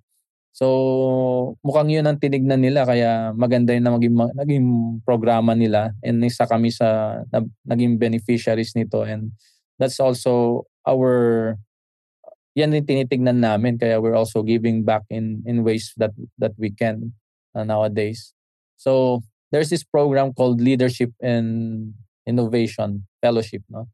So, 0.52 1.56
mukhang 1.64 1.88
yun 1.88 2.04
ang 2.04 2.20
tinignan 2.20 2.60
nila 2.60 2.84
kaya 2.84 3.32
maganda 3.32 3.72
yun 3.72 3.88
na 3.88 3.96
maging, 3.96 4.14
naging 4.36 4.66
programa 5.00 5.56
nila 5.56 5.96
and 6.04 6.20
isa 6.20 6.44
kami 6.44 6.68
sa 6.68 7.20
na, 7.32 7.40
naging 7.64 7.96
beneficiaries 7.96 8.76
nito 8.76 9.00
and 9.00 9.32
that's 9.80 9.96
also 9.96 10.64
our 10.84 11.56
yan 12.52 12.76
yung 12.76 12.84
tinitignan 12.84 13.40
namin 13.40 13.80
kaya 13.80 13.96
we're 13.96 14.12
also 14.12 14.44
giving 14.44 14.84
back 14.84 15.08
in 15.08 15.40
in 15.48 15.64
ways 15.64 15.96
that 15.96 16.12
that 16.36 16.52
we 16.60 16.68
can 16.68 17.16
uh, 17.54 17.64
nowadays. 17.64 18.34
So 18.76 19.22
there's 19.50 19.70
this 19.70 19.84
program 19.84 20.32
called 20.32 20.60
Leadership 20.60 21.12
and 21.20 21.94
Innovation 22.26 23.06
Fellowship, 23.20 23.62
no? 23.68 23.88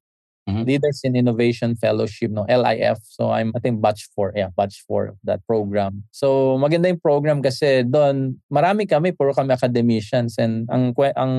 Mm-hmm. 0.48 0.64
Leaders 0.64 1.04
in 1.04 1.12
Innovation 1.12 1.76
Fellowship, 1.76 2.32
no? 2.32 2.48
LIF. 2.48 2.96
So 3.04 3.28
I'm, 3.28 3.52
I 3.52 3.60
think, 3.60 3.84
batch 3.84 4.08
4. 4.16 4.32
Yeah, 4.32 4.48
batch 4.56 4.80
4 4.88 5.12
of 5.12 5.16
that 5.24 5.44
program. 5.44 6.08
So 6.10 6.56
maganda 6.56 6.88
yung 6.88 7.04
program 7.04 7.44
kasi 7.44 7.84
doon, 7.84 8.40
marami 8.48 8.88
kami, 8.88 9.12
puro 9.12 9.36
kami 9.36 9.52
academicians. 9.52 10.40
And 10.40 10.64
ang, 10.72 10.96
ang 10.96 11.34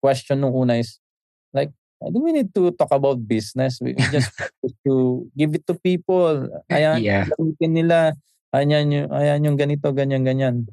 question 0.00 0.40
nung 0.40 0.56
una 0.56 0.80
is, 0.80 0.96
like, 1.52 1.76
do 2.00 2.24
we 2.24 2.32
need 2.32 2.56
to 2.56 2.72
talk 2.72 2.88
about 2.88 3.20
business? 3.28 3.84
We 3.84 3.92
just 4.14 4.32
to 4.88 5.28
give 5.36 5.52
it 5.52 5.68
to 5.68 5.76
people. 5.76 6.48
Ayan, 6.72 7.04
yeah. 7.04 7.28
nila, 7.60 8.16
ayan 8.56 8.88
yung, 8.88 9.08
ayan 9.12 9.44
yung 9.44 9.58
ganito, 9.60 9.92
ganyan, 9.92 10.24
ganyan. 10.24 10.64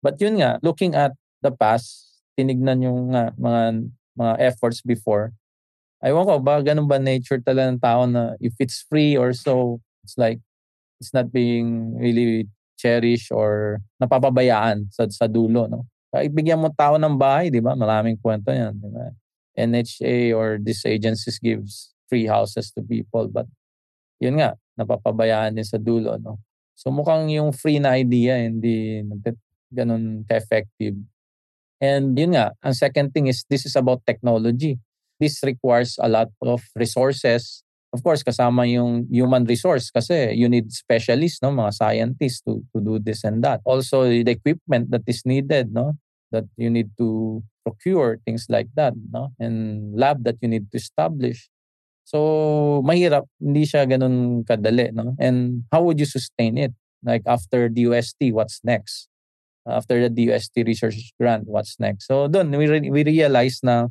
But 0.00 0.16
yun 0.20 0.40
nga, 0.40 0.56
looking 0.64 0.96
at 0.96 1.12
the 1.44 1.52
past, 1.52 2.20
tinignan 2.36 2.84
yung 2.84 3.12
nga, 3.12 3.32
mga 3.36 3.92
mga 4.16 4.34
efforts 4.40 4.80
before. 4.80 5.32
Aywan 6.00 6.24
ko, 6.24 6.34
ba 6.40 6.64
ganun 6.64 6.88
ba 6.88 6.96
nature 6.96 7.40
talaga 7.40 7.68
ng 7.68 7.80
tao 7.80 8.08
na 8.08 8.32
if 8.40 8.56
it's 8.56 8.84
free 8.88 9.16
or 9.16 9.36
so, 9.36 9.80
it's 10.04 10.16
like 10.16 10.40
it's 11.00 11.12
not 11.12 11.28
being 11.28 11.96
really 12.00 12.48
cherished 12.80 13.28
or 13.28 13.80
napapabayaan 14.00 14.88
sa, 14.88 15.04
sa 15.12 15.28
dulo. 15.28 15.68
No? 15.68 15.84
Kahit 16.08 16.32
bigyan 16.32 16.60
mo 16.60 16.72
tao 16.72 16.96
ng 16.96 17.16
bahay, 17.20 17.52
di 17.52 17.60
ba? 17.60 17.76
Maraming 17.76 18.16
kwento 18.16 18.48
yan. 18.48 18.76
Di 18.80 18.88
ba? 18.88 19.12
NHA 19.60 20.32
or 20.32 20.56
these 20.56 20.80
agencies 20.88 21.36
gives 21.36 21.92
free 22.08 22.24
houses 22.24 22.72
to 22.72 22.80
people. 22.80 23.28
But 23.28 23.44
yun 24.16 24.40
nga, 24.40 24.56
napapabayaan 24.80 25.60
din 25.60 25.68
sa 25.68 25.76
dulo. 25.76 26.16
No? 26.16 26.40
So 26.76 26.88
mukhang 26.88 27.28
yung 27.28 27.52
free 27.52 27.76
na 27.76 28.00
idea, 28.00 28.40
hindi 28.40 29.04
ganun 29.72 30.26
ka-effective. 30.28 30.98
And 31.80 32.12
yun 32.18 32.36
nga, 32.36 32.52
ang 32.60 32.76
second 32.76 33.16
thing 33.16 33.26
is 33.26 33.46
this 33.48 33.64
is 33.64 33.74
about 33.74 34.04
technology. 34.04 34.76
This 35.18 35.40
requires 35.42 35.96
a 36.00 36.08
lot 36.08 36.28
of 36.44 36.60
resources 36.76 37.64
of 37.92 38.02
course, 38.02 38.22
kasama 38.22 38.66
yung 38.70 39.06
human 39.10 39.44
resource 39.44 39.90
kasi 39.90 40.34
you 40.34 40.48
need 40.48 40.70
specialists, 40.70 41.42
no, 41.42 41.50
mga 41.50 41.74
scientists 41.74 42.40
to, 42.46 42.62
to 42.74 42.78
do 42.78 42.98
this 43.02 43.24
and 43.26 43.42
that. 43.42 43.60
Also, 43.66 44.06
the 44.06 44.30
equipment 44.30 44.90
that 44.90 45.02
is 45.06 45.22
needed, 45.26 45.74
no, 45.74 45.98
that 46.30 46.46
you 46.56 46.70
need 46.70 46.90
to 46.98 47.42
procure, 47.66 48.18
things 48.24 48.46
like 48.48 48.70
that, 48.74 48.94
no, 49.10 49.34
and 49.38 49.90
lab 49.98 50.22
that 50.24 50.38
you 50.40 50.48
need 50.48 50.70
to 50.70 50.78
establish. 50.78 51.50
So, 52.06 52.82
mahirap, 52.86 53.26
hindi 53.42 53.66
siya 53.66 53.86
ganun 53.86 54.46
kadali, 54.46 54.94
no? 54.94 55.14
And 55.18 55.66
how 55.70 55.82
would 55.82 55.98
you 55.98 56.06
sustain 56.06 56.58
it? 56.58 56.74
Like 57.02 57.22
after 57.26 57.68
DUST, 57.70 58.34
what's 58.34 58.62
next? 58.62 59.09
After 59.68 60.00
the 60.00 60.10
DUST 60.10 60.64
research 60.64 61.12
grant, 61.20 61.44
what's 61.46 61.76
next? 61.78 62.06
So, 62.08 62.28
doon, 62.28 62.50
we, 62.56 62.66
re- 62.66 62.90
we 62.90 63.04
realize 63.04 63.60
na 63.62 63.88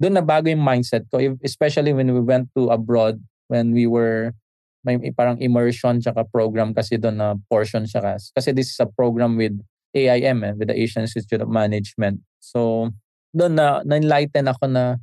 doon 0.00 0.16
na 0.16 0.24
bago 0.24 0.48
yung 0.48 0.64
mindset 0.64 1.04
ko, 1.12 1.20
especially 1.44 1.92
when 1.92 2.14
we 2.14 2.22
went 2.22 2.48
to 2.56 2.70
abroad 2.70 3.20
when 3.50 3.74
we 3.74 3.84
were 3.84 4.32
may 4.80 4.96
parang 5.12 5.36
immersion 5.44 6.00
tsaka 6.00 6.24
program 6.24 6.72
kasi 6.72 6.96
doon 6.96 7.20
na 7.20 7.36
portion 7.52 7.84
kasi. 7.84 8.32
Kasi 8.32 8.56
this 8.56 8.72
is 8.72 8.80
a 8.80 8.88
program 8.88 9.36
with 9.36 9.52
AIM, 9.92 10.40
eh, 10.40 10.54
with 10.56 10.72
the 10.72 10.76
Asian 10.78 11.04
Institute 11.04 11.42
of 11.42 11.52
Management. 11.52 12.24
So, 12.40 12.88
doon 13.36 13.60
na, 13.60 13.84
na-enlighten 13.84 14.48
ako 14.48 14.72
na, 14.72 14.96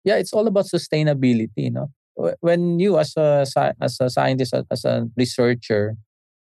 yeah, 0.00 0.16
it's 0.16 0.32
all 0.32 0.46
about 0.46 0.64
sustainability, 0.64 1.68
no? 1.68 1.92
When 2.40 2.80
you 2.80 2.98
as 2.98 3.14
a, 3.20 3.44
as 3.80 4.00
a 4.00 4.08
scientist, 4.10 4.54
as 4.54 4.84
a 4.84 5.06
researcher, 5.12 5.94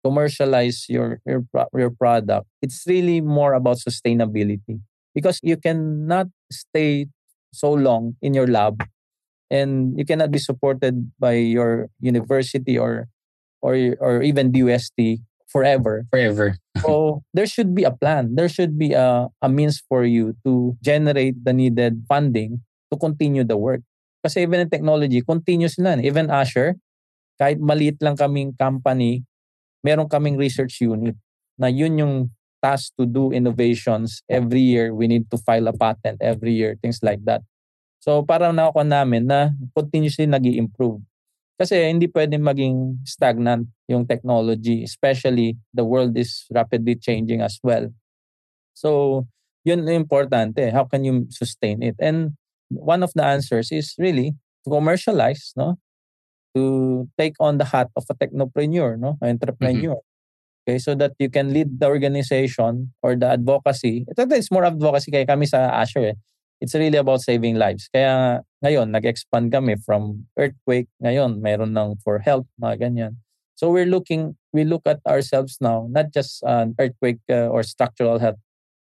commercialize 0.04 0.86
your, 0.88 1.20
your, 1.26 1.44
your 1.74 1.90
product, 1.90 2.46
it's 2.60 2.84
really 2.86 3.20
more 3.20 3.54
about 3.54 3.78
sustainability. 3.78 4.80
Because 5.14 5.40
you 5.42 5.56
cannot 5.56 6.28
stay 6.50 7.06
so 7.52 7.72
long 7.72 8.16
in 8.22 8.34
your 8.34 8.46
lab 8.46 8.82
and 9.52 9.92
you 10.00 10.08
cannot 10.08 10.32
be 10.32 10.40
supported 10.40 11.12
by 11.20 11.36
your 11.36 11.92
university 12.00 12.80
or 12.80 13.12
or 13.60 13.76
or 14.00 14.24
even 14.24 14.50
DUST 14.50 15.20
forever. 15.52 16.08
Forever. 16.08 16.56
so 16.80 17.20
there 17.36 17.46
should 17.46 17.76
be 17.76 17.84
a 17.84 17.92
plan. 17.92 18.34
There 18.34 18.48
should 18.48 18.80
be 18.80 18.96
a, 18.96 19.28
a 19.44 19.48
means 19.52 19.84
for 19.84 20.08
you 20.08 20.32
to 20.48 20.74
generate 20.80 21.36
the 21.44 21.52
needed 21.52 22.08
funding 22.08 22.64
to 22.90 22.96
continue 22.96 23.44
the 23.44 23.60
work. 23.60 23.84
Kasi 24.24 24.48
even 24.48 24.64
in 24.64 24.72
technology, 24.72 25.20
continuous 25.20 25.76
lang. 25.76 26.00
Even 26.00 26.32
Azure, 26.32 26.80
kahit 27.36 27.60
maliit 27.60 28.00
lang 28.00 28.16
kaming 28.16 28.56
company, 28.56 29.20
meron 29.82 30.08
kaming 30.08 30.38
research 30.38 30.80
unit 30.80 31.18
na 31.58 31.68
yun 31.68 31.98
yung 31.98 32.14
task 32.62 32.94
to 32.96 33.04
do 33.04 33.34
innovations 33.34 34.22
every 34.30 34.62
year. 34.62 34.94
We 34.94 35.10
need 35.10 35.26
to 35.34 35.38
file 35.38 35.66
a 35.66 35.74
patent 35.74 36.22
every 36.22 36.54
year, 36.54 36.78
things 36.78 37.02
like 37.02 37.20
that. 37.26 37.42
So 38.02 38.22
parang 38.22 38.54
nakuha 38.54 38.86
namin 38.86 39.26
na 39.26 39.50
continuously 39.74 40.26
nag 40.26 40.46
improve 40.46 41.02
Kasi 41.60 41.78
hindi 41.86 42.10
pwedeng 42.10 42.42
maging 42.42 43.06
stagnant 43.06 43.70
yung 43.86 44.02
technology, 44.02 44.82
especially 44.82 45.54
the 45.70 45.86
world 45.86 46.10
is 46.18 46.42
rapidly 46.50 46.98
changing 46.98 47.38
as 47.38 47.62
well. 47.62 47.86
So 48.74 49.22
yun 49.62 49.86
importante. 49.86 50.74
How 50.74 50.90
can 50.90 51.06
you 51.06 51.30
sustain 51.30 51.82
it? 51.86 51.94
And 52.02 52.34
one 52.66 53.06
of 53.06 53.14
the 53.14 53.22
answers 53.22 53.70
is 53.70 53.94
really 53.94 54.34
to 54.66 54.74
commercialize, 54.74 55.54
no? 55.54 55.78
To 56.52 57.08
take 57.16 57.36
on 57.40 57.56
the 57.56 57.64
hat 57.64 57.88
of 57.96 58.04
a 58.10 58.14
technopreneur, 58.14 59.00
no? 59.00 59.16
An 59.24 59.40
entrepreneur. 59.40 59.96
Mm-hmm. 59.96 60.68
Okay, 60.68 60.78
so 60.78 60.94
that 60.94 61.18
you 61.18 61.26
can 61.26 61.50
lead 61.50 61.80
the 61.80 61.88
organization 61.90 62.94
or 63.02 63.16
the 63.16 63.26
advocacy. 63.26 64.06
It's 64.06 64.52
more 64.52 64.62
advocacy 64.62 65.10
kaya 65.10 65.26
kami 65.26 65.50
sa 65.50 65.74
Azure 65.74 66.14
eh 66.14 66.18
it's 66.62 66.78
really 66.78 66.94
about 66.94 67.18
saving 67.18 67.58
lives. 67.58 67.90
Kaya 67.90 68.46
ngayon, 68.62 68.94
nag-expand 68.94 69.50
kami 69.50 69.74
from 69.82 70.30
earthquake. 70.38 70.86
Ngayon, 71.02 71.42
meron 71.42 71.74
ng 71.74 71.98
for 71.98 72.22
health, 72.22 72.46
mga 72.62 72.86
ganyan. 72.86 73.12
So 73.58 73.74
we're 73.74 73.90
looking, 73.90 74.38
we 74.54 74.62
look 74.62 74.86
at 74.86 75.02
ourselves 75.02 75.58
now, 75.58 75.90
not 75.90 76.14
just 76.14 76.38
an 76.46 76.78
earthquake 76.78 77.18
uh, 77.26 77.50
or 77.50 77.66
structural 77.66 78.22
health 78.22 78.38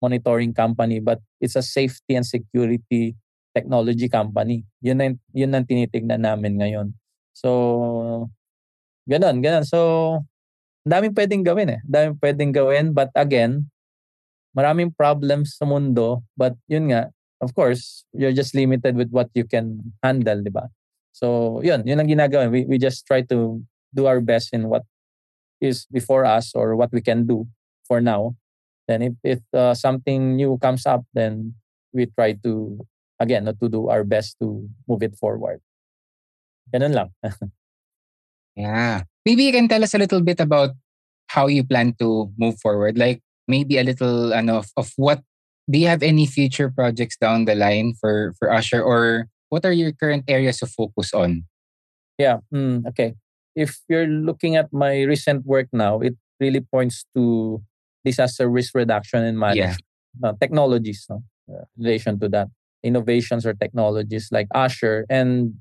monitoring 0.05 0.53
company, 0.53 1.01
but 1.01 1.25
it's 1.41 1.57
a 1.57 1.65
safety 1.65 2.13
and 2.13 2.29
security 2.29 3.17
technology 3.57 4.13
company. 4.13 4.69
Yun 4.85 5.01
ang, 5.01 5.17
yun 5.33 5.57
ang 5.57 5.65
tinitignan 5.65 6.21
namin 6.21 6.61
ngayon. 6.61 6.93
So, 7.35 8.30
ganun, 9.11 9.43
ganun. 9.43 9.66
So, 9.66 10.22
daming 10.87 11.12
pwedeng 11.12 11.43
gawin 11.43 11.74
eh. 11.76 11.80
Daming 11.85 12.16
pwedeng 12.22 12.55
gawin. 12.55 12.95
But 12.95 13.11
again, 13.18 13.68
maraming 14.57 14.95
problems 14.95 15.59
sa 15.59 15.66
mundo. 15.66 16.22
But 16.39 16.55
yun 16.70 16.95
nga, 16.95 17.11
of 17.43 17.53
course, 17.53 18.07
you're 18.14 18.32
just 18.32 18.55
limited 18.55 18.97
with 18.97 19.11
what 19.11 19.28
you 19.35 19.45
can 19.45 19.93
handle, 20.01 20.41
di 20.41 20.55
ba? 20.55 20.70
So, 21.12 21.61
yun, 21.61 21.82
yun 21.85 22.01
ang 22.01 22.09
ginagawa. 22.09 22.51
We, 22.51 22.64
we 22.64 22.78
just 22.78 23.05
try 23.07 23.22
to 23.28 23.61
do 23.95 24.07
our 24.07 24.22
best 24.22 24.55
in 24.55 24.70
what 24.70 24.82
is 25.61 25.87
before 25.91 26.24
us 26.24 26.55
or 26.55 26.74
what 26.74 26.91
we 26.93 27.03
can 27.03 27.26
do 27.26 27.47
for 27.87 28.01
now. 28.01 28.35
Then 28.87 29.03
if, 29.03 29.14
if 29.22 29.41
uh, 29.55 29.74
something 29.74 30.37
new 30.37 30.59
comes 30.59 30.87
up, 30.87 31.05
then 31.14 31.55
we 31.93 32.07
try 32.07 32.35
to, 32.45 32.85
again, 33.20 33.47
to 33.47 33.68
do 33.68 33.89
our 33.89 34.05
best 34.05 34.37
to 34.41 34.68
move 34.89 35.03
it 35.03 35.16
forward. 35.16 35.61
Ganun 36.75 36.91
lang. 36.91 37.09
yeah. 38.57 39.07
Maybe 39.25 39.45
you 39.45 39.53
can 39.53 39.68
tell 39.68 39.83
us 39.83 39.95
a 39.95 39.99
little 39.99 40.20
bit 40.20 40.41
about 40.41 40.75
how 41.29 41.47
you 41.47 41.62
plan 41.62 41.95
to 42.03 42.31
move 42.37 42.59
forward. 42.59 42.99
Like 42.99 43.22
maybe 43.47 43.79
a 43.79 43.85
little 43.85 44.35
ano, 44.35 44.59
of, 44.59 44.68
of 44.77 44.91
what 44.97 45.22
do 45.70 45.79
you 45.79 45.87
have 45.87 46.03
any 46.03 46.27
future 46.27 46.68
projects 46.68 47.16
down 47.16 47.47
the 47.47 47.55
line 47.55 47.95
for 48.01 48.35
for 48.39 48.53
Usher 48.53 48.83
or 48.83 49.29
what 49.49 49.64
are 49.64 49.72
your 49.72 49.93
current 49.93 50.25
areas 50.27 50.61
of 50.62 50.70
focus 50.70 51.14
on? 51.14 51.47
Yeah, 52.18 52.43
mm, 52.53 52.87
okay. 52.91 53.14
If 53.55 53.79
you're 53.89 54.07
looking 54.07 54.57
at 54.57 54.72
my 54.72 55.03
recent 55.03 55.47
work 55.47 55.68
now, 55.72 56.01
it 56.01 56.18
really 56.41 56.61
points 56.61 57.07
to 57.14 57.62
disaster 58.05 58.51
risk 58.51 58.75
reduction 58.75 59.22
and 59.22 59.39
management 59.39 59.81
yeah. 60.20 60.29
uh, 60.29 60.33
technologies, 60.41 61.07
no? 61.09 61.22
Uh, 61.47 61.64
relation 61.79 62.18
to 62.18 62.29
that, 62.29 62.49
innovations 62.83 63.47
or 63.47 63.55
technologies 63.55 64.29
like 64.33 64.49
Usher. 64.55 65.07
And 65.09 65.55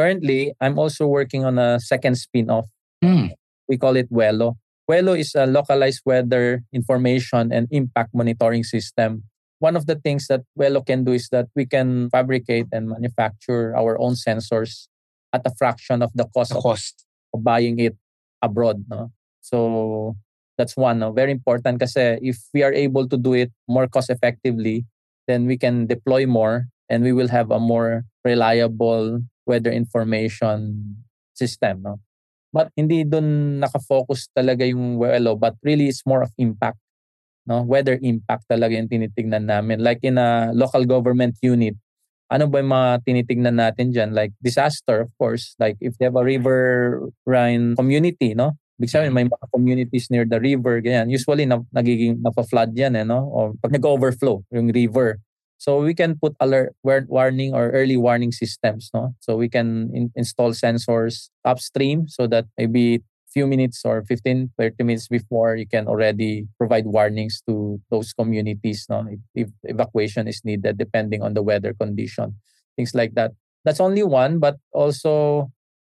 currently, 0.00 0.56
I'm 0.60 0.80
also 0.80 1.04
working 1.04 1.44
on 1.44 1.60
a 1.60 1.76
second 1.76 2.16
spin-off. 2.16 2.64
Mm. 3.04 3.36
We 3.68 3.76
call 3.76 3.96
it 3.96 4.08
Welo. 4.08 4.56
Welo 4.88 5.12
is 5.12 5.36
a 5.36 5.44
localized 5.44 6.00
weather 6.08 6.64
information 6.72 7.52
and 7.52 7.68
impact 7.70 8.16
monitoring 8.16 8.64
system 8.64 9.28
one 9.60 9.76
of 9.76 9.86
the 9.86 9.94
things 9.94 10.26
that 10.26 10.40
Welo 10.58 10.84
can 10.84 11.04
do 11.04 11.12
is 11.12 11.28
that 11.30 11.46
we 11.54 11.64
can 11.64 12.10
fabricate 12.10 12.66
and 12.72 12.88
manufacture 12.88 13.76
our 13.76 14.00
own 14.00 14.14
sensors 14.16 14.88
at 15.32 15.42
a 15.44 15.52
fraction 15.56 16.02
of 16.02 16.10
the 16.14 16.26
cost, 16.34 16.50
the 16.50 16.56
of, 16.56 16.64
cost. 16.64 17.04
of 17.32 17.44
buying 17.44 17.78
it 17.78 17.94
abroad. 18.42 18.82
No? 18.88 19.12
So 19.42 20.16
that's 20.58 20.76
one. 20.76 20.98
No? 20.98 21.12
Very 21.12 21.30
important 21.30 21.78
because 21.78 21.94
if 21.96 22.38
we 22.52 22.64
are 22.64 22.72
able 22.72 23.06
to 23.08 23.16
do 23.16 23.34
it 23.34 23.52
more 23.68 23.86
cost 23.86 24.10
effectively, 24.10 24.86
then 25.28 25.46
we 25.46 25.56
can 25.56 25.86
deploy 25.86 26.26
more 26.26 26.66
and 26.88 27.04
we 27.04 27.12
will 27.12 27.28
have 27.28 27.50
a 27.52 27.60
more 27.60 28.04
reliable 28.24 29.20
weather 29.46 29.72
information 29.72 30.96
system. 31.32 31.82
No? 31.84 31.94
But 32.50 32.74
hindi 32.74 33.06
dun 33.06 33.60
nakafocus 33.62 34.28
talaga 34.34 34.66
yung 34.66 34.98
Welo, 34.98 35.38
but 35.38 35.54
really 35.62 35.86
it's 35.88 36.02
more 36.04 36.26
of 36.26 36.34
impact 36.36 36.78
no 37.48 37.64
weather 37.64 37.96
impact 38.04 38.44
talaga 38.46 38.76
yung 38.76 38.86
tinitingnan 38.86 39.48
namin 39.48 39.80
like 39.80 39.98
in 40.04 40.20
a 40.20 40.52
local 40.52 40.84
government 40.84 41.34
unit 41.40 41.74
ano 42.30 42.46
ba 42.46 42.60
yung 42.60 42.70
mga 42.70 42.90
tinitingnan 43.02 43.56
natin 43.56 43.90
diyan 43.90 44.10
like 44.12 44.30
disaster 44.44 45.08
of 45.08 45.10
course 45.16 45.56
like 45.56 45.74
if 45.80 45.96
they 45.96 46.06
have 46.06 46.14
a 46.14 46.22
river 46.22 47.00
rhine 47.24 47.74
community 47.74 48.36
no 48.36 48.54
Big 48.80 48.88
sabihin, 48.88 49.12
may 49.12 49.28
mga 49.28 49.46
communities 49.52 50.08
near 50.08 50.24
the 50.24 50.40
river, 50.40 50.80
ganyan. 50.80 51.12
Usually, 51.12 51.44
na, 51.44 51.60
nagiging 51.68 52.16
napa-flood 52.24 52.72
yan, 52.72 52.96
eh, 52.96 53.04
no? 53.04 53.28
O 53.28 53.52
pag 53.60 53.76
nag-overflow 53.76 54.40
yung 54.56 54.72
river. 54.72 55.20
So, 55.60 55.84
we 55.84 55.92
can 55.92 56.16
put 56.16 56.32
alert, 56.40 56.72
warning 56.82 57.52
or 57.52 57.68
early 57.76 58.00
warning 58.00 58.32
systems, 58.32 58.88
no? 58.96 59.12
So, 59.20 59.36
we 59.36 59.52
can 59.52 59.92
in, 59.92 60.10
install 60.16 60.56
sensors 60.56 61.28
upstream 61.44 62.08
so 62.08 62.26
that 62.32 62.46
maybe 62.56 63.04
few 63.28 63.46
minutes 63.46 63.82
or 63.84 64.02
15 64.10 64.50
30 64.58 64.82
minutes 64.82 65.06
before 65.06 65.54
you 65.54 65.62
can 65.62 65.86
already 65.86 66.48
provide 66.58 66.82
warnings 66.82 67.38
to 67.46 67.78
those 67.88 68.12
communities 68.12 68.86
no 68.90 69.06
if, 69.06 69.46
if 69.46 69.48
evacuation 69.70 70.26
is 70.26 70.42
needed 70.42 70.76
depending 70.76 71.22
on 71.22 71.32
the 71.32 71.40
weather 71.40 71.72
condition 71.72 72.34
things 72.74 72.90
like 72.90 73.14
that 73.14 73.30
that's 73.64 73.78
only 73.78 74.02
one 74.02 74.40
but 74.40 74.56
also 74.74 75.46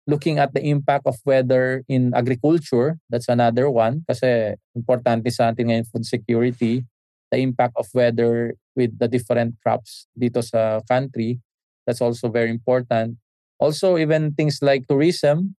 looking 0.08 0.40
at 0.40 0.56
the 0.56 0.64
impact 0.64 1.06
of 1.06 1.20
weather 1.28 1.84
in 1.88 2.16
agriculture. 2.16 2.98
That's 3.12 3.28
another 3.28 3.70
one 3.70 4.08
kasi 4.08 4.56
importante 4.72 5.28
sa 5.30 5.52
atin 5.52 5.84
food 5.84 6.08
security. 6.08 6.88
The 7.32 7.40
impact 7.40 7.74
of 7.76 7.88
weather 7.94 8.56
with 8.76 8.98
the 9.00 9.08
different 9.08 9.56
crops 9.62 10.08
dito 10.18 10.44
sa 10.44 10.80
country. 10.88 11.40
That's 11.86 12.02
also 12.02 12.30
very 12.30 12.50
important. 12.50 13.18
Also, 13.60 13.98
even 13.98 14.34
things 14.34 14.60
like 14.62 14.88
tourism, 14.88 15.56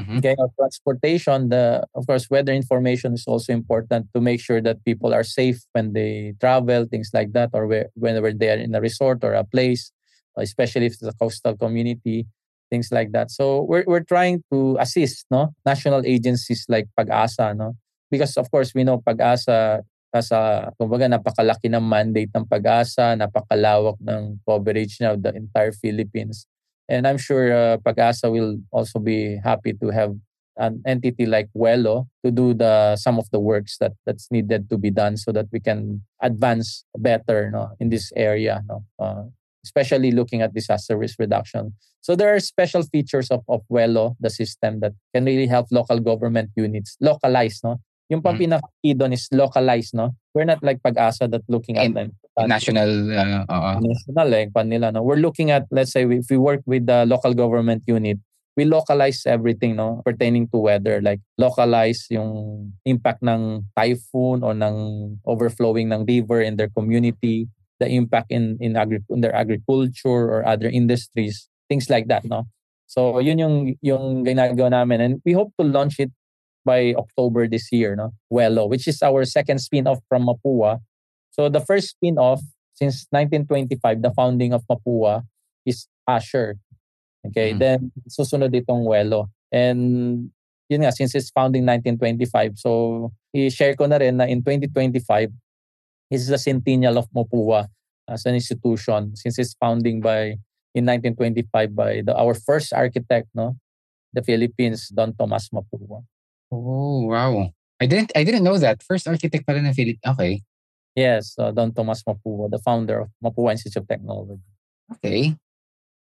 mm-hmm. 0.00 0.18
okay, 0.18 0.36
transportation, 0.58 1.48
the 1.48 1.86
of 1.94 2.06
course 2.06 2.28
weather 2.28 2.52
information 2.52 3.14
is 3.14 3.24
also 3.26 3.52
important 3.52 4.08
to 4.14 4.20
make 4.20 4.40
sure 4.40 4.60
that 4.60 4.84
people 4.84 5.14
are 5.14 5.24
safe 5.24 5.62
when 5.72 5.92
they 5.92 6.34
travel, 6.40 6.84
things 6.84 7.10
like 7.14 7.32
that, 7.32 7.50
or 7.52 7.66
where, 7.66 7.88
whenever 7.94 8.32
they 8.32 8.50
are 8.50 8.60
in 8.60 8.74
a 8.74 8.80
resort 8.80 9.22
or 9.22 9.34
a 9.34 9.44
place, 9.44 9.92
especially 10.36 10.86
if 10.86 10.94
it's 10.94 11.02
a 11.02 11.12
coastal 11.20 11.56
community 11.56 12.26
things 12.72 12.88
like 12.88 13.12
that. 13.12 13.30
So 13.30 13.68
we're 13.68 13.84
we're 13.86 14.08
trying 14.08 14.40
to 14.48 14.80
assist 14.80 15.28
no 15.28 15.52
national 15.68 16.08
agencies 16.08 16.64
like 16.72 16.88
Pag-asa 16.96 17.52
no 17.52 17.76
because 18.08 18.40
of 18.40 18.48
course 18.48 18.72
we 18.72 18.80
know 18.80 18.96
Pag-asa 19.04 19.84
sa 20.20 20.68
kumbaga 20.76 21.08
napakalaki 21.08 21.72
ng 21.72 21.80
mandate 21.80 22.28
ng 22.36 22.44
Pag-asa, 22.44 23.16
napakalawak 23.16 23.96
ng 24.02 24.42
coverage 24.44 25.00
of 25.00 25.24
the 25.24 25.32
entire 25.32 25.72
Philippines. 25.72 26.44
And 26.90 27.08
I'm 27.08 27.16
sure 27.16 27.48
uh, 27.48 27.76
Pag-asa 27.80 28.28
will 28.28 28.60
also 28.68 28.98
be 28.98 29.40
happy 29.40 29.72
to 29.80 29.88
have 29.88 30.12
an 30.60 30.82
entity 30.84 31.24
like 31.24 31.48
Welo 31.56 32.12
to 32.20 32.28
do 32.28 32.52
the 32.52 32.96
some 33.00 33.16
of 33.16 33.24
the 33.32 33.40
works 33.40 33.80
that 33.80 33.96
that's 34.04 34.28
needed 34.28 34.68
to 34.68 34.76
be 34.76 34.92
done 34.92 35.16
so 35.16 35.32
that 35.32 35.48
we 35.48 35.56
can 35.56 36.04
advance 36.20 36.84
better 36.92 37.48
no 37.48 37.72
in 37.80 37.88
this 37.88 38.12
area 38.12 38.60
no 38.68 38.84
uh, 39.00 39.24
especially 39.64 40.10
looking 40.10 40.42
at 40.42 40.54
disaster 40.54 40.96
risk 40.96 41.18
reduction. 41.18 41.72
So 42.00 42.16
there 42.16 42.34
are 42.34 42.40
special 42.40 42.82
features 42.82 43.30
of, 43.30 43.42
of 43.48 43.62
WELO, 43.68 44.16
the 44.20 44.30
system 44.30 44.80
that 44.80 44.92
can 45.14 45.24
really 45.24 45.46
help 45.46 45.68
local 45.70 46.00
government 46.00 46.50
units 46.56 46.96
localize, 47.00 47.60
no? 47.62 47.80
Yung 48.12 48.20
pang 48.20 48.36
mm-hmm. 48.36 48.60
pinaka-key 48.60 48.92
doon 48.92 49.16
is 49.16 49.24
localize, 49.32 49.96
no? 49.96 50.12
We're 50.36 50.44
not 50.44 50.60
like 50.60 50.84
pag-asa 50.84 51.32
that 51.32 51.48
looking 51.48 51.80
at 51.80 51.96
them. 51.96 52.12
National, 52.36 52.88
uh, 53.08 53.44
uh, 53.48 53.80
national, 53.80 54.28
like, 54.28 54.52
pan 54.52 54.68
nila, 54.68 54.92
no? 54.92 55.00
We're 55.00 55.20
looking 55.20 55.48
at, 55.48 55.64
let's 55.72 55.92
say, 55.92 56.04
if 56.04 56.28
we 56.28 56.36
work 56.36 56.60
with 56.68 56.84
the 56.84 57.08
local 57.08 57.32
government 57.32 57.88
unit, 57.88 58.20
we 58.52 58.68
localize 58.68 59.24
everything 59.24 59.76
no 59.80 60.04
pertaining 60.04 60.44
to 60.44 60.60
weather 60.60 61.00
like 61.00 61.24
localize 61.40 62.04
yung 62.12 62.68
impact 62.84 63.24
ng 63.24 63.64
typhoon 63.72 64.44
or 64.44 64.52
ng 64.52 65.16
overflowing 65.24 65.88
ng 65.88 66.04
river 66.04 66.44
in 66.44 66.60
their 66.60 66.68
community 66.68 67.48
the 67.82 67.90
impact 67.90 68.30
in 68.30 68.54
in, 68.62 68.78
agri- 68.78 69.02
in 69.10 69.20
their 69.20 69.34
agriculture 69.34 70.30
or 70.30 70.46
other 70.46 70.70
industries, 70.70 71.50
things 71.66 71.90
like 71.90 72.06
that, 72.06 72.22
no? 72.22 72.46
So 72.86 73.18
yun 73.18 73.42
yung 73.42 73.56
yung 73.82 74.22
ginagawa 74.22 74.70
namin 74.70 75.02
and 75.02 75.12
we 75.26 75.34
hope 75.34 75.50
to 75.58 75.66
launch 75.66 75.98
it 75.98 76.14
by 76.64 76.94
October 76.94 77.48
this 77.48 77.70
year, 77.72 77.96
no? 77.96 78.12
Welo, 78.32 78.68
which 78.68 78.86
is 78.86 79.02
our 79.02 79.24
second 79.24 79.58
spin-off 79.58 79.98
from 80.08 80.26
Mapua. 80.26 80.78
So 81.30 81.48
the 81.48 81.60
first 81.60 81.96
spin-off 81.96 82.40
since 82.74 83.06
1925, 83.10 84.02
the 84.02 84.10
founding 84.12 84.52
of 84.52 84.64
Mapua 84.70 85.22
is 85.66 85.86
Asher. 86.08 86.56
Okay, 87.26 87.50
mm-hmm. 87.50 87.58
then 87.58 87.78
susunod 88.10 88.50
itong 88.50 88.82
Welo. 88.82 89.30
And 89.52 90.30
yun 90.68 90.82
nga, 90.82 90.92
since 90.92 91.14
its 91.14 91.30
founding 91.30 91.62
1925, 91.66 92.58
so 92.58 93.12
i-share 93.34 93.76
ko 93.76 93.86
na 93.86 94.02
rin 94.02 94.16
na 94.18 94.26
in 94.26 94.42
2025, 94.42 95.30
is 96.10 96.28
the 96.28 96.38
centennial 96.38 96.98
of 96.98 97.08
Mapua 97.14 97.68
as 98.08 98.26
an 98.26 98.34
institution 98.34 99.14
since 99.14 99.38
its 99.38 99.54
founding 99.56 100.00
by 100.00 100.36
in 100.74 100.88
1925 100.88 101.76
by 101.76 102.02
the, 102.04 102.16
our 102.16 102.34
first 102.34 102.72
architect, 102.72 103.28
no, 103.34 103.56
the 104.12 104.22
Philippines, 104.22 104.88
Don 104.88 105.14
Tomas 105.14 105.48
Mapua. 105.52 106.04
Oh 106.52 107.06
wow! 107.08 107.50
I 107.80 107.86
didn't 107.86 108.12
I 108.14 108.24
didn't 108.24 108.44
know 108.44 108.58
that 108.58 108.82
first 108.84 109.08
architect 109.08 109.46
pala 109.48 109.64
ng 109.64 109.72
Philippines. 109.72 110.04
Okay. 110.04 110.42
Yes, 110.94 111.32
uh, 111.40 111.50
Don 111.50 111.72
Tomas 111.72 112.04
Mapua, 112.04 112.50
the 112.52 112.60
founder 112.60 113.08
of 113.08 113.08
Mapua 113.24 113.52
Institute 113.56 113.80
of 113.80 113.88
Technology. 113.88 114.36
Okay. 114.92 115.34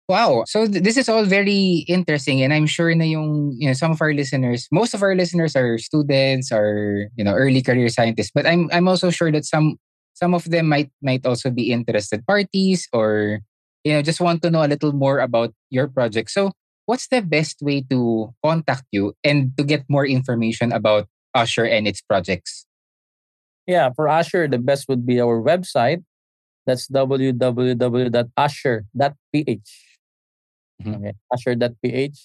Wow. 0.09 0.43
So 0.47 0.67
th- 0.67 0.83
this 0.83 0.97
is 0.97 1.07
all 1.07 1.23
very 1.25 1.85
interesting 1.87 2.41
and 2.41 2.51
I'm 2.53 2.67
sure 2.67 2.93
na 2.95 3.05
yung 3.05 3.55
you 3.57 3.67
know 3.69 3.77
some 3.77 3.91
of 3.93 4.01
our 4.01 4.13
listeners, 4.13 4.67
most 4.71 4.93
of 4.93 5.03
our 5.03 5.15
listeners 5.15 5.55
are 5.55 5.77
students 5.77 6.51
or 6.51 7.07
you 7.15 7.23
know 7.23 7.33
early 7.33 7.61
career 7.61 7.89
scientists, 7.89 8.31
but 8.33 8.45
I'm 8.45 8.69
I'm 8.73 8.87
also 8.89 9.11
sure 9.11 9.31
that 9.31 9.45
some 9.45 9.77
some 10.13 10.33
of 10.33 10.45
them 10.49 10.67
might 10.67 10.91
might 11.01 11.25
also 11.25 11.49
be 11.51 11.71
interested 11.71 12.25
parties 12.25 12.89
or 12.91 13.39
you 13.85 13.93
know 13.93 14.01
just 14.01 14.19
want 14.21 14.41
to 14.43 14.51
know 14.51 14.65
a 14.65 14.71
little 14.71 14.93
more 14.93 15.19
about 15.19 15.53
your 15.69 15.87
project 15.87 16.29
so 16.31 16.51
what's 16.91 17.07
the 17.07 17.23
best 17.23 17.63
way 17.63 17.79
to 17.87 18.27
contact 18.43 18.83
you 18.91 19.15
and 19.23 19.55
to 19.55 19.63
get 19.63 19.87
more 19.87 20.03
information 20.03 20.75
about 20.75 21.07
Usher 21.31 21.63
and 21.63 21.87
its 21.87 22.03
projects 22.03 22.67
yeah 23.63 23.95
for 23.95 24.11
Usher 24.11 24.51
the 24.51 24.59
best 24.59 24.91
would 24.91 25.07
be 25.07 25.23
our 25.23 25.39
website 25.39 26.03
that's 26.67 26.91
www.usher.ph 26.91 28.11
mm-hmm. 30.83 30.91
okay 30.91 31.13
usher.ph 31.31 32.19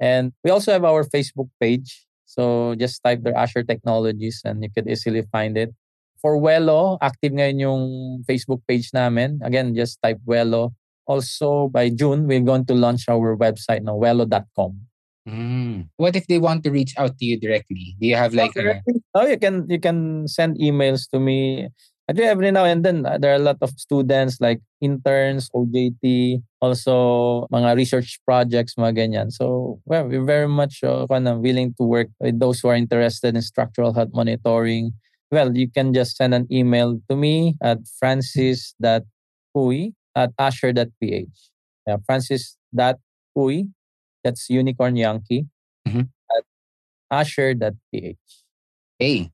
and 0.00 0.32
we 0.40 0.48
also 0.48 0.72
have 0.72 0.88
our 0.88 1.04
facebook 1.04 1.52
page 1.60 2.08
so 2.24 2.72
just 2.80 3.04
type 3.04 3.20
the 3.20 3.36
Usher 3.36 3.60
Technologies 3.62 4.40
and 4.48 4.64
you 4.64 4.72
could 4.72 4.88
easily 4.88 5.28
find 5.28 5.60
it 5.60 5.76
For 6.18 6.34
Welo, 6.34 6.98
active 6.98 7.30
ngayon 7.30 7.62
yung 7.62 7.82
Facebook 8.26 8.58
page 8.66 8.90
namin. 8.90 9.38
Again, 9.38 9.70
just 9.70 10.02
type 10.02 10.18
Welo. 10.26 10.74
Also, 11.08 11.68
by 11.72 11.88
June, 11.88 12.28
we're 12.28 12.44
going 12.44 12.68
to 12.68 12.76
launch 12.76 13.08
our 13.08 13.32
website 13.32 13.80
na 13.82 13.96
welo.com. 13.96 14.76
Mm. 15.24 15.88
What 15.96 16.16
if 16.16 16.26
they 16.28 16.38
want 16.38 16.64
to 16.64 16.70
reach 16.70 16.92
out 16.96 17.16
to 17.18 17.24
you 17.24 17.40
directly? 17.40 17.96
Do 18.00 18.06
you 18.06 18.16
have 18.16 18.32
like 18.32 18.56
a... 18.56 18.80
Oh, 19.14 19.26
you 19.26 19.36
can 19.36 19.64
you 19.68 19.80
can 19.80 20.28
send 20.28 20.56
emails 20.60 21.08
to 21.12 21.20
me. 21.20 21.68
I 22.08 22.12
do 22.16 22.24
every 22.24 22.48
now 22.52 22.64
and 22.64 22.84
then. 22.84 23.04
There 23.04 23.32
are 23.32 23.40
a 23.40 23.48
lot 23.52 23.60
of 23.60 23.76
students 23.76 24.40
like 24.40 24.60
interns, 24.80 25.50
OJT, 25.52 26.40
also 26.60 27.44
mga 27.52 27.76
research 27.76 28.20
projects, 28.24 28.80
mga 28.80 28.96
ganyan. 28.96 29.28
So, 29.28 29.80
well, 29.84 30.08
we're 30.08 30.24
very 30.24 30.48
much 30.48 30.80
uh, 30.80 31.04
willing 31.08 31.74
to 31.76 31.84
work 31.84 32.08
with 32.20 32.40
those 32.40 32.60
who 32.60 32.68
are 32.68 32.80
interested 32.80 33.36
in 33.36 33.42
structural 33.42 33.92
health 33.92 34.08
monitoring, 34.14 34.96
well, 35.30 35.54
you 35.54 35.70
can 35.70 35.92
just 35.92 36.16
send 36.16 36.34
an 36.34 36.46
email 36.50 37.00
to 37.08 37.16
me 37.16 37.56
at 37.62 37.78
francis.puy 37.98 39.92
at 40.14 40.30
asher.ph. 40.38 41.38
Yeah, 41.86 41.96
francis.puy, 42.04 43.68
that's 44.22 44.50
unicorn 44.50 44.96
yankee, 44.96 45.46
mm-hmm. 45.86 46.00
at 46.36 46.44
asher.ph. 47.10 48.16
Hey. 48.98 49.30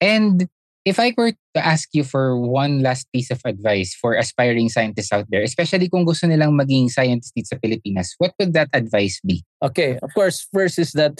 And 0.00 0.48
if 0.86 1.00
I 1.00 1.12
were 1.16 1.32
to 1.32 1.60
ask 1.66 1.90
you 1.92 2.04
for 2.04 2.38
one 2.38 2.80
last 2.80 3.10
piece 3.12 3.30
of 3.30 3.42
advice 3.44 3.92
for 3.98 4.14
aspiring 4.14 4.68
scientists 4.68 5.10
out 5.10 5.26
there, 5.28 5.42
especially 5.42 5.90
kung 5.90 6.06
gusto 6.06 6.30
nilang 6.30 6.54
maging 6.54 6.88
scientist 6.88 7.34
dito 7.34 7.50
sa 7.50 7.58
Pilipinas, 7.58 8.14
what 8.18 8.30
would 8.38 8.54
that 8.54 8.70
advice 8.72 9.18
be? 9.26 9.42
Okay, 9.58 9.98
of 9.98 10.14
course, 10.14 10.46
first 10.54 10.78
is 10.78 10.92
that 10.94 11.18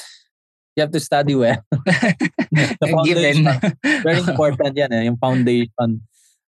you 0.78 0.86
have 0.86 0.94
to 0.94 1.02
study 1.02 1.34
well. 1.34 1.58
the 1.82 2.86
foundation, 2.86 3.50
very 4.06 4.22
important 4.30 4.76
yan, 4.78 4.92
eh, 4.94 5.10
yung 5.10 5.18
foundation. 5.18 6.06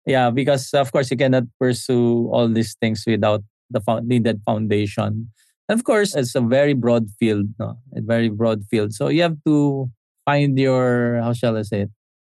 Yeah, 0.07 0.31
because 0.31 0.71
of 0.71 0.91
course 0.95 1.11
you 1.11 1.19
cannot 1.19 1.43
pursue 1.59 2.31
all 2.31 2.47
these 2.47 2.79
things 2.79 3.03
without 3.05 3.43
the 3.69 3.83
needed 4.07 4.39
foundation. 4.47 5.29
And 5.67 5.75
of 5.75 5.83
course, 5.83 6.15
it's 6.15 6.33
a 6.33 6.39
very 6.39 6.71
broad 6.71 7.11
field, 7.19 7.51
no? 7.59 7.75
A 7.91 7.99
very 7.99 8.29
broad 8.31 8.63
field. 8.71 8.95
So 8.95 9.09
you 9.09 9.21
have 9.21 9.35
to 9.45 9.91
find 10.23 10.57
your, 10.57 11.19
how 11.21 11.33
shall 11.33 11.57
I 11.57 11.63
say 11.63 11.81
it, 11.81 11.91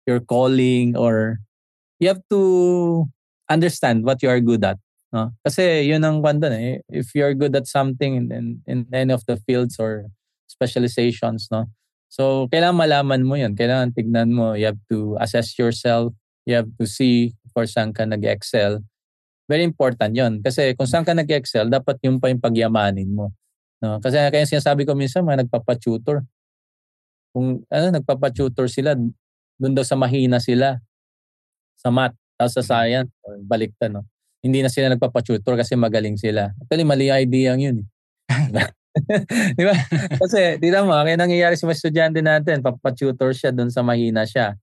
your 0.08 0.20
calling 0.20 0.98
or 0.98 1.38
you 2.00 2.08
have 2.08 2.26
to 2.32 3.06
understand 3.50 4.04
what 4.04 4.24
you 4.24 4.30
are 4.30 4.42
good 4.42 4.66
at. 4.66 4.82
No? 5.14 5.34
Kasi 5.46 5.86
yun 5.86 6.04
ang 6.06 6.26
eh. 6.26 6.82
If 6.90 7.14
you're 7.14 7.34
good 7.34 7.56
at 7.56 7.68
something 7.68 8.16
in, 8.16 8.32
in, 8.32 8.46
in 8.66 8.88
any 8.94 9.14
of 9.14 9.26
the 9.26 9.38
fields 9.38 9.78
or 9.78 10.10
specializations, 10.48 11.48
no? 11.52 11.70
So, 12.10 12.50
kailangan 12.50 12.90
malaman 12.90 13.22
mo 13.22 13.38
yun. 13.38 13.54
Kailangan 13.54 13.94
tignan 13.94 14.34
mo. 14.34 14.54
You 14.58 14.74
have 14.74 14.82
to 14.90 15.18
assess 15.22 15.54
yourself. 15.58 16.14
You 16.46 16.66
have 16.66 16.70
to 16.82 16.90
see 16.90 17.38
for 17.60 17.68
saan 17.68 17.92
ka 17.92 18.08
nag-excel. 18.08 18.80
Very 19.52 19.68
important 19.68 20.16
yon 20.16 20.40
Kasi 20.40 20.72
kung 20.80 20.88
saan 20.88 21.04
ka 21.04 21.12
nag-excel, 21.12 21.68
dapat 21.68 22.00
yung 22.08 22.24
pa 22.24 22.32
yung 22.32 22.40
pagyamanin 22.40 23.12
mo. 23.12 23.36
No? 23.84 24.00
Kasi 24.00 24.16
kaya 24.16 24.48
sinasabi 24.48 24.88
ko 24.88 24.96
minsan, 24.96 25.28
mga 25.28 25.44
nagpapatutor. 25.44 26.24
Kung 27.36 27.68
ano, 27.68 27.86
nagpapatutor 27.92 28.72
sila, 28.72 28.96
doon 29.60 29.74
daw 29.76 29.84
sa 29.84 30.00
mahina 30.00 30.40
sila. 30.40 30.80
Sa 31.76 31.92
math, 31.92 32.16
tapos 32.40 32.56
sa 32.56 32.64
science, 32.64 33.12
baliktad. 33.44 33.92
No? 33.92 34.08
Hindi 34.40 34.64
na 34.64 34.72
sila 34.72 34.88
nagpapatutor 34.88 35.60
kasi 35.60 35.76
magaling 35.76 36.16
sila. 36.16 36.56
Actually, 36.64 36.88
mali 36.88 37.12
idea 37.12 37.60
yun. 37.60 37.84
Eh. 37.84 37.88
di 39.60 39.64
ba? 39.68 39.76
Kasi, 40.16 40.62
tita 40.64 40.88
mo, 40.88 40.96
kaya 40.96 41.20
nangyayari 41.20 41.60
sa 41.60 41.68
mga 41.68 41.76
estudyante 41.76 42.20
natin, 42.24 42.64
papatutor 42.64 43.36
siya 43.36 43.52
doon 43.52 43.68
sa 43.68 43.84
mahina 43.84 44.24
siya. 44.24 44.56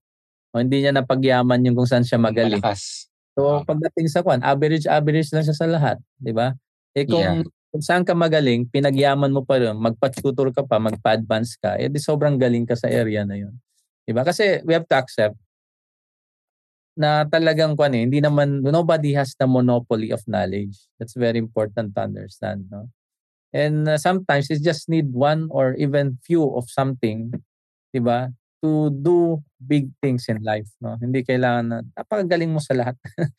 O 0.55 0.59
hindi 0.59 0.83
niya 0.83 0.95
napagyaman 0.95 1.63
yung 1.67 1.75
kung 1.75 1.89
saan 1.89 2.07
siya 2.07 2.19
magaling. 2.19 2.63
Malakas. 2.63 3.11
So, 3.37 3.61
pagdating 3.67 4.09
sa 4.09 4.25
kwan, 4.25 4.41
average, 4.41 4.89
average 4.89 5.29
lang 5.29 5.45
siya 5.45 5.57
sa 5.57 5.67
lahat. 5.69 5.97
Di 6.17 6.33
ba? 6.33 6.57
Eh 6.97 7.05
kung 7.05 7.21
yeah. 7.21 7.45
kung 7.69 7.83
saan 7.83 8.01
ka 8.01 8.17
magaling, 8.17 8.65
pinagyaman 8.65 9.29
mo 9.29 9.45
pa 9.45 9.61
rin, 9.61 9.75
magpa-tutor 9.77 10.49
ka 10.55 10.65
pa, 10.65 10.81
magpa-advance 10.81 11.59
ka, 11.61 11.77
eh 11.77 11.91
di 11.91 11.99
sobrang 12.01 12.39
galing 12.39 12.65
ka 12.65 12.73
sa 12.73 12.89
area 12.89 13.27
na 13.27 13.37
yun. 13.37 13.53
Diba? 14.07 14.23
Kasi 14.23 14.63
we 14.63 14.73
have 14.73 14.87
to 14.87 14.97
accept 14.97 15.35
na 16.97 17.29
talagang 17.29 17.77
kwan 17.77 17.93
eh, 17.93 18.09
hindi 18.09 18.17
naman, 18.17 18.65
nobody 18.65 19.13
has 19.13 19.37
the 19.37 19.45
monopoly 19.45 20.09
of 20.09 20.25
knowledge. 20.25 20.89
That's 20.97 21.13
very 21.13 21.37
important 21.37 21.93
to 21.93 22.09
understand. 22.09 22.65
No? 22.73 22.89
And 23.53 23.87
uh, 23.87 24.01
sometimes 24.01 24.49
you 24.49 24.57
just 24.59 24.89
need 24.89 25.13
one 25.13 25.47
or 25.53 25.77
even 25.79 26.19
few 26.25 26.43
of 26.57 26.67
something, 26.67 27.31
'di 27.93 28.01
ba? 28.03 28.33
To 28.65 28.89
do 28.89 29.43
big 29.61 29.93
things 30.01 30.25
in 30.29 30.41
life, 30.41 30.69
no? 30.81 30.97
Hindi 30.97 31.21
kailangan 31.21 31.65
na 31.65 31.77
napakagaling 31.93 32.49
mo 32.49 32.57
sa 32.57 32.73
lahat. 32.73 32.97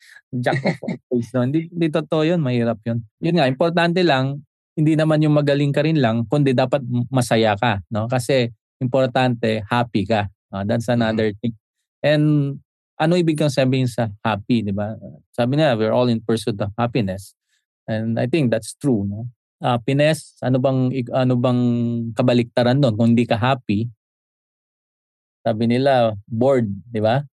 Jack 0.43 0.63
of 0.63 0.79
all 0.79 0.95
trades, 0.95 1.29
no? 1.35 1.43
Hindi, 1.43 1.67
hindi 1.67 1.87
totoo 1.91 2.23
'yun, 2.23 2.39
mahirap 2.39 2.79
'yun. 2.87 3.03
'Yun 3.19 3.35
nga, 3.35 3.47
importante 3.51 3.99
lang 4.03 4.43
hindi 4.79 4.95
naman 4.95 5.19
yung 5.19 5.35
magaling 5.35 5.75
ka 5.75 5.83
rin 5.83 5.99
lang, 5.99 6.23
kundi 6.31 6.55
dapat 6.55 6.79
masaya 7.11 7.51
ka, 7.59 7.83
no? 7.91 8.07
Kasi 8.07 8.47
importante 8.79 9.59
happy 9.67 10.07
ka. 10.07 10.31
Uh, 10.55 10.63
that's 10.63 10.87
mm-hmm. 10.87 11.03
another 11.03 11.35
thing. 11.43 11.51
And 11.99 12.57
ano 12.95 13.19
ibig 13.19 13.35
kang 13.35 13.51
sabihin 13.51 13.91
sa 13.91 14.07
happy, 14.23 14.63
'di 14.63 14.71
ba? 14.71 14.95
Sabi 15.35 15.59
nila, 15.59 15.75
we're 15.75 15.91
all 15.91 16.07
in 16.07 16.23
pursuit 16.23 16.55
of 16.63 16.71
happiness. 16.79 17.35
And 17.89 18.15
I 18.15 18.29
think 18.31 18.55
that's 18.55 18.71
true, 18.79 19.03
no? 19.03 19.27
happiness, 19.59 20.39
ano 20.39 20.57
bang 20.57 20.87
ano 21.11 21.33
bang 21.35 21.61
kabaliktaran 22.15 22.79
doon 22.79 22.95
kung 22.95 23.09
hindi 23.13 23.27
ka 23.27 23.35
happy? 23.35 23.91
Sabi 25.39 25.63
nila, 25.71 26.13
bored, 26.27 26.67
di 26.91 26.99
ba? 26.99 27.23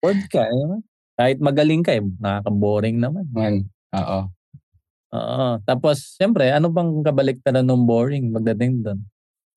bored 0.00 0.22
ka, 0.32 0.48
eh. 0.48 0.80
kahit 1.20 1.38
magaling 1.38 1.84
ka, 1.84 1.92
eh, 1.92 2.00
nakaka-boring 2.00 2.96
naman. 2.96 3.28
Man, 3.28 3.68
oo. 3.92 4.20
Oo. 5.10 5.48
Tapos, 5.66 6.16
siyempre, 6.16 6.48
ano 6.48 6.72
bang 6.72 7.02
kabaliktaran 7.04 7.66
ng 7.66 7.84
boring 7.84 8.30
magdating 8.32 8.80
doon? 8.80 9.04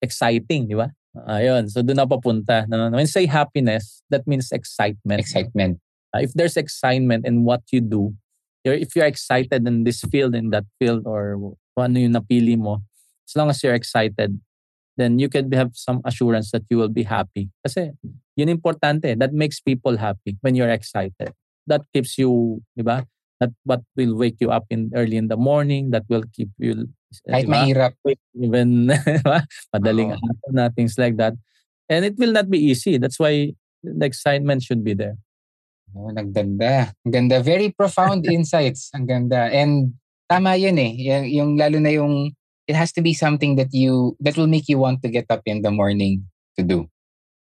Exciting, 0.03 0.67
di 0.67 0.75
ba? 0.75 0.91
Ayun. 1.29 1.69
So, 1.69 1.85
doon 1.85 2.03
na 2.03 2.09
papunta. 2.09 2.65
When 2.67 3.07
say 3.07 3.29
happiness, 3.29 4.01
that 4.09 4.25
means 4.25 4.49
excitement. 4.51 5.21
Excitement. 5.21 5.77
Uh, 6.11 6.25
if 6.25 6.33
there's 6.33 6.57
excitement 6.57 7.25
in 7.25 7.45
what 7.45 7.61
you 7.71 7.79
do, 7.79 8.13
you're, 8.65 8.75
if 8.75 8.95
you're 8.97 9.07
excited 9.07 9.65
in 9.65 9.85
this 9.85 10.01
field, 10.09 10.35
in 10.35 10.49
that 10.49 10.65
field, 10.81 11.05
or 11.05 11.37
kung 11.77 11.93
ano 11.93 11.97
yung 12.01 12.17
napili 12.17 12.57
mo, 12.57 12.81
as 13.29 13.33
long 13.37 13.49
as 13.49 13.61
you're 13.61 13.77
excited, 13.77 14.35
then 14.97 15.17
you 15.17 15.29
can 15.29 15.51
have 15.51 15.71
some 15.73 16.01
assurance 16.05 16.51
that 16.51 16.63
you 16.69 16.77
will 16.77 16.91
be 16.91 17.03
happy. 17.03 17.49
Kasi 17.65 17.91
yun 18.37 18.49
importante. 18.49 19.17
That 19.17 19.33
makes 19.33 19.59
people 19.59 19.97
happy 19.97 20.37
when 20.41 20.55
you're 20.55 20.69
excited. 20.69 21.33
That 21.65 21.81
keeps 21.93 22.17
you, 22.17 22.61
di 22.77 22.83
ba? 22.83 23.05
That 23.39 23.51
what 23.63 23.81
will 23.95 24.15
wake 24.15 24.37
you 24.39 24.51
up 24.51 24.65
in 24.69 24.91
early 24.93 25.17
in 25.17 25.27
the 25.27 25.37
morning. 25.37 25.91
That 25.91 26.05
will 26.09 26.23
keep 26.29 26.49
you, 26.59 26.89
kahit 27.25 27.49
diba? 27.49 27.53
mahirap. 27.53 27.93
Even, 28.37 28.93
madaling 29.73 30.13
oh. 30.13 30.51
na, 30.51 30.69
things 30.69 30.97
like 30.97 31.17
that. 31.17 31.33
And 31.89 32.05
it 32.05 32.17
will 32.17 32.31
not 32.31 32.49
be 32.49 32.59
easy. 32.59 32.97
That's 32.97 33.19
why 33.19 33.53
the 33.83 34.05
excitement 34.05 34.63
should 34.63 34.83
be 34.83 34.93
there. 34.93 35.17
Oh, 35.93 36.09
nagdanda. 36.09 36.89
Ang 37.05 37.13
ganda. 37.13 37.37
Very 37.41 37.69
profound 37.69 38.25
insights. 38.29 38.89
Ang 38.93 39.05
ganda. 39.05 39.49
And 39.53 39.93
tama 40.29 40.57
yun 40.57 40.77
eh. 40.77 40.93
Yung, 40.97 41.25
yung 41.29 41.51
lalo 41.57 41.77
na 41.77 41.91
yung 41.93 42.33
it 42.67 42.75
has 42.75 42.91
to 42.93 43.01
be 43.01 43.13
something 43.13 43.55
that 43.55 43.73
you 43.73 44.15
that 44.19 44.37
will 44.37 44.47
make 44.47 44.67
you 44.67 44.77
want 44.77 45.01
to 45.03 45.09
get 45.09 45.25
up 45.29 45.41
in 45.45 45.61
the 45.61 45.71
morning 45.71 46.25
to 46.57 46.63
do. 46.63 46.89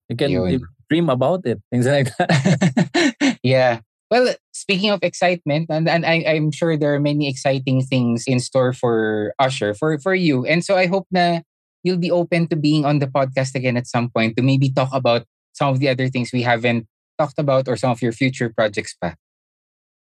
You 0.09 0.16
can 0.16 0.61
dream 0.89 1.09
about 1.09 1.45
it. 1.45 1.61
Things 1.72 1.88
like 1.88 2.16
that. 2.18 3.39
yeah. 3.43 3.80
Well, 4.11 4.36
speaking 4.53 4.91
of 4.91 5.01
excitement, 5.01 5.68
and, 5.70 5.89
and 5.89 6.05
I, 6.05 6.24
I'm 6.28 6.51
sure 6.51 6.78
there 6.78 6.93
are 6.93 6.99
many 6.99 7.28
exciting 7.28 7.82
things 7.82 8.26
in 8.28 8.39
store 8.39 8.72
for 8.72 9.34
Usher, 9.39 9.74
for, 9.74 9.97
for 9.97 10.14
you. 10.14 10.45
And 10.45 10.64
so 10.64 10.78
I 10.78 10.86
hope 10.86 11.07
na 11.09 11.39
you'll 11.82 11.97
be 11.97 12.11
open 12.11 12.47
to 12.49 12.55
being 12.55 12.86
on 12.86 12.99
the 12.99 13.07
podcast 13.07 13.55
again 13.55 13.76
at 13.76 13.88
some 13.88 14.09
point 14.09 14.38
to 14.38 14.43
maybe 14.43 14.70
talk 14.70 14.89
about 14.93 15.26
some 15.53 15.70
of 15.70 15.80
the 15.80 15.89
other 15.89 16.09
things 16.09 16.30
we 16.32 16.43
haven't 16.43 16.86
talked 17.18 17.39
about 17.39 17.68
or 17.68 17.76
some 17.76 17.89
of 17.89 18.01
your 18.01 18.11
future 18.11 18.53
projects 18.53 18.95
pa. 19.01 19.16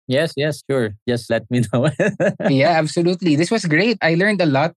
Yes, 0.07 0.35
yes, 0.37 0.63
sure. 0.71 0.95
Just 1.09 1.29
let 1.29 1.51
me 1.51 1.63
know. 1.73 1.91
yeah, 2.49 2.79
absolutely. 2.79 3.35
This 3.35 3.51
was 3.51 3.67
great. 3.67 3.99
I 4.01 4.15
learned 4.15 4.41
a 4.41 4.47
lot. 4.47 4.73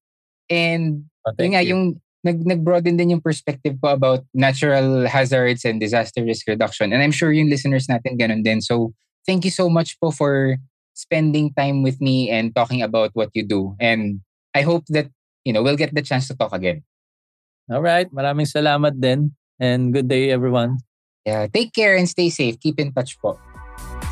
And 0.49 1.05
oh, 1.25 1.33
yun 1.37 1.53
nga, 1.53 1.63
you. 1.63 1.69
yung 1.73 1.83
nag, 2.23 2.43
nag-broaden 2.45 2.97
din 2.97 3.15
yung 3.15 3.23
perspective 3.23 3.77
ko 3.81 3.93
about 3.93 4.25
natural 4.33 5.07
hazards 5.07 5.63
and 5.63 5.79
disaster 5.79 6.23
risk 6.23 6.47
reduction. 6.47 6.91
And 6.91 7.01
I'm 7.01 7.15
sure 7.15 7.31
yung 7.31 7.49
listeners 7.49 7.87
natin 7.87 8.19
ganun 8.19 8.43
din. 8.43 8.61
So 8.61 8.93
thank 9.25 9.45
you 9.45 9.51
so 9.51 9.69
much 9.69 9.99
po 9.99 10.11
for 10.11 10.57
spending 10.93 11.53
time 11.55 11.83
with 11.83 12.01
me 12.01 12.29
and 12.29 12.53
talking 12.53 12.81
about 12.81 13.11
what 13.13 13.29
you 13.33 13.43
do. 13.43 13.75
And 13.79 14.19
I 14.53 14.61
hope 14.61 14.83
that, 14.89 15.07
you 15.45 15.53
know, 15.53 15.63
we'll 15.63 15.79
get 15.79 15.95
the 15.95 16.01
chance 16.01 16.27
to 16.27 16.35
talk 16.35 16.51
again. 16.51 16.83
All 17.71 17.81
right. 17.81 18.11
Maraming 18.11 18.49
salamat 18.49 18.99
din. 18.99 19.31
And 19.59 19.93
good 19.93 20.09
day, 20.09 20.31
everyone. 20.31 20.79
Yeah. 21.23 21.47
Take 21.47 21.71
care 21.71 21.95
and 21.95 22.09
stay 22.09 22.29
safe. 22.29 22.59
Keep 22.59 22.79
in 22.79 22.91
touch 22.91 23.19
po. 23.21 23.39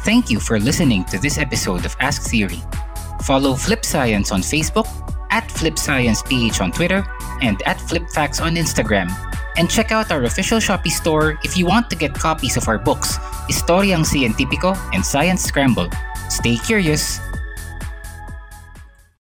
Thank 0.05 0.29
you 0.29 0.39
for 0.39 0.59
listening 0.59 1.03
to 1.11 1.19
this 1.19 1.38
episode 1.38 1.83
of 1.83 1.95
Ask 1.99 2.29
Theory. 2.29 2.61
Follow 3.23 3.55
Flip 3.55 3.83
Science 3.83 4.31
on 4.31 4.39
Facebook, 4.39 4.88
at 5.30 5.49
Flip 5.51 5.78
Science 5.78 6.21
PH 6.23 6.61
on 6.61 6.71
Twitter, 6.71 7.03
and 7.41 7.61
at 7.63 7.78
FlipFacts 7.78 8.41
on 8.41 8.55
Instagram. 8.55 9.09
And 9.57 9.69
check 9.69 9.91
out 9.91 10.11
our 10.11 10.23
official 10.23 10.59
Shopee 10.59 10.91
store 10.91 11.38
if 11.43 11.57
you 11.57 11.65
want 11.65 11.89
to 11.89 11.95
get 11.95 12.13
copies 12.13 12.57
of 12.57 12.67
our 12.67 12.78
books, 12.78 13.17
Historiang 13.49 14.05
Científico 14.05 14.78
and 14.93 15.05
Science 15.05 15.43
Scramble. 15.43 15.89
Stay 16.30 16.57
curious! 16.57 17.19